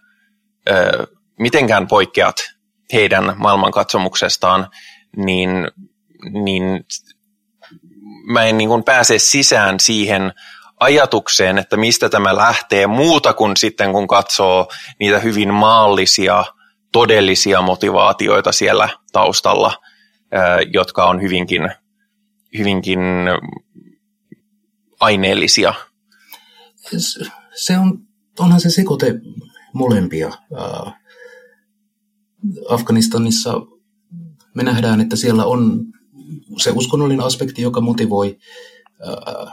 ö, 0.70 1.06
mitenkään 1.38 1.86
poikkeat 1.86 2.36
heidän 2.92 3.34
maailmankatsomuksestaan, 3.36 4.68
niin, 5.16 5.50
niin 6.44 6.84
mä 8.26 8.44
en 8.44 8.58
niin 8.58 8.68
kuin 8.68 8.84
pääse 8.84 9.18
sisään 9.18 9.80
siihen 9.80 10.32
ajatukseen, 10.80 11.58
että 11.58 11.76
mistä 11.76 12.08
tämä 12.08 12.36
lähtee 12.36 12.86
muuta 12.86 13.32
kuin 13.32 13.56
sitten 13.56 13.92
kun 13.92 14.08
katsoo 14.08 14.68
niitä 15.00 15.18
hyvin 15.18 15.54
maallisia, 15.54 16.44
todellisia 16.92 17.62
motivaatioita 17.62 18.52
siellä 18.52 18.88
taustalla, 19.12 19.74
jotka 20.72 21.04
on 21.04 21.22
hyvinkin, 21.22 21.70
hyvinkin 22.58 23.00
aineellisia. 25.00 25.74
se 27.54 27.78
on, 27.78 27.98
onhan 28.38 28.60
se 28.60 28.70
sekoite 28.70 29.14
molempia. 29.72 30.26
Äh, 30.26 31.01
Afganistanissa 32.68 33.54
me 34.54 34.62
nähdään, 34.62 35.00
että 35.00 35.16
siellä 35.16 35.44
on 35.44 35.86
se 36.58 36.70
uskonnollinen 36.70 37.26
aspekti, 37.26 37.62
joka 37.62 37.80
motivoi 37.80 38.38
äh, 39.08 39.52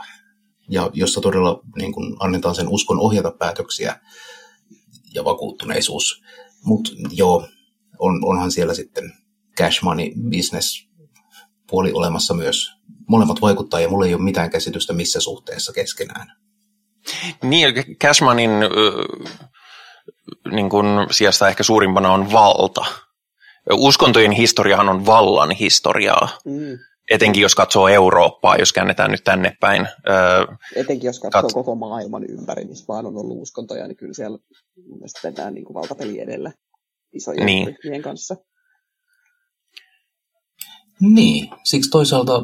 ja 0.68 0.90
jossa 0.92 1.20
todella 1.20 1.60
niin 1.76 1.92
kuin 1.92 2.16
annetaan 2.20 2.54
sen 2.54 2.68
uskon 2.68 3.00
ohjata 3.00 3.32
päätöksiä 3.38 4.00
ja 5.14 5.24
vakuuttuneisuus. 5.24 6.22
Mutta 6.64 6.90
joo, 7.10 7.48
on, 7.98 8.24
onhan 8.24 8.50
siellä 8.50 8.74
sitten 8.74 9.12
cash 9.58 9.82
money 9.82 10.10
business 10.30 10.88
puoli 11.70 11.92
olemassa 11.92 12.34
myös. 12.34 12.70
Molemmat 13.08 13.40
vaikuttaa 13.40 13.80
ja 13.80 13.88
mulla 13.88 14.06
ei 14.06 14.14
ole 14.14 14.22
mitään 14.22 14.50
käsitystä 14.50 14.92
missä 14.92 15.20
suhteessa 15.20 15.72
keskenään. 15.72 16.32
Niin, 17.42 17.74
Cashmanin 18.02 18.50
niin 20.52 20.70
kuin 20.70 20.86
sijasta 21.10 21.48
ehkä 21.48 21.62
suurimpana 21.62 22.12
on 22.12 22.32
valta. 22.32 22.84
Uskontojen 23.72 24.32
historiahan 24.32 24.88
on 24.88 25.06
vallan 25.06 25.50
historiaa, 25.50 26.28
Mm. 26.44 26.78
etenkin 27.10 27.42
jos 27.42 27.54
katsoo 27.54 27.88
Eurooppaa, 27.88 28.56
jos 28.56 28.72
käännetään 28.72 29.10
nyt 29.10 29.24
tänne 29.24 29.56
päin. 29.60 29.88
Ö, 30.08 30.56
Etenkin 30.76 31.08
jos 31.08 31.20
katsoo 31.20 31.42
Kat- 31.42 31.52
koko 31.54 31.74
maailman 31.74 32.24
ympäri, 32.24 32.64
missä 32.64 32.84
vaan 32.88 33.06
on 33.06 33.16
ollut 33.16 33.42
uskontoja, 33.42 33.86
niin 33.86 33.96
kyllä 33.96 34.14
siellä 34.14 34.38
mennään 35.22 35.54
niin 35.54 35.64
kuin 35.64 35.74
valtapeli 35.74 36.20
edellä 36.20 36.52
isojen 37.12 37.46
Niin. 37.46 37.76
ryhmien 37.84 38.02
kanssa. 38.02 38.36
Niin, 41.00 41.48
siksi 41.64 41.90
toisaalta 41.90 42.42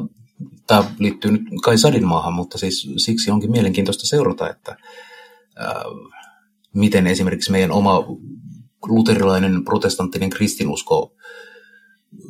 tämä 0.67 0.83
liittyy 0.99 1.31
nyt 1.31 1.41
kai 1.63 1.77
Sadin 1.77 2.07
maahan, 2.07 2.33
mutta 2.33 2.57
siis 2.57 2.87
siksi 2.97 3.31
onkin 3.31 3.51
mielenkiintoista 3.51 4.05
seurata, 4.07 4.49
että 4.49 4.77
ää, 5.55 5.83
miten 6.77 7.07
esimerkiksi 7.07 7.51
meidän 7.51 7.71
oma 7.71 8.05
luterilainen 8.87 9.63
protestanttinen 9.63 10.29
kristinusko 10.29 11.15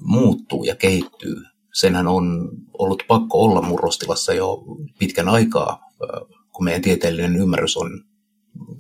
muuttuu 0.01 0.63
ja 0.63 0.75
kehittyy. 0.75 1.35
Senhän 1.73 2.07
on 2.07 2.49
ollut 2.77 3.03
pakko 3.07 3.37
olla 3.43 3.61
murrostilassa 3.61 4.33
jo 4.33 4.63
pitkän 4.99 5.29
aikaa, 5.29 5.79
kun 6.51 6.63
meidän 6.63 6.81
tieteellinen 6.81 7.35
ymmärrys 7.35 7.77
on, 7.77 8.03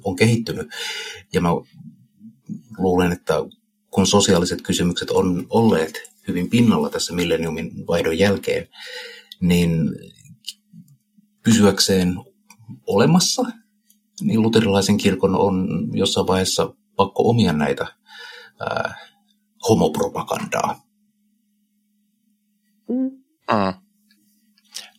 on 0.03 0.15
kehittynyt. 0.15 0.67
Ja 1.33 1.41
mä 1.41 1.49
luulen, 2.77 3.11
että 3.11 3.33
kun 3.91 4.07
sosiaaliset 4.07 4.61
kysymykset 4.61 5.09
on 5.09 5.45
olleet 5.49 5.93
hyvin 6.27 6.49
pinnalla 6.49 6.89
tässä 6.89 7.13
milleniumin 7.13 7.87
vaihdon 7.87 8.17
jälkeen, 8.17 8.67
niin 9.41 9.89
pysyäkseen 11.43 12.15
olemassa, 12.87 13.45
niin 14.21 14.41
luterilaisen 14.41 14.97
kirkon 14.97 15.35
on 15.35 15.67
jossain 15.93 16.27
vaiheessa 16.27 16.73
pakko 16.95 17.29
omia 17.29 17.53
näitä 17.53 17.87
ää, 18.59 18.97
homopropagandaa. 19.69 20.75
Mm. 22.89 23.11
mm, 23.51 23.73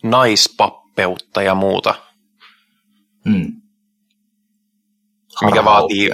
naispappeutta 0.03 1.43
ja 1.43 1.55
muuta, 1.55 1.95
Mm. 3.25 3.53
mikä 5.45 5.65
vaatii, 5.65 6.11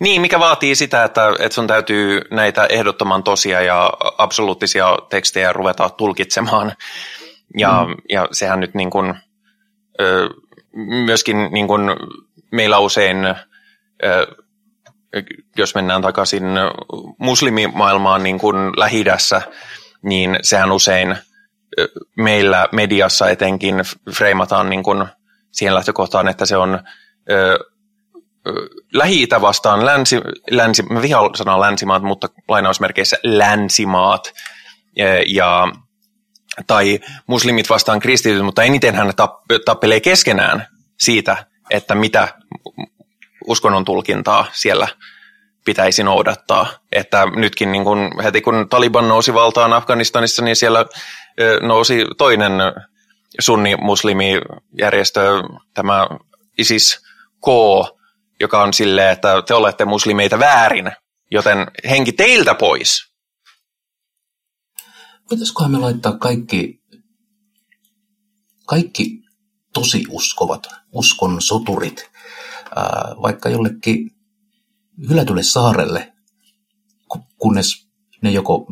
niin, 0.00 0.20
mikä 0.20 0.40
vaatii 0.40 0.74
sitä, 0.74 1.04
että, 1.04 1.28
että 1.38 1.54
sun 1.54 1.66
täytyy 1.66 2.20
näitä 2.30 2.66
ehdottoman 2.66 3.22
tosia 3.22 3.60
ja 3.60 3.92
absoluuttisia 4.18 4.98
tekstejä 5.10 5.52
ruveta 5.52 5.88
tulkitsemaan. 5.88 6.72
Ja, 7.58 7.84
mm. 7.88 7.94
ja 8.08 8.28
sehän 8.32 8.60
nyt 8.60 8.74
niin 8.74 8.90
kuin, 8.90 9.14
ö, 10.00 10.28
myöskin 10.76 11.48
niin 11.52 11.68
kuin 11.68 11.82
meillä 12.52 12.78
usein, 12.78 13.16
jos 15.56 15.74
mennään 15.74 16.02
takaisin 16.02 16.44
muslimimaailmaan 17.18 18.22
niin 18.22 18.38
kuin 18.38 18.56
lähi 18.76 19.04
niin 20.02 20.38
sehän 20.42 20.72
usein 20.72 21.16
meillä 22.16 22.68
mediassa 22.72 23.28
etenkin 23.28 23.74
freimataan 24.14 24.70
niin 24.70 24.82
kuin 24.82 25.04
siihen 25.52 25.74
lähtökohtaan, 25.74 26.28
että 26.28 26.46
se 26.46 26.56
on 26.56 26.80
Lähi-Itä 28.94 29.40
vastaan 29.40 29.86
länsi, 29.86 30.20
länsi 30.50 30.82
mä 30.82 31.02
sanaa 31.36 31.60
länsimaat, 31.60 32.02
mutta 32.02 32.28
lainausmerkeissä 32.48 33.16
länsimaat. 33.22 34.32
Ja 35.26 35.72
tai 36.66 37.00
muslimit 37.26 37.70
vastaan 37.70 38.00
kristityt, 38.00 38.44
mutta 38.44 38.62
eniten 38.62 38.94
hän 38.94 39.08
tapp- 39.08 39.62
tappelee 39.64 40.00
keskenään 40.00 40.66
siitä, 41.00 41.46
että 41.70 41.94
mitä 41.94 42.28
uskonnon 43.46 43.84
tulkintaa 43.84 44.46
siellä 44.52 44.88
pitäisi 45.64 46.02
noudattaa. 46.02 46.66
Että 46.92 47.26
nytkin 47.36 47.72
niin 47.72 47.84
kun, 47.84 48.10
heti 48.22 48.40
kun 48.40 48.68
Taliban 48.68 49.08
nousi 49.08 49.34
valtaan 49.34 49.72
Afganistanissa, 49.72 50.42
niin 50.42 50.56
siellä 50.56 50.84
nousi 51.62 52.06
toinen 52.18 52.52
sunni-muslimijärjestö, 53.40 55.42
tämä 55.74 56.06
ISIS-K, 56.58 57.46
joka 58.40 58.62
on 58.62 58.74
silleen, 58.74 59.10
että 59.10 59.42
te 59.42 59.54
olette 59.54 59.84
muslimeita 59.84 60.38
väärin, 60.38 60.92
joten 61.30 61.66
henki 61.90 62.12
teiltä 62.12 62.54
pois. 62.54 63.11
Pitäisiköhän 65.32 65.70
me 65.70 65.78
laittaa 65.78 66.18
kaikki, 66.18 66.82
kaikki 68.66 69.22
tosi 69.72 70.04
uskovat, 70.10 70.66
uskon 70.92 71.42
soturit, 71.42 72.10
ää, 72.76 73.14
vaikka 73.22 73.48
jollekin 73.48 74.10
hylätylle 75.08 75.42
saarelle, 75.42 76.12
kunnes 77.38 77.88
ne 78.22 78.30
joko 78.30 78.66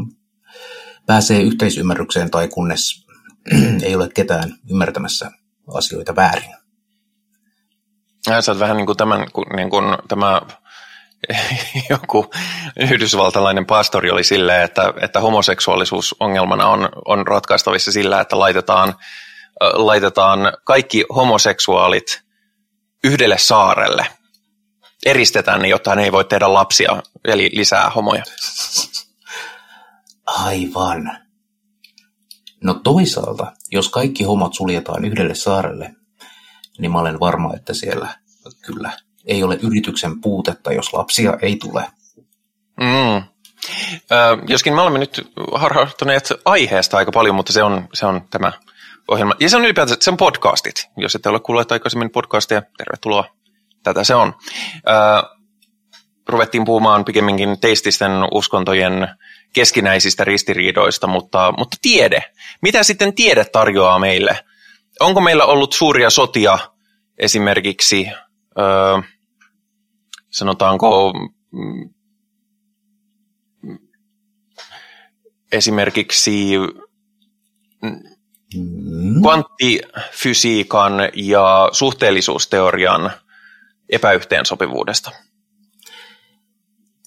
pääsee 1.06 1.42
yhteisymmärrykseen 1.42 2.30
tai 2.30 2.48
kunnes 2.48 3.06
ei 3.86 3.94
ole 3.94 4.08
ketään 4.14 4.58
ymmärtämässä 4.70 5.30
asioita 5.74 6.16
väärin. 6.16 6.54
Ja 8.26 8.42
sä 8.42 8.58
vähän 8.58 8.76
niin 8.76 8.86
kuin 8.86 8.96
tämän, 8.96 9.26
niin 9.56 9.70
kuin 9.70 9.84
tämä 10.08 10.40
joku 11.90 12.30
yhdysvaltalainen 12.76 13.66
pastori 13.66 14.10
oli 14.10 14.24
silleen, 14.24 14.62
että, 14.62 14.94
että 15.00 15.20
homoseksuaalisuus 15.20 16.14
ongelmana 16.20 16.66
on, 16.66 16.88
on 17.04 17.26
ratkaistavissa 17.26 17.92
sillä, 17.92 18.20
että 18.20 18.38
laitetaan, 18.38 18.94
laitetaan 19.60 20.52
kaikki 20.64 21.04
homoseksuaalit 21.14 22.22
yhdelle 23.04 23.38
saarelle. 23.38 24.06
Eristetään 25.06 25.62
ne, 25.62 25.68
jotta 25.68 25.94
ne 25.94 26.04
ei 26.04 26.12
voi 26.12 26.24
tehdä 26.24 26.54
lapsia, 26.54 27.02
eli 27.24 27.50
lisää 27.52 27.90
homoja. 27.90 28.24
Aivan. 30.26 31.18
No 32.64 32.74
toisaalta, 32.74 33.52
jos 33.72 33.88
kaikki 33.88 34.24
homot 34.24 34.54
suljetaan 34.54 35.04
yhdelle 35.04 35.34
saarelle, 35.34 35.94
niin 36.78 36.92
mä 36.92 36.98
olen 36.98 37.20
varma, 37.20 37.54
että 37.54 37.74
siellä 37.74 38.14
kyllä 38.62 38.92
ei 39.30 39.42
ole 39.42 39.58
yrityksen 39.62 40.20
puutetta, 40.20 40.72
jos 40.72 40.92
lapsia 40.92 41.38
ei 41.42 41.56
tule. 41.56 41.84
Mm. 42.80 43.16
Ö, 44.12 44.38
joskin 44.48 44.74
me 44.74 44.80
olemme 44.80 44.98
nyt 44.98 45.30
harhautuneet 45.54 46.28
aiheesta 46.44 46.96
aika 46.96 47.12
paljon, 47.12 47.34
mutta 47.34 47.52
se 47.52 47.62
on, 47.62 47.88
se 47.94 48.06
on 48.06 48.20
tämä 48.30 48.52
ohjelma. 49.08 49.34
Ja 49.40 49.48
se 49.50 49.56
on 49.56 49.64
ylipäätään, 49.64 49.96
se 50.00 50.10
on 50.10 50.16
podcastit. 50.16 50.88
Jos 50.96 51.14
ette 51.14 51.28
ole 51.28 51.40
kuulleet 51.40 51.72
aikaisemmin 51.72 52.10
podcasteja, 52.10 52.62
tervetuloa. 52.78 53.24
Tätä 53.82 54.04
se 54.04 54.14
on. 54.14 54.34
Ruvettiin 56.28 56.64
puhumaan 56.64 57.04
pikemminkin 57.04 57.60
teististen 57.60 58.12
uskontojen 58.32 59.08
keskinäisistä 59.52 60.24
ristiriidoista, 60.24 61.06
mutta, 61.06 61.52
mutta 61.58 61.76
tiede. 61.82 62.24
Mitä 62.62 62.82
sitten 62.82 63.14
tiede 63.14 63.44
tarjoaa 63.44 63.98
meille? 63.98 64.38
Onko 65.00 65.20
meillä 65.20 65.44
ollut 65.44 65.72
suuria 65.72 66.10
sotia 66.10 66.58
esimerkiksi, 67.18 68.08
öö, 68.58 68.98
sanotaanko, 70.30 71.12
mm, 71.52 71.90
esimerkiksi 75.52 76.52
mm. 77.82 79.20
kvanttifysiikan 79.20 80.92
ja 81.14 81.68
suhteellisuusteorian 81.72 83.10
epäyhteensopivuudesta? 83.88 85.10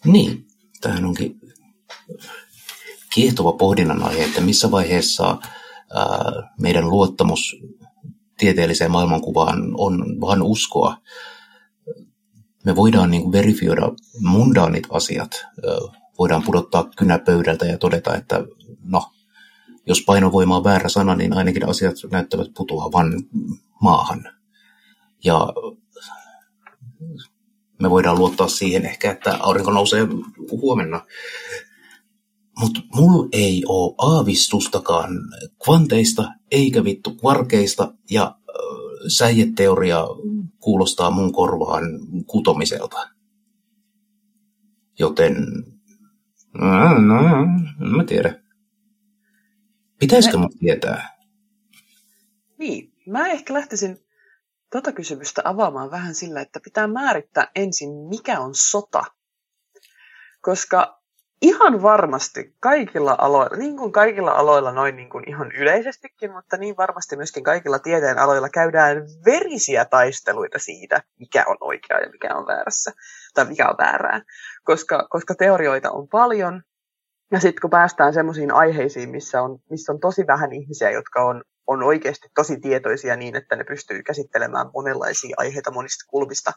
Niin, 0.05 0.47
tämähän 0.81 1.05
onkin 1.05 1.39
kiehtova 3.13 3.51
pohdinnan 3.51 4.03
aihe, 4.03 4.23
että 4.23 4.41
missä 4.41 4.71
vaiheessa 4.71 5.23
ää, 5.23 6.51
meidän 6.59 6.89
luottamus 6.89 7.55
tieteelliseen 8.37 8.91
maailmankuvaan 8.91 9.59
on 9.77 10.21
vain 10.21 10.41
uskoa. 10.41 10.97
Me 12.65 12.75
voidaan 12.75 13.11
niin 13.11 13.21
kuin 13.21 13.31
verifioida 13.31 13.91
mundaanit 14.19 14.87
asiat, 14.89 15.45
voidaan 16.19 16.43
pudottaa 16.43 16.89
kynä 16.97 17.19
pöydältä 17.19 17.65
ja 17.65 17.77
todeta, 17.77 18.15
että 18.15 18.43
no, 18.83 19.03
jos 19.87 20.01
painovoima 20.05 20.57
on 20.57 20.63
väärä 20.63 20.89
sana, 20.89 21.15
niin 21.15 21.33
ainakin 21.33 21.69
asiat 21.69 21.95
näyttävät 22.11 22.47
putoavan 22.57 23.13
maahan. 23.81 24.23
Ja 25.23 25.47
me 27.81 27.89
voidaan 27.89 28.17
luottaa 28.17 28.47
siihen 28.47 28.85
ehkä, 28.85 29.11
että 29.11 29.37
aurinko 29.39 29.71
nousee 29.71 30.07
huomenna. 30.51 31.05
Mutta 32.59 32.81
mulla 32.95 33.27
ei 33.31 33.63
ole 33.67 33.95
aavistustakaan 33.97 35.09
kvanteista 35.65 36.27
eikä 36.51 36.83
vittu 36.83 37.15
kvarkeista 37.15 37.93
ja 38.11 38.35
säijeteoria 39.07 40.03
kuulostaa 40.59 41.11
mun 41.11 41.33
korvaan 41.33 41.83
kutomiselta. 42.27 43.09
Joten, 44.99 45.35
no, 46.53 46.99
no, 46.99 47.45
mä 47.97 48.03
tiedä. 48.03 48.43
Pitäisikö 49.99 50.37
mun 50.37 50.57
tietää? 50.59 51.17
Niin, 52.57 52.93
mä 53.07 53.27
ehkä 53.27 53.53
lähtisin 53.53 53.97
tota 54.71 54.91
kysymystä 54.91 55.41
avaamaan 55.45 55.91
vähän 55.91 56.15
sillä, 56.15 56.41
että 56.41 56.59
pitää 56.63 56.87
määrittää 56.87 57.51
ensin, 57.55 57.89
mikä 58.09 58.39
on 58.39 58.55
sota. 58.55 59.03
Koska 60.41 61.02
ihan 61.43 61.81
varmasti 61.81 62.55
kaikilla 62.59 63.15
aloilla, 63.19 63.57
niin 63.57 63.77
kuin 63.77 63.91
kaikilla 63.91 64.31
aloilla 64.31 64.71
noin 64.71 64.95
niin 64.95 65.09
kuin 65.09 65.29
ihan 65.29 65.51
yleisestikin, 65.51 66.31
mutta 66.31 66.57
niin 66.57 66.77
varmasti 66.77 67.15
myöskin 67.15 67.43
kaikilla 67.43 67.79
tieteen 67.79 68.19
aloilla 68.19 68.49
käydään 68.49 68.97
verisiä 69.25 69.85
taisteluita 69.85 70.59
siitä, 70.59 71.03
mikä 71.19 71.43
on 71.47 71.57
oikea 71.61 71.99
ja 71.99 72.09
mikä 72.11 72.35
on 72.35 72.47
väärässä, 72.47 72.91
tai 73.33 73.45
mikä 73.45 73.69
on 73.69 73.75
väärää. 73.77 74.21
Koska, 74.63 75.07
koska 75.09 75.35
teorioita 75.35 75.91
on 75.91 76.07
paljon, 76.07 76.63
ja 77.31 77.39
sitten 77.39 77.61
kun 77.61 77.69
päästään 77.69 78.13
semmoisiin 78.13 78.53
aiheisiin, 78.53 79.09
missä 79.09 79.41
on, 79.41 79.59
missä 79.69 79.91
on 79.91 79.99
tosi 79.99 80.27
vähän 80.27 80.53
ihmisiä, 80.53 80.91
jotka 80.91 81.25
on, 81.25 81.43
on 81.67 81.83
oikeasti 81.83 82.27
tosi 82.35 82.59
tietoisia 82.59 83.15
niin, 83.15 83.35
että 83.35 83.55
ne 83.55 83.63
pystyy 83.63 84.03
käsittelemään 84.03 84.69
monenlaisia 84.73 85.35
aiheita 85.37 85.71
monista 85.71 86.05
kulmista, 86.09 86.51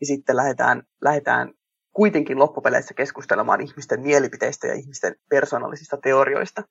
niin 0.00 0.06
sitten 0.06 0.36
lähdetään, 0.36 0.82
lähdetään 1.00 1.52
kuitenkin 1.92 2.38
loppupeleissä 2.38 2.94
keskustelemaan 2.94 3.60
ihmisten 3.60 4.00
mielipiteistä 4.00 4.66
ja 4.66 4.74
ihmisten 4.74 5.14
persoonallisista 5.28 5.96
teorioista. 5.96 6.62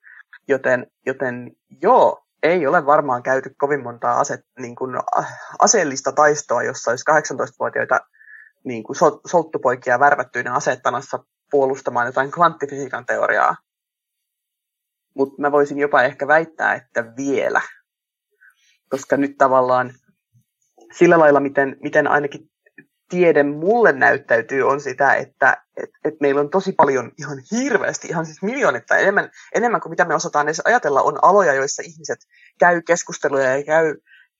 Joten, 0.48 0.86
joten 1.06 1.50
joo, 1.82 2.26
ei 2.42 2.66
ole 2.66 2.86
varmaan 2.86 3.22
käyty 3.22 3.54
kovin 3.58 3.82
montaa 3.82 4.20
ase, 4.20 4.38
niin 4.58 4.76
kuin, 4.76 4.96
aseellista 5.58 6.12
taistoa, 6.12 6.62
jossa 6.62 6.90
olisi 6.90 7.04
18-vuotiaita 7.10 8.00
niin 8.64 8.82
kuin 8.82 8.96
solttupoikia 9.26 10.00
värvättyinä 10.00 10.54
asettanassa 10.54 11.24
puolustamaan 11.50 12.06
jotain 12.06 12.30
kvanttifysiikan 12.30 13.06
teoriaa. 13.06 13.56
Mutta 15.14 15.42
mä 15.42 15.52
voisin 15.52 15.78
jopa 15.78 16.02
ehkä 16.02 16.26
väittää, 16.26 16.74
että 16.74 17.16
vielä. 17.16 17.60
Koska 18.88 19.16
nyt 19.16 19.38
tavallaan 19.38 19.92
sillä 20.92 21.18
lailla, 21.18 21.40
miten, 21.40 21.76
miten 21.82 22.08
ainakin 22.08 22.50
tiede 23.12 23.42
mulle 23.42 23.92
näyttäytyy, 23.92 24.62
on 24.62 24.80
sitä, 24.80 25.14
että 25.14 25.62
et, 25.76 25.90
et 26.04 26.14
meillä 26.20 26.40
on 26.40 26.50
tosi 26.50 26.72
paljon 26.72 27.12
ihan 27.18 27.38
hirveästi, 27.50 28.08
ihan 28.08 28.26
siis 28.26 28.42
miljoonittain 28.42 29.02
enemmän, 29.02 29.30
enemmän 29.54 29.80
kuin 29.80 29.90
mitä 29.90 30.04
me 30.04 30.14
osataan 30.14 30.46
edes 30.46 30.62
ajatella, 30.64 31.02
on 31.02 31.18
aloja, 31.22 31.54
joissa 31.54 31.82
ihmiset 31.86 32.18
käy 32.58 32.82
keskusteluja 32.82 33.56
ja 33.56 33.64
käy, 33.64 33.94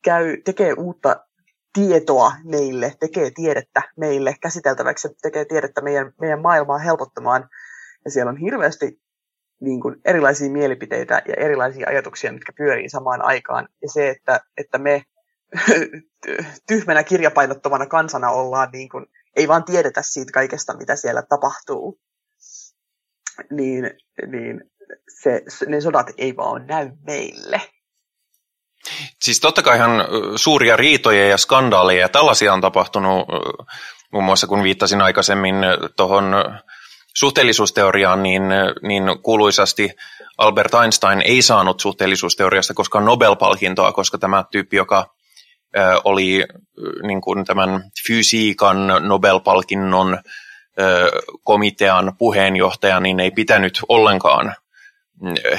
käy, 0.05 0.37
tekee 0.45 0.73
uutta 0.73 1.27
tietoa 1.73 2.33
meille, 2.45 2.93
tekee 3.01 3.31
tiedettä 3.31 3.83
meille 3.97 4.35
käsiteltäväksi, 4.41 5.09
tekee 5.23 5.45
tiedettä 5.45 5.81
meidän, 5.81 6.13
meidän 6.21 6.43
maailmaa 6.43 6.79
helpottamaan. 6.79 7.49
Ja 8.05 8.11
siellä 8.11 8.31
on 8.31 8.37
hirveästi 8.37 9.01
niin 9.61 9.81
kuin 9.81 9.97
erilaisia 10.05 10.51
mielipiteitä 10.51 11.23
ja 11.29 11.35
erilaisia 11.37 11.89
ajatuksia, 11.89 12.33
mitkä 12.33 12.53
pyörii 12.57 12.89
samaan 12.89 13.25
aikaan. 13.25 13.69
Ja 13.83 13.89
se, 13.89 14.09
että, 14.09 14.41
että 14.57 14.79
me 14.79 15.05
tyhmänä 16.69 17.05
kirjapainottomana 17.05 17.87
kansana 17.87 18.31
ollaan, 18.31 18.69
niin 18.73 18.89
kuin, 18.89 19.07
ei 19.37 19.49
vaan 19.49 19.65
tiedetä 19.65 20.03
siitä 20.03 20.33
kaikesta, 20.33 20.77
mitä 20.77 20.97
siellä 20.97 21.23
tapahtuu, 21.23 22.01
niin, 23.51 23.91
niin 24.27 24.61
se, 25.21 25.43
ne 25.67 25.81
sodat 25.81 26.11
ei 26.19 26.37
vaan 26.37 26.67
näy 26.67 26.91
meille. 27.07 27.61
Siis 29.23 29.41
totta 29.41 29.63
kaihan 29.63 29.91
suuria 30.37 30.77
riitoja 30.77 31.29
ja 31.29 31.39
skandaaleja 31.39 32.01
ja 32.01 32.09
tällaisia 32.09 32.53
on 32.53 32.61
tapahtunut, 32.61 33.29
muun 34.13 34.25
muassa 34.25 34.47
kun 34.47 34.63
viittasin 34.63 35.01
aikaisemmin 35.03 35.55
tuohon 35.97 36.35
suhteellisuusteoriaan, 37.15 38.23
niin, 38.23 38.43
niin 38.83 39.03
kuuluisasti 39.23 39.91
Albert 40.39 40.75
Einstein 40.75 41.23
ei 41.23 41.43
saanut 41.43 41.81
suhteellisuusteoriasta 41.81 42.75
koskaan 42.75 43.05
Nobel-palkintoa, 43.05 43.93
koska 43.93 44.19
tämä 44.19 44.45
tyyppi, 44.51 44.77
joka 44.77 45.15
oli 46.05 46.45
niin 47.03 47.21
kuin 47.21 47.45
tämän 47.45 47.83
fysiikan 48.07 48.87
Nobel-palkinnon 48.87 50.19
komitean 51.45 52.13
puheenjohtaja, 52.19 53.01
niin 53.01 53.21
ei 53.21 53.31
pitänyt 53.31 53.81
ollenkaan 53.89 54.55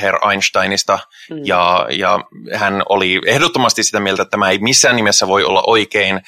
Herr 0.02 0.16
Einsteinista, 0.32 1.00
mm. 1.30 1.38
ja, 1.46 1.88
ja 1.90 2.20
hän 2.54 2.84
oli 2.90 3.22
ehdottomasti 3.28 3.84
sitä 3.84 4.00
mieltä, 4.00 4.22
että 4.22 4.32
tämä 4.32 4.50
ei 4.50 4.60
missään 4.60 4.96
nimessä 4.96 5.28
voi 5.28 5.44
olla 5.44 5.64
oikein, 5.68 6.22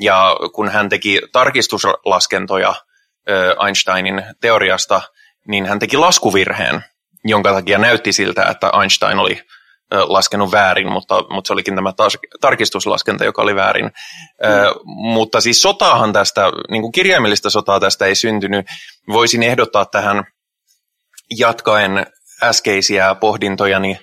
ja 0.00 0.36
kun 0.54 0.68
hän 0.68 0.88
teki 0.88 1.20
tarkistuslaskentoja 1.32 2.74
Einsteinin 3.66 4.22
teoriasta, 4.40 5.02
niin 5.48 5.66
hän 5.66 5.78
teki 5.78 5.96
laskuvirheen, 5.96 6.84
jonka 7.24 7.52
takia 7.52 7.78
näytti 7.78 8.12
siltä, 8.12 8.42
että 8.42 8.70
Einstein 8.80 9.18
oli 9.18 9.40
laskenut 9.92 10.52
väärin, 10.52 10.92
mutta, 10.92 11.14
mutta 11.30 11.48
se 11.48 11.52
olikin 11.52 11.74
tämä 11.74 11.92
tarkistuslaskenta, 12.40 13.24
joka 13.24 13.42
oli 13.42 13.54
väärin. 13.54 13.84
Mm. 13.84 14.50
Ö, 14.50 14.74
mutta 14.84 15.40
siis 15.40 15.62
sotaahan 15.62 16.12
tästä, 16.12 16.52
niin 16.70 16.82
kuin 16.82 16.92
kirjaimellista 16.92 17.50
sotaa 17.50 17.80
tästä 17.80 18.06
ei 18.06 18.14
syntynyt. 18.14 18.66
Voisin 19.08 19.42
ehdottaa 19.42 19.84
tähän 19.84 20.24
jatkaen 21.38 22.06
äskeisiä 22.42 23.14
pohdintojani 23.14 23.98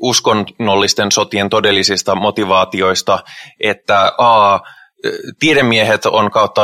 uskonnollisten 0.00 1.12
sotien 1.12 1.50
todellisista 1.50 2.14
motivaatioista, 2.14 3.18
että 3.60 4.12
a, 4.18 4.58
tiedemiehet 5.38 6.06
on 6.06 6.30
kautta, 6.30 6.62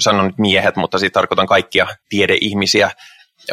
sanon 0.00 0.26
nyt 0.26 0.38
miehet, 0.38 0.76
mutta 0.76 0.98
siitä 0.98 1.14
tarkoitan 1.14 1.46
kaikkia 1.46 1.86
tiedeihmisiä, 2.08 2.90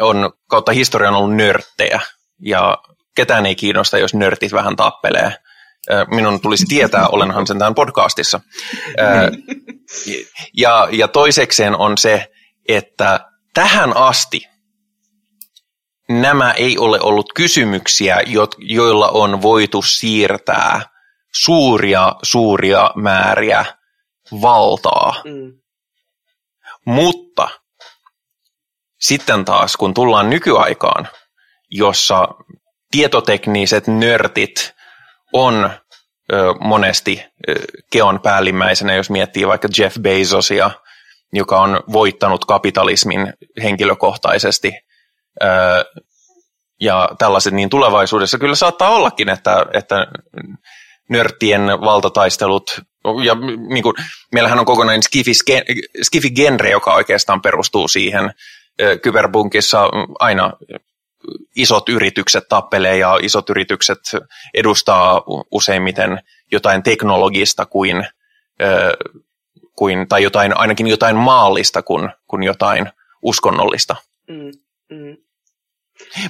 on 0.00 0.32
kautta 0.48 0.72
historian 0.72 1.14
ollut 1.14 1.36
nörttejä. 1.36 2.00
Ja 2.42 2.78
ketään 3.16 3.46
ei 3.46 3.54
kiinnosta, 3.54 3.98
jos 3.98 4.14
nörtit 4.14 4.52
vähän 4.52 4.76
tappelee. 4.76 5.34
Minun 6.10 6.40
tulisi 6.40 6.66
tietää, 6.68 7.08
olenhan 7.14 7.46
sen 7.46 7.58
tämän 7.58 7.74
podcastissa. 7.74 8.40
Ja, 10.56 10.88
ja 10.92 11.08
toisekseen 11.08 11.76
on 11.76 11.98
se, 11.98 12.32
että 12.68 13.30
tähän 13.54 13.96
asti 13.96 14.48
nämä 16.08 16.52
ei 16.52 16.78
ole 16.78 17.00
ollut 17.00 17.32
kysymyksiä, 17.32 18.20
joilla 18.58 19.08
on 19.08 19.42
voitu 19.42 19.82
siirtää 19.82 20.80
suuria, 21.34 22.12
suuria 22.22 22.90
määriä 22.94 23.64
valtaa. 24.42 25.22
Mm. 25.24 25.52
Mutta 26.84 27.48
sitten 29.00 29.44
taas, 29.44 29.76
kun 29.76 29.94
tullaan 29.94 30.30
nykyaikaan, 30.30 31.08
jossa 31.70 32.28
tietotekniset 32.90 33.86
nörtit 33.86 34.74
on 35.32 35.70
ö, 36.32 36.54
monesti 36.60 37.24
ö, 37.48 37.54
keon 37.92 38.20
päällimmäisenä, 38.20 38.94
jos 38.94 39.10
miettii 39.10 39.46
vaikka 39.46 39.68
Jeff 39.78 39.98
Bezosia, 40.00 40.70
joka 41.32 41.60
on 41.60 41.80
voittanut 41.92 42.44
kapitalismin 42.44 43.32
henkilökohtaisesti. 43.62 44.72
Ö, 45.42 45.46
ja 46.80 47.08
tällaiset, 47.18 47.54
niin 47.54 47.70
tulevaisuudessa 47.70 48.38
kyllä 48.38 48.54
saattaa 48.54 48.90
ollakin, 48.90 49.28
että, 49.28 49.66
että 49.74 50.06
nörttien 51.10 51.62
valtataistelut, 51.80 52.80
ja 53.24 53.34
niin 53.68 53.82
kuin, 53.82 53.94
meillähän 54.32 54.58
on 54.58 54.64
kokonainen 54.64 55.02
skifi-genre, 56.02 56.70
joka 56.70 56.94
oikeastaan 56.94 57.42
perustuu 57.42 57.88
siihen. 57.88 58.30
Kyberbunkissa 59.02 59.88
aina 60.18 60.52
isot 61.56 61.88
yritykset 61.88 62.48
tappelee 62.48 62.96
ja 62.96 63.18
isot 63.22 63.50
yritykset 63.50 63.98
edustaa 64.54 65.22
useimmiten 65.50 66.20
jotain 66.52 66.82
teknologista 66.82 67.66
kuin, 67.66 68.06
kuin 69.76 70.08
tai 70.08 70.22
jotain, 70.22 70.56
ainakin 70.56 70.86
jotain 70.86 71.16
maallista 71.16 71.82
kuin, 71.82 72.10
kuin 72.26 72.42
jotain 72.42 72.90
uskonnollista. 73.22 73.96
Mm, 74.28 74.52
mm. 74.96 75.16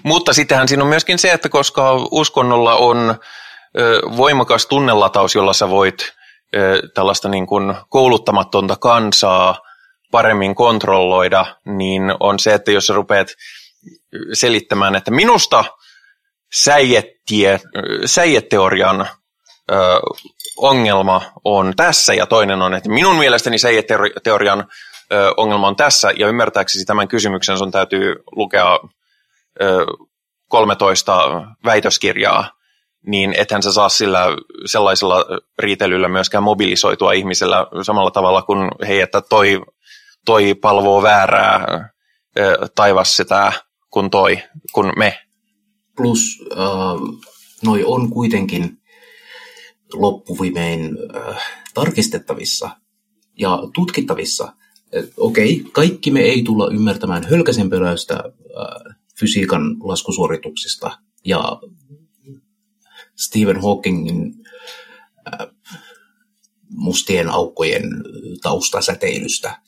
Mutta 0.02 0.32
sittenhän 0.32 0.68
siinä 0.68 0.82
on 0.82 0.88
myöskin 0.88 1.18
se, 1.18 1.32
että 1.32 1.48
koska 1.48 1.92
uskonnolla 2.10 2.74
on 2.74 3.14
voimakas 4.16 4.66
tunnelataus, 4.66 5.34
jolla 5.34 5.52
sä 5.52 5.70
voit 5.70 6.12
tällaista 6.94 7.28
niin 7.28 7.46
kuin 7.46 7.74
kouluttamatonta 7.88 8.76
kansaa 8.76 9.60
paremmin 10.10 10.54
kontrolloida, 10.54 11.46
niin 11.64 12.02
on 12.20 12.38
se, 12.38 12.54
että 12.54 12.72
jos 12.72 12.86
sä 12.86 12.94
rupeat 12.94 13.28
selittämään, 14.32 14.96
että 14.96 15.10
minusta 15.10 15.64
säijettie, 16.54 17.60
säijeteorian 18.04 19.00
ö, 19.70 19.74
ongelma 20.56 21.32
on 21.44 21.72
tässä 21.76 22.14
ja 22.14 22.26
toinen 22.26 22.62
on, 22.62 22.74
että 22.74 22.88
minun 22.88 23.16
mielestäni 23.16 23.58
säijeteorian 23.58 24.66
ö, 25.12 25.32
ongelma 25.36 25.68
on 25.68 25.76
tässä 25.76 26.12
ja 26.16 26.28
ymmärtääksesi 26.28 26.84
tämän 26.84 27.08
kysymyksen 27.08 27.58
sun 27.58 27.70
täytyy 27.70 28.14
lukea 28.36 28.78
ö, 29.62 29.86
13 30.48 31.42
väitöskirjaa, 31.64 32.50
niin 33.06 33.34
ethän 33.38 33.62
sä 33.62 33.72
saa 33.72 33.88
sillä 33.88 34.26
sellaisella 34.66 35.24
riitelyllä 35.58 36.08
myöskään 36.08 36.44
mobilisoitua 36.44 37.12
ihmisellä 37.12 37.66
samalla 37.82 38.10
tavalla 38.10 38.42
kuin 38.42 38.70
hei, 38.86 39.00
että 39.00 39.20
toi, 39.20 39.60
toi 40.26 40.54
palvoo 40.54 41.02
väärää 41.02 41.88
taivas 42.74 43.16
sitä 43.16 43.52
kuin 43.90 44.10
toi, 44.10 44.38
kuin 44.72 44.92
me. 44.98 45.18
Plus 45.96 46.44
äh, 46.52 46.58
noi 47.64 47.84
on 47.84 48.10
kuitenkin 48.10 48.82
loppuvimein 49.92 50.98
äh, 51.16 51.42
tarkistettavissa 51.74 52.70
ja 53.38 53.58
tutkittavissa. 53.74 54.52
Okei, 55.16 55.60
okay, 55.60 55.70
kaikki 55.72 56.10
me 56.10 56.20
ei 56.20 56.42
tulla 56.42 56.68
ymmärtämään 56.72 57.24
hölkäsenperäistä 57.24 58.14
äh, 58.14 58.96
fysiikan 59.20 59.76
laskusuorituksista 59.80 60.98
ja 61.24 61.60
Stephen 63.16 63.62
Hawkingin 63.62 64.34
äh, 65.26 65.48
mustien 66.70 67.28
aukkojen 67.28 67.82
taustasäteilystä. 68.42 69.62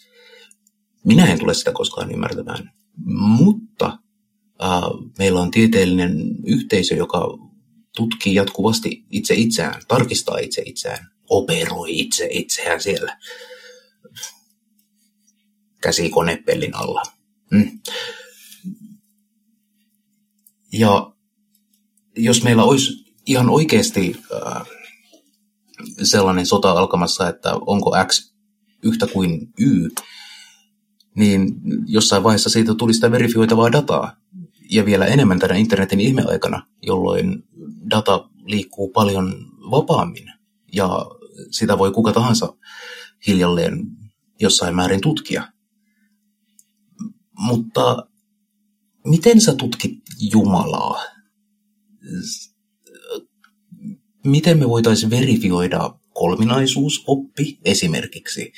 Minä 1.05 1.27
en 1.27 1.39
tule 1.39 1.55
sitä 1.55 1.73
koskaan 1.73 2.13
ymmärtämään. 2.13 2.73
Mutta 3.07 3.99
meillä 5.19 5.41
on 5.41 5.51
tieteellinen 5.51 6.37
yhteisö, 6.47 6.95
joka 6.95 7.39
tutkii 7.97 8.35
jatkuvasti 8.35 9.05
itse 9.11 9.35
itseään, 9.35 9.83
tarkistaa 9.89 10.39
itse 10.39 10.63
itseään, 10.67 11.11
operoi 11.31 11.99
itse 11.99 12.29
itseään 12.31 12.83
siellä 12.83 13.19
käsikonepellin 15.83 16.77
alla. 16.77 17.03
Mm. 17.51 17.79
Ja 20.73 21.13
jos 22.17 22.43
meillä 22.43 22.65
olisi 22.65 23.15
ihan 23.27 23.51
oikeasti 23.51 24.17
äh, 24.47 24.67
sellainen 26.03 26.47
sota 26.47 26.71
alkamassa, 26.71 27.29
että 27.29 27.55
onko 27.55 27.93
X 28.07 28.35
yhtä 28.83 29.07
kuin 29.07 29.53
Y, 29.59 29.89
niin 31.17 31.61
jossain 31.87 32.23
vaiheessa 32.23 32.51
siitä 32.51 32.75
tuli 32.75 32.95
sitä 32.95 33.11
verifioitavaa 33.11 33.73
dataa. 33.73 34.17
Ja 34.71 34.85
vielä 34.85 35.07
enemmän 35.07 35.39
tänä 35.39 35.55
internetin 35.55 36.01
ihmeaikana, 36.01 36.67
jolloin 36.83 37.45
data 37.91 38.29
liikkuu 38.45 38.91
paljon 38.91 39.35
vapaammin 39.71 40.33
ja 40.73 41.07
sitä 41.51 41.79
voi 41.79 41.93
kuka 41.93 42.13
tahansa 42.13 42.57
hiljalleen 43.27 43.87
jossain 44.41 44.77
määrin 44.77 45.01
tutkia. 45.01 45.53
Mutta 47.39 48.07
miten 49.05 49.41
sä 49.41 49.55
tutkit 49.55 49.99
Jumalaa? 50.33 51.03
Miten 54.25 54.59
me 54.59 54.69
voitaisiin 54.69 55.11
verifioida 55.11 55.95
kolminaisuusoppi 56.15 57.59
esimerkiksi? 57.65 58.53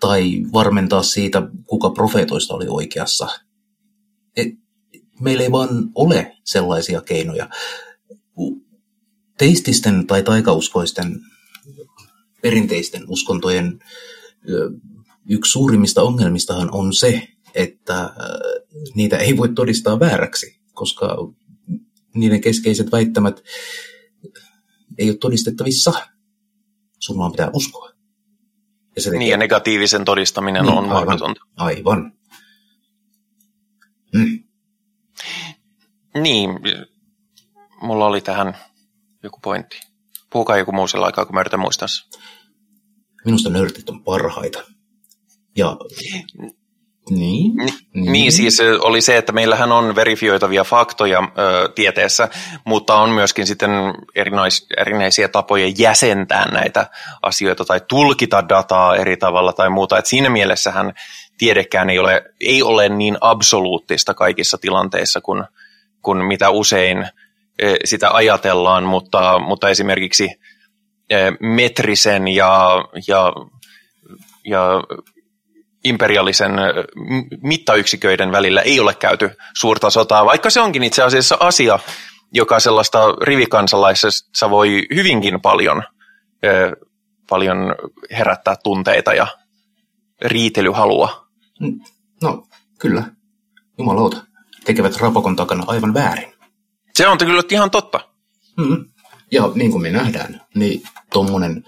tai 0.00 0.42
varmentaa 0.52 1.02
siitä, 1.02 1.42
kuka 1.66 1.90
profeetoista 1.90 2.54
oli 2.54 2.66
oikeassa. 2.68 3.28
Et 4.36 4.48
meillä 5.20 5.42
ei 5.42 5.52
vaan 5.52 5.68
ole 5.94 6.36
sellaisia 6.44 7.00
keinoja. 7.00 7.48
Teististen 9.38 10.06
tai 10.06 10.22
taikauskoisten 10.22 11.20
perinteisten 12.42 13.02
uskontojen 13.08 13.78
yksi 15.28 15.52
suurimmista 15.52 16.02
ongelmistahan 16.02 16.74
on 16.74 16.94
se, 16.94 17.28
että 17.54 18.14
niitä 18.94 19.16
ei 19.16 19.36
voi 19.36 19.48
todistaa 19.48 20.00
vääräksi, 20.00 20.60
koska 20.72 21.16
niiden 22.14 22.40
keskeiset 22.40 22.92
väittämät 22.92 23.42
ei 24.98 25.10
ole 25.10 25.16
todistettavissa. 25.16 25.92
Sun 26.98 27.18
vaan 27.18 27.32
pitää 27.32 27.50
uskoa. 27.52 27.90
Ja 28.96 29.02
se 29.02 29.10
tekee... 29.10 29.18
Niin, 29.18 29.30
ja 29.30 29.36
negatiivisen 29.36 30.04
todistaminen 30.04 30.62
niin, 30.62 30.72
on 30.72 30.84
aivan, 30.84 31.06
mahdotonta. 31.06 31.40
Aivan. 31.56 32.12
Mm. 34.14 34.44
Niin, 36.14 36.50
mulla 37.80 38.06
oli 38.06 38.20
tähän 38.20 38.56
joku 39.22 39.38
pointti. 39.42 39.80
Puhukaa 40.30 40.56
joku 40.56 40.72
muu 40.72 40.88
sillä 40.88 41.06
aikaa, 41.06 41.24
kun 41.24 41.34
mä 41.34 41.40
yritän 41.40 41.60
muistaa 41.60 41.88
Minusta 43.24 43.50
nörtit 43.50 43.88
on 43.88 44.04
parhaita. 44.04 44.62
Ja 45.56 45.76
Niin. 47.10 47.56
Niin, 47.56 48.12
niin 48.12 48.32
siis 48.32 48.58
oli 48.80 49.00
se, 49.00 49.16
että 49.16 49.32
meillähän 49.32 49.72
on 49.72 49.94
verifioitavia 49.94 50.64
faktoja 50.64 51.18
ö, 51.18 51.68
tieteessä, 51.74 52.28
mutta 52.64 52.94
on 52.94 53.10
myöskin 53.10 53.46
sitten 53.46 53.70
erinais, 54.14 54.66
erinäisiä 54.76 55.28
tapoja 55.28 55.72
jäsentää 55.78 56.50
näitä 56.52 56.90
asioita 57.22 57.64
tai 57.64 57.80
tulkita 57.88 58.48
dataa 58.48 58.96
eri 58.96 59.16
tavalla 59.16 59.52
tai 59.52 59.70
muuta. 59.70 59.98
Et 59.98 60.06
siinä 60.06 60.30
mielessähän 60.30 60.92
tiedekään 61.38 61.90
ei 61.90 61.98
ole, 61.98 62.24
ei 62.40 62.62
ole 62.62 62.88
niin 62.88 63.18
absoluuttista 63.20 64.14
kaikissa 64.14 64.58
tilanteissa 64.58 65.20
kuin, 65.20 65.44
kuin 66.02 66.24
mitä 66.24 66.50
usein 66.50 66.98
ö, 67.62 67.76
sitä 67.84 68.10
ajatellaan, 68.10 68.84
mutta, 68.84 69.38
mutta 69.38 69.68
esimerkiksi 69.68 70.28
ö, 71.12 71.32
metrisen 71.40 72.28
ja, 72.28 72.84
ja, 73.08 73.32
ja 74.44 74.82
imperialisen 75.84 76.52
mittayksiköiden 77.42 78.32
välillä 78.32 78.60
ei 78.60 78.80
ole 78.80 78.94
käyty 78.94 79.30
suurta 79.58 79.90
sotaa, 79.90 80.24
vaikka 80.24 80.50
se 80.50 80.60
onkin 80.60 80.82
itse 80.82 81.02
asiassa 81.02 81.36
asia, 81.40 81.78
joka 82.32 82.60
sellaista 82.60 82.98
rivikansalaisessa 83.22 84.50
voi 84.50 84.86
hyvinkin 84.94 85.40
paljon, 85.40 85.82
paljon 87.28 87.74
herättää 88.10 88.56
tunteita 88.64 89.14
ja 89.14 89.26
riitelyhalua. 90.24 91.26
No, 92.22 92.46
kyllä. 92.78 93.04
Jumalauta. 93.78 94.26
Tekevät 94.64 94.96
rapakon 94.96 95.36
takana 95.36 95.64
aivan 95.66 95.94
väärin. 95.94 96.32
Se 96.94 97.08
on 97.08 97.18
kyllä 97.18 97.42
ihan 97.50 97.70
totta. 97.70 98.00
Mm. 98.56 98.84
Ja 99.30 99.52
niin 99.54 99.70
kuin 99.70 99.82
me 99.82 99.90
nähdään, 99.90 100.40
niin 100.54 100.82
tuommoinen 101.12 101.64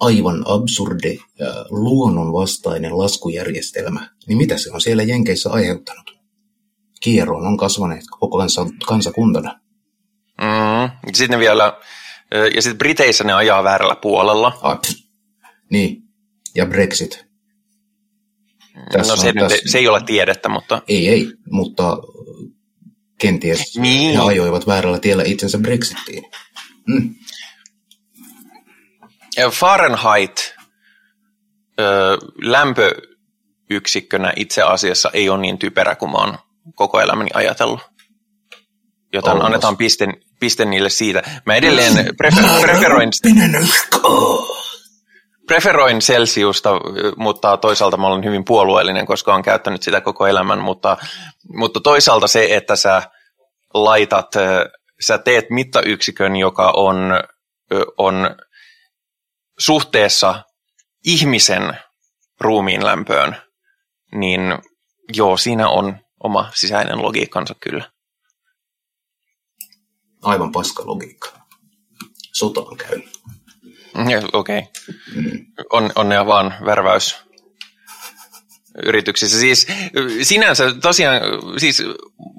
aivan 0.00 0.42
absurdi 0.46 1.18
ja 1.38 1.46
luonnonvastainen 1.70 2.98
laskujärjestelmä, 2.98 4.10
niin 4.26 4.38
mitä 4.38 4.58
se 4.58 4.70
on 4.72 4.80
siellä 4.80 5.02
Jenkeissä 5.02 5.50
aiheuttanut? 5.50 6.20
Kieroon 7.00 7.46
on 7.46 7.56
kasvaneet 7.56 8.04
koko 8.10 8.38
kansa, 8.38 8.66
kansakuntana. 8.86 9.60
Mm, 10.40 11.12
sitten 11.14 11.38
vielä, 11.38 11.78
ja 12.54 12.62
sitten 12.62 12.78
Briteissä 12.78 13.24
ne 13.24 13.32
ajaa 13.32 13.64
väärällä 13.64 13.96
puolella. 13.96 14.58
Ah, 14.62 14.80
niin, 15.70 16.02
ja 16.54 16.66
Brexit. 16.66 17.29
Tässä 18.92 19.12
no 19.12 19.22
se, 19.22 19.32
tässä... 19.32 19.58
se 19.66 19.78
ei 19.78 19.88
ole 19.88 20.02
tiedettä, 20.06 20.48
mutta... 20.48 20.82
Ei, 20.88 21.08
ei, 21.08 21.32
mutta 21.50 21.98
kenties 23.20 23.78
niin. 23.78 24.16
he 24.16 24.22
ajoivat 24.22 24.66
väärällä 24.66 24.98
tiellä 24.98 25.22
itsensä 25.26 25.58
Brexitiin. 25.58 26.24
Mm. 26.86 27.14
Fahrenheit 29.50 30.54
ö, 31.80 32.18
lämpöyksikkönä 32.42 34.32
itse 34.36 34.62
asiassa 34.62 35.10
ei 35.12 35.28
ole 35.28 35.40
niin 35.40 35.58
typerä 35.58 35.96
kuin 35.96 36.10
mä 36.10 36.18
oon 36.18 36.38
koko 36.74 37.00
elämäni 37.00 37.30
ajatellut. 37.34 37.80
Joten 39.12 39.32
Ollas. 39.32 39.46
annetaan 39.46 39.76
piste, 39.76 40.08
piste 40.40 40.64
niille 40.64 40.90
siitä. 40.90 41.22
Mä 41.46 41.54
edelleen 41.54 42.16
prefer, 42.16 42.44
preferoin, 42.60 43.10
preferoin 45.50 45.98
Celsiusta, 45.98 46.70
mutta 47.16 47.56
toisaalta 47.56 47.96
mä 47.96 48.06
olen 48.06 48.24
hyvin 48.24 48.44
puolueellinen, 48.44 49.06
koska 49.06 49.32
olen 49.32 49.42
käyttänyt 49.42 49.82
sitä 49.82 50.00
koko 50.00 50.26
elämän. 50.26 50.58
Mutta, 50.58 50.96
mutta 51.54 51.80
toisaalta 51.80 52.26
se, 52.26 52.56
että 52.56 52.76
sä 52.76 53.02
laitat, 53.74 54.26
sä 55.06 55.18
teet 55.18 55.50
mittayksikön, 55.50 56.36
joka 56.36 56.70
on, 56.76 56.96
on 57.98 58.36
suhteessa 59.58 60.42
ihmisen 61.04 61.78
ruumiin 62.40 62.84
lämpöön, 62.84 63.36
niin 64.14 64.40
joo, 65.16 65.36
siinä 65.36 65.68
on 65.68 65.96
oma 66.24 66.50
sisäinen 66.54 67.02
logiikkansa 67.02 67.54
kyllä. 67.60 67.90
Aivan 70.22 70.52
paska 70.52 70.82
logiikka. 70.86 71.28
Sota 72.32 72.60
on 72.60 72.76
käynyt. 72.76 73.10
Okei. 74.32 74.58
Okay. 74.58 74.62
Mm. 75.14 75.46
On, 75.72 75.92
onnea 75.94 76.26
vaan 76.26 76.54
värväys 76.64 77.16
yrityksissä. 78.84 79.38
Siis 79.38 79.66
sinänsä 80.22 80.74
tosiaan, 80.82 81.20
siis 81.58 81.82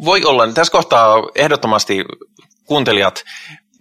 voi 0.05 0.23
olla, 0.23 0.47
tässä 0.47 0.71
kohtaa 0.71 1.15
ehdottomasti 1.35 2.05
kuuntelijat, 2.65 3.23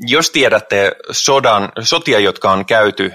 jos 0.01 0.31
tiedätte 0.31 0.93
sodan, 1.11 1.73
sotia, 1.83 2.19
jotka 2.19 2.53
on 2.53 2.67
käyty 2.67 3.13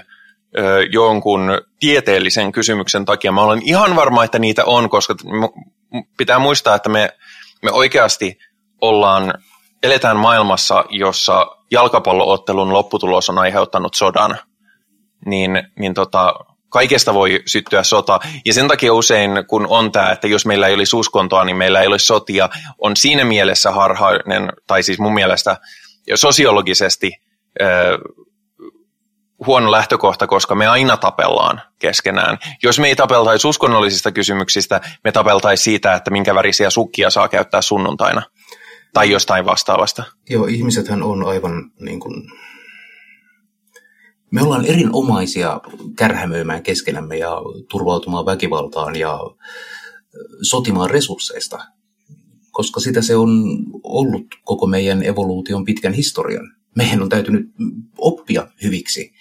jonkun 0.90 1.60
tieteellisen 1.80 2.52
kysymyksen 2.52 3.04
takia. 3.04 3.32
Mä 3.32 3.40
olen 3.40 3.62
ihan 3.64 3.96
varma, 3.96 4.24
että 4.24 4.38
niitä 4.38 4.64
on, 4.64 4.90
koska 4.90 5.14
pitää 6.16 6.38
muistaa, 6.38 6.74
että 6.74 6.88
me, 6.88 7.10
me 7.62 7.70
oikeasti 7.72 8.38
ollaan, 8.80 9.34
eletään 9.86 10.16
maailmassa, 10.16 10.84
jossa 10.90 11.46
jalkapalloottelun 11.70 12.72
lopputulos 12.72 13.30
on 13.30 13.38
aiheuttanut 13.38 13.94
sodan. 13.94 14.38
Niin, 15.26 15.62
niin 15.78 15.94
tota, 15.94 16.34
kaikesta 16.68 17.14
voi 17.14 17.42
syttyä 17.46 17.82
sota. 17.82 18.20
Ja 18.44 18.54
sen 18.54 18.68
takia 18.68 18.94
usein, 18.94 19.30
kun 19.48 19.66
on 19.70 19.92
tämä, 19.92 20.10
että 20.10 20.26
jos 20.26 20.46
meillä 20.46 20.66
ei 20.68 20.74
olisi 20.74 20.96
uskontoa, 20.96 21.44
niin 21.44 21.56
meillä 21.56 21.80
ei 21.80 21.86
olisi 21.86 22.06
sotia, 22.06 22.48
on 22.78 22.96
siinä 22.96 23.24
mielessä 23.24 23.70
harhainen, 23.70 24.52
tai 24.66 24.82
siis 24.82 24.98
mun 24.98 25.14
mielestä 25.14 25.56
sosiologisesti 26.14 27.12
huono 29.46 29.70
lähtökohta, 29.70 30.26
koska 30.26 30.54
me 30.54 30.66
aina 30.66 30.96
tapellaan 30.96 31.62
keskenään. 31.78 32.38
Jos 32.62 32.78
me 32.78 32.88
ei 32.88 32.96
tapeltaisi 32.96 33.48
uskonnollisista 33.48 34.12
kysymyksistä, 34.12 34.80
me 35.04 35.12
tapeltaisi 35.12 35.62
siitä, 35.62 35.94
että 35.94 36.10
minkä 36.10 36.34
värisiä 36.34 36.70
sukkia 36.70 37.10
saa 37.10 37.28
käyttää 37.28 37.62
sunnuntaina 37.62 38.22
tai 38.96 39.10
jostain 39.10 39.46
vastaavasta. 39.46 40.04
Joo, 40.30 40.46
ihmisethän 40.46 41.02
on 41.02 41.26
aivan 41.26 41.72
niin 41.80 42.00
kuin... 42.00 42.22
Me 44.30 44.42
ollaan 44.42 44.64
erinomaisia 44.64 45.60
kärhämöimään 45.96 46.62
keskenämme 46.62 47.16
ja 47.16 47.36
turvautumaan 47.70 48.26
väkivaltaan 48.26 48.96
ja 48.96 49.18
sotimaan 50.42 50.90
resursseista, 50.90 51.58
koska 52.50 52.80
sitä 52.80 53.02
se 53.02 53.16
on 53.16 53.30
ollut 53.82 54.26
koko 54.44 54.66
meidän 54.66 55.02
evoluution 55.02 55.64
pitkän 55.64 55.92
historian 55.92 56.56
meidän 56.76 57.02
on 57.02 57.08
täytynyt 57.08 57.50
oppia 57.98 58.48
hyviksi 58.62 59.12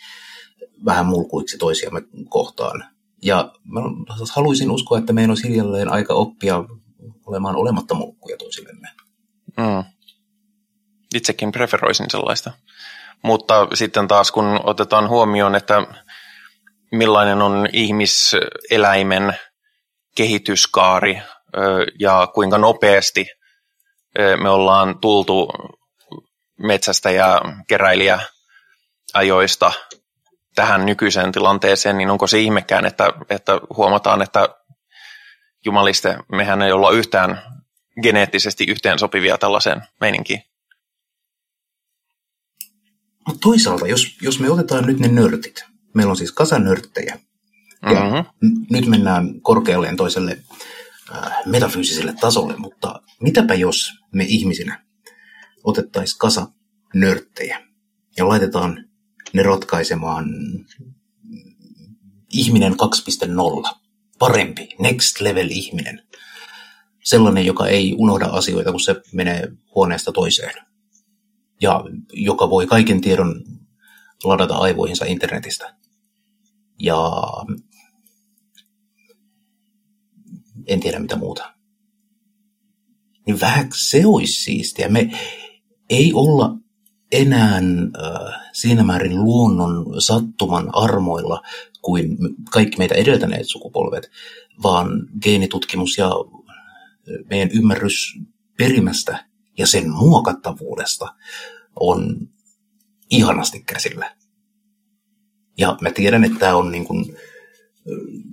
vähän 0.85 1.05
mulkuiksi 1.05 1.57
toisiamme 1.57 2.01
kohtaan. 2.29 2.83
Ja 3.21 3.53
mä 3.63 3.81
haluaisin 4.33 4.71
uskoa, 4.71 4.97
että 4.97 5.13
meidän 5.13 5.31
olisi 5.31 5.49
hiljalleen 5.49 5.91
aika 5.91 6.13
oppia 6.13 6.63
olemaan 7.25 7.55
olematta 7.55 7.95
mulkkuja 7.95 8.37
toisillemme. 8.37 8.87
Mm. 9.57 9.83
Itsekin 11.15 11.51
preferoisin 11.51 12.09
sellaista. 12.09 12.51
Mutta 13.21 13.67
sitten 13.73 14.07
taas 14.07 14.31
kun 14.31 14.59
otetaan 14.63 15.09
huomioon, 15.09 15.55
että 15.55 15.87
millainen 16.91 17.41
on 17.41 17.67
ihmiseläimen 17.73 19.35
kehityskaari 20.15 21.21
ja 21.99 22.27
kuinka 22.33 22.57
nopeasti 22.57 23.27
me 24.41 24.49
ollaan 24.49 24.99
tultu 24.99 25.49
metsästä 26.59 27.11
ja 27.11 27.41
keräilijä 27.67 28.19
ajoista 29.13 29.71
tähän 30.55 30.85
nykyiseen 30.85 31.31
tilanteeseen, 31.31 31.97
niin 31.97 32.09
onko 32.09 32.27
se 32.27 32.39
ihmekään, 32.39 32.85
että, 32.85 33.09
että 33.29 33.59
huomataan, 33.77 34.21
että 34.21 34.49
jumaliste, 35.65 36.17
mehän 36.31 36.61
ei 36.61 36.71
olla 36.71 36.91
yhtään 36.91 37.41
geneettisesti 38.01 38.65
yhteen 38.67 38.99
sopivia 38.99 39.37
tällaiseen 39.37 39.81
meininkiin. 40.01 40.41
Mutta 43.27 43.39
toisaalta, 43.41 43.87
jos, 43.87 44.17
jos 44.21 44.39
me 44.39 44.49
otetaan 44.49 44.85
nyt 44.85 44.99
ne 44.99 45.07
nörtit, 45.07 45.65
meillä 45.93 46.11
on 46.11 46.17
siis 46.17 46.31
kasa 46.31 46.59
nörttejä, 46.59 47.19
ja 47.81 48.03
mm-hmm. 48.03 48.49
n- 48.49 48.65
nyt 48.69 48.85
mennään 48.85 49.41
korkealleen 49.41 49.97
toiselle 49.97 50.37
äh, 51.15 51.31
metafyysiselle 51.45 52.13
tasolle, 52.21 52.57
mutta 52.57 53.01
mitäpä 53.21 53.53
jos 53.53 53.93
me 54.13 54.23
ihmisinä 54.27 54.85
otettaisiin 55.63 56.19
kasa 56.19 56.47
nörttejä 56.93 57.61
ja 58.17 58.27
laitetaan 58.27 58.85
ne 59.33 59.43
ratkaisemaan 59.43 60.25
ihminen 62.29 62.73
2.0. 62.73 63.75
Parempi, 64.19 64.69
next 64.79 65.21
level 65.21 65.47
ihminen. 65.51 66.03
Sellainen, 67.05 67.45
joka 67.45 67.67
ei 67.67 67.95
unohda 67.97 68.25
asioita, 68.25 68.71
kun 68.71 68.79
se 68.79 68.95
menee 69.13 69.51
huoneesta 69.75 70.11
toiseen. 70.11 70.53
Ja 71.61 71.83
joka 72.13 72.49
voi 72.49 72.67
kaiken 72.67 73.01
tiedon 73.01 73.43
ladata 74.23 74.55
aivoihinsa 74.55 75.05
internetistä. 75.05 75.75
Ja 76.79 77.21
en 80.67 80.79
tiedä 80.79 80.99
mitä 80.99 81.15
muuta. 81.15 81.53
Niin 83.25 83.39
vähän 83.39 83.69
se 83.75 84.05
olisi 84.05 84.33
siistiä. 84.33 84.89
Me 84.89 85.11
ei 85.89 86.13
olla 86.13 86.55
enää 87.11 87.55
äh, 87.55 88.41
siinä 88.53 88.83
määrin 88.83 89.23
luonnon 89.23 90.01
sattuman 90.01 90.69
armoilla 90.73 91.41
kuin 91.81 92.17
kaikki 92.51 92.77
meitä 92.77 92.95
edeltäneet 92.95 93.47
sukupolvet, 93.47 94.11
vaan 94.63 94.89
geenitutkimus 95.21 95.97
ja 95.97 96.09
meidän 97.29 97.51
ymmärrys 97.51 98.19
perimästä 98.57 99.25
ja 99.57 99.67
sen 99.67 99.91
muokattavuudesta 99.91 101.15
on 101.79 102.29
ihanasti 103.09 103.63
käsillä. 103.63 104.15
Ja 105.57 105.77
mä 105.81 105.91
tiedän, 105.91 106.23
että 106.23 106.39
tämä 106.39 106.55
on 106.55 106.71
niin 106.71 106.85
kuin 106.85 107.17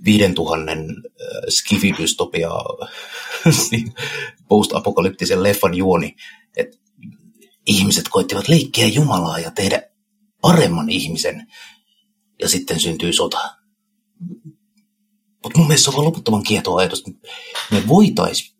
viiden 0.05 0.35
tuhannen 0.35 0.95
skifidystopia 1.49 2.49
post-apokalyptisen 4.49 5.43
leffan 5.43 5.73
juoni, 5.73 6.15
että 6.57 6.77
ihmiset 7.65 8.05
koittivat 8.09 8.47
leikkiä 8.47 8.87
Jumalaa 8.87 9.39
ja 9.39 9.51
tehdä 9.51 9.81
paremman 10.41 10.89
ihmisen, 10.89 11.47
ja 12.41 12.49
sitten 12.49 12.79
syntyy 12.79 13.13
sota. 13.13 13.55
Mutta 15.43 15.59
mun 15.59 15.67
mielestä 15.67 15.91
se 15.91 15.97
on 15.97 16.05
loputtoman 16.05 16.43
kietoa 16.43 16.79
ajatus, 16.79 17.03
että 17.07 17.27
me 17.71 17.87
voitaisiin 17.87 18.52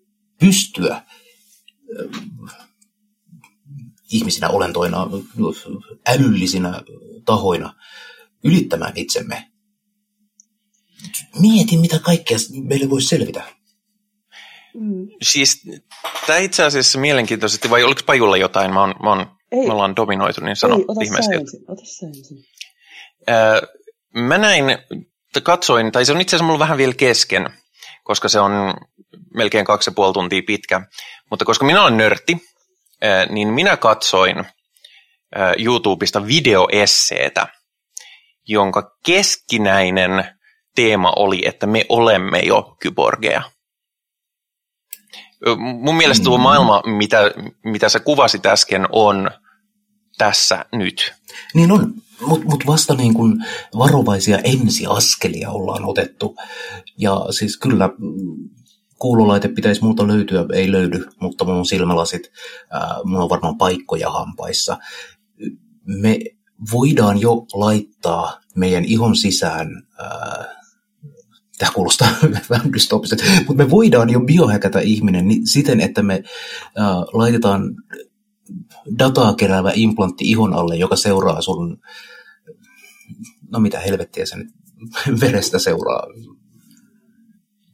pystyä 0.46 1.02
ihmisinä 4.12 4.50
olentoina, 4.50 5.08
älyllisinä 6.08 6.82
tahoina 7.26 7.74
ylittämään 8.44 8.94
itsemme. 8.96 9.48
Mietin, 11.40 11.80
mitä 11.80 12.00
kaikkea 12.00 12.38
meille 12.64 12.90
voisi 12.90 13.08
selvitä. 13.08 13.44
Mm. 14.74 15.08
Siis 15.22 15.64
tämä 16.28 16.40
itse 16.40 16.64
asiassa 16.64 17.00
mielenkiintoisesti, 17.00 17.70
vai 17.70 17.84
oliko 17.84 18.02
Pajulla 18.06 18.38
jotain? 18.38 18.74
Mä 18.74 18.82
oon, 18.82 18.96
mä 19.04 19.10
oon, 19.10 19.26
Ei. 19.52 19.68
Me 19.68 19.74
ollaan 19.74 19.96
dominoitu, 19.96 20.42
niin 20.42 20.56
sano 20.56 20.76
Ei, 20.76 20.86
ota 20.88 21.02
ihmeesti. 21.04 21.36
Ensin, 21.36 21.62
ota 21.68 21.82
ensin. 22.08 22.46
Öö, 23.30 23.62
mä 24.14 24.38
näin, 24.38 24.66
katsoin, 25.44 25.92
tai 25.92 26.06
se 26.06 26.12
on 26.12 26.22
itse 26.22 26.36
asiassa 26.36 26.46
mulla 26.46 26.60
vähän 26.60 26.78
vielä 26.78 26.94
kesken, 26.94 27.50
koska 28.04 28.30
se 28.30 28.40
on 28.40 28.74
melkein 29.34 29.66
kaksi 29.66 29.90
ja 29.90 29.94
puoli 29.94 30.14
tuntia 30.14 30.42
pitkä. 30.48 30.82
Mutta 31.30 31.46
koska 31.46 31.66
minä 31.66 31.82
olen 31.82 31.98
nörtti, 31.98 32.38
niin 33.30 33.48
minä 33.48 33.78
katsoin 33.78 34.46
YouTubesta 35.58 36.28
videoesseetä, 36.28 37.48
jonka 38.48 38.98
keskinäinen 39.06 40.40
teema 40.76 41.14
oli, 41.16 41.48
että 41.48 41.68
me 41.68 41.86
olemme 41.90 42.40
jo 42.40 42.76
kyborgeja. 42.80 43.42
Mun 45.58 45.96
mielestä 45.96 46.24
tuo 46.24 46.38
mm. 46.38 46.42
maailma, 46.42 46.82
mitä, 46.86 47.18
mitä 47.64 47.90
sä 47.90 48.00
kuvasit 48.00 48.46
äsken, 48.46 48.88
on 48.92 49.32
tässä 50.18 50.66
nyt. 50.72 51.14
Niin 51.54 51.72
on, 51.72 51.94
mutta 52.28 52.46
mut 52.46 52.64
vasta 52.68 52.96
niin 52.96 53.14
kun 53.14 53.44
varovaisia 53.78 54.38
ensiaskelia 54.38 55.52
ollaan 55.52 55.86
otettu. 55.86 56.36
Ja 56.98 57.26
siis 57.30 57.58
kyllä 57.58 57.90
kuulolaite 59.00 59.48
pitäisi 59.48 59.84
muuta 59.84 60.08
löytyä, 60.08 60.46
ei 60.54 60.72
löydy, 60.72 61.06
mutta 61.22 61.46
mun 61.46 61.66
silmälasit, 61.66 62.32
ää, 62.70 62.96
mun 63.04 63.22
on 63.22 63.30
varmaan 63.30 63.58
paikkoja 63.58 64.10
hampaissa. 64.10 64.78
Me 65.86 66.20
voidaan 66.72 67.22
jo 67.22 67.46
laittaa 67.54 68.40
meidän 68.56 68.86
ihon 68.86 69.16
sisään, 69.16 69.68
ää, 70.00 70.46
tämä 71.58 71.72
kuulostaa 71.72 72.10
vähän 72.50 72.74
dystopiselta, 72.74 73.24
mutta 73.48 73.64
me 73.64 73.70
voidaan 73.70 74.10
jo 74.10 74.20
biohäkätä 74.20 74.80
ihminen 74.80 75.26
siten, 75.48 75.82
että 75.82 76.04
me 76.04 76.24
laitetaan 77.14 77.76
dataa 79.00 79.34
keräävä 79.34 79.72
implantti 79.76 80.26
ihon 80.26 80.54
alle, 80.54 80.76
joka 80.76 80.96
seuraa 80.96 81.42
sun, 81.42 81.82
no 83.52 83.60
mitä 83.60 83.80
helvettiä 83.80 84.26
se 84.26 84.38
nyt 84.38 84.48
verestä 85.22 85.60
seuraa, 85.60 86.08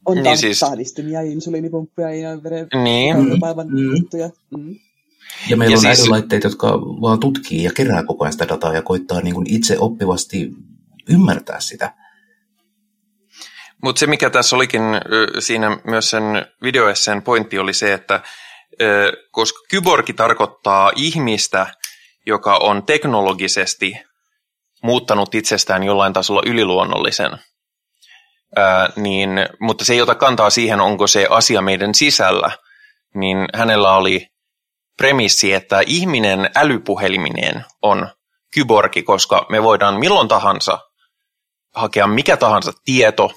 on 0.06 0.22
niin 0.22 0.38
siis... 0.38 0.60
tahdistimia, 0.60 1.20
insuliinipumppuja 1.20 2.14
ja 2.14 2.42
veren 2.42 2.68
niin. 2.84 3.38
maailman 3.40 3.68
mm. 3.68 3.96
juttuja. 3.96 4.30
Mm. 4.56 4.74
Ja 5.50 5.56
meillä 5.56 5.74
ja 5.74 5.78
on 5.78 5.82
siis... 5.82 6.00
älylaitteet, 6.00 6.44
jotka 6.44 6.80
vaan 6.80 7.20
tutkii 7.20 7.62
ja 7.62 7.72
kerää 7.72 8.02
koko 8.02 8.24
ajan 8.24 8.32
sitä 8.32 8.48
dataa 8.48 8.74
ja 8.74 8.82
koittaa 8.82 9.20
niin 9.20 9.34
kuin 9.34 9.50
itse 9.50 9.78
oppivasti 9.78 10.50
ymmärtää 11.08 11.60
sitä. 11.60 11.94
Mutta 13.82 14.00
se, 14.00 14.06
mikä 14.06 14.30
tässä 14.30 14.56
olikin 14.56 14.82
siinä 15.38 15.78
myös 15.84 16.10
sen 16.10 16.24
videoesseen 16.62 17.22
pointti, 17.22 17.58
oli 17.58 17.74
se, 17.74 17.92
että 17.92 18.22
koska 19.30 19.58
kyborgi 19.70 20.12
tarkoittaa 20.12 20.92
ihmistä, 20.96 21.66
joka 22.26 22.56
on 22.56 22.82
teknologisesti 22.82 24.00
muuttanut 24.82 25.34
itsestään 25.34 25.82
jollain 25.82 26.12
tasolla 26.12 26.42
yliluonnollisen– 26.46 27.38
ää, 28.56 28.88
niin, 28.96 29.30
mutta 29.60 29.84
se 29.84 29.92
ei 29.92 30.02
ota 30.02 30.14
kantaa 30.14 30.50
siihen, 30.50 30.80
onko 30.80 31.06
se 31.06 31.26
asia 31.30 31.62
meidän 31.62 31.94
sisällä, 31.94 32.50
niin 33.14 33.48
hänellä 33.54 33.96
oli 33.96 34.26
premissi, 34.96 35.52
että 35.52 35.82
ihminen 35.86 36.50
älypuheliminen 36.56 37.64
on 37.82 38.08
kyborgi, 38.54 39.02
koska 39.02 39.46
me 39.48 39.62
voidaan 39.62 39.98
milloin 39.98 40.28
tahansa 40.28 40.78
hakea 41.74 42.06
mikä 42.06 42.36
tahansa 42.36 42.72
tieto, 42.84 43.32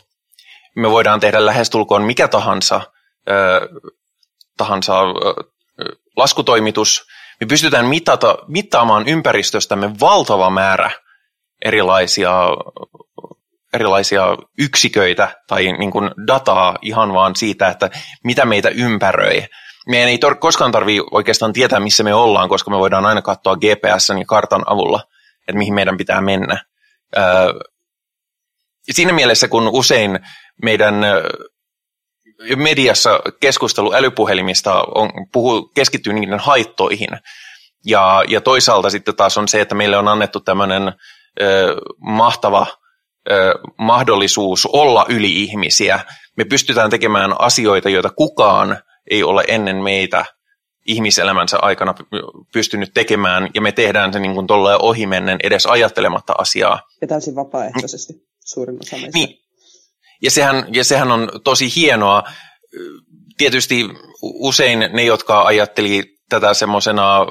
me 0.75 0.91
voidaan 0.91 1.19
tehdä 1.19 1.45
lähestulkoon 1.45 2.03
mikä 2.03 2.27
tahansa, 2.27 2.81
ö, 3.29 3.69
tahansa 4.57 4.93
laskutoimitus, 6.17 7.03
me 7.41 7.47
pystytään 7.47 7.85
mitata, 7.85 8.37
mittaamaan 8.47 9.07
ympäristöstämme 9.07 9.99
valtava 9.99 10.49
määrä 10.49 10.91
erilaisia 11.65 12.31
erilaisia 13.73 14.23
yksiköitä 14.59 15.41
tai 15.47 15.71
niin 15.71 15.91
kuin 15.91 16.11
dataa 16.27 16.77
ihan 16.81 17.13
vaan 17.13 17.35
siitä, 17.35 17.67
että 17.67 17.89
mitä 18.23 18.45
meitä 18.45 18.69
ympäröi. 18.69 19.45
Meidän 19.87 20.09
ei 20.09 20.17
tor- 20.17 20.35
koskaan 20.35 20.71
tarvitse 20.71 21.03
oikeastaan 21.11 21.53
tietää, 21.53 21.79
missä 21.79 22.03
me 22.03 22.13
ollaan, 22.13 22.49
koska 22.49 22.71
me 22.71 22.77
voidaan 22.77 23.05
aina 23.05 23.21
katsoa 23.21 23.55
GPS 23.55 24.09
ja 24.09 24.25
kartan 24.27 24.63
avulla, 24.65 25.03
että 25.47 25.57
mihin 25.57 25.73
meidän 25.73 25.97
pitää 25.97 26.21
mennä. 26.21 26.63
Öö, 27.17 27.23
siinä 28.91 29.13
mielessä, 29.13 29.47
kun 29.47 29.69
usein 29.73 30.19
meidän 30.63 30.95
mediassa 32.55 33.19
keskustelu 33.39 33.93
älypuhelimista 33.93 34.83
on, 34.95 35.09
puhuu, 35.31 35.71
keskittyy 35.73 36.13
niiden 36.13 36.39
haittoihin, 36.39 37.09
ja, 37.85 38.23
ja 38.27 38.41
toisaalta 38.41 38.89
sitten 38.89 39.15
taas 39.15 39.37
on 39.37 39.47
se, 39.47 39.61
että 39.61 39.75
meille 39.75 39.97
on 39.97 40.07
annettu 40.07 40.39
tämmöinen 40.39 40.93
ö, 41.41 41.75
mahtava 41.99 42.67
mahdollisuus 43.77 44.65
olla 44.65 45.05
yli-ihmisiä. 45.09 45.99
Me 46.37 46.45
pystytään 46.45 46.89
tekemään 46.89 47.41
asioita, 47.41 47.89
joita 47.89 48.09
kukaan 48.09 48.77
ei 49.11 49.23
ole 49.23 49.43
ennen 49.47 49.83
meitä 49.83 50.25
ihmiselämänsä 50.85 51.57
aikana 51.61 51.93
pystynyt 52.53 52.91
tekemään, 52.93 53.49
ja 53.53 53.61
me 53.61 53.71
tehdään 53.71 54.13
se 54.13 54.19
niin 54.19 54.33
kuin 54.33 54.47
ohimennen 54.79 55.37
edes 55.43 55.65
ajattelematta 55.65 56.33
asiaa. 56.37 56.81
Ja 57.01 57.07
täysin 57.07 57.35
vapaaehtoisesti 57.35 58.13
suurin 58.39 58.77
osa 58.81 58.95
meistä. 58.95 59.19
Niin. 59.19 59.42
Ja 60.23 60.31
sehän, 60.31 60.65
ja 60.73 60.83
sehän 60.83 61.11
on 61.11 61.29
tosi 61.43 61.75
hienoa. 61.75 62.23
Tietysti 63.37 63.89
usein 64.21 64.89
ne, 64.93 65.03
jotka 65.03 65.41
ajatteli 65.41 66.03
tätä 66.29 66.53
semmoisena 66.53 67.25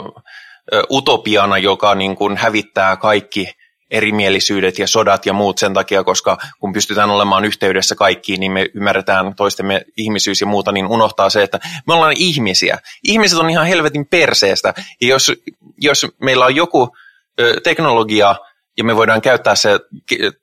utopiana, 0.91 1.59
joka 1.59 1.95
niin 1.95 2.17
kuin 2.17 2.37
hävittää 2.37 2.97
kaikki 2.97 3.49
erimielisyydet 3.91 4.79
ja 4.79 4.89
sodat 4.89 5.27
ja 5.27 5.33
muut 5.33 5.59
sen 5.59 5.75
takia, 5.75 6.05
koska 6.05 6.39
kun 6.61 6.73
pystytään 6.73 7.11
olemaan 7.11 7.45
yhteydessä 7.45 7.95
kaikkiin, 7.95 8.41
niin 8.41 8.53
me 8.53 8.67
ymmärretään 8.75 9.35
toistemme 9.35 9.85
ihmisyys 9.97 10.41
ja 10.41 10.47
muuta, 10.47 10.73
niin 10.73 10.87
unohtaa 10.87 11.31
se, 11.31 11.43
että 11.43 11.61
me 11.87 11.95
ollaan 11.95 12.15
ihmisiä. 12.17 12.79
Ihmiset 13.05 13.39
on 13.39 13.51
ihan 13.51 13.67
helvetin 13.67 14.07
perseestä, 14.07 14.75
ja 15.01 15.09
jos, 15.09 15.33
jos 15.81 16.07
meillä 16.23 16.45
on 16.45 16.57
joku 16.57 16.97
ö, 17.41 17.61
teknologia, 17.61 18.37
ja 18.79 18.85
me 18.85 18.97
voidaan 18.97 19.23
käyttää 19.23 19.55
se 19.55 19.81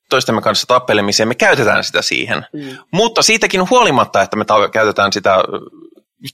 toistemme 0.10 0.42
kanssa 0.42 0.68
tappelemiseen, 0.68 1.28
me 1.28 1.36
käytetään 1.36 1.84
sitä 1.84 2.02
siihen. 2.02 2.46
Mm. 2.54 2.78
Mutta 2.94 3.22
siitäkin 3.22 3.70
huolimatta, 3.70 4.22
että 4.22 4.38
me 4.38 4.46
ta- 4.46 4.70
käytetään 4.70 5.14
sitä 5.14 5.36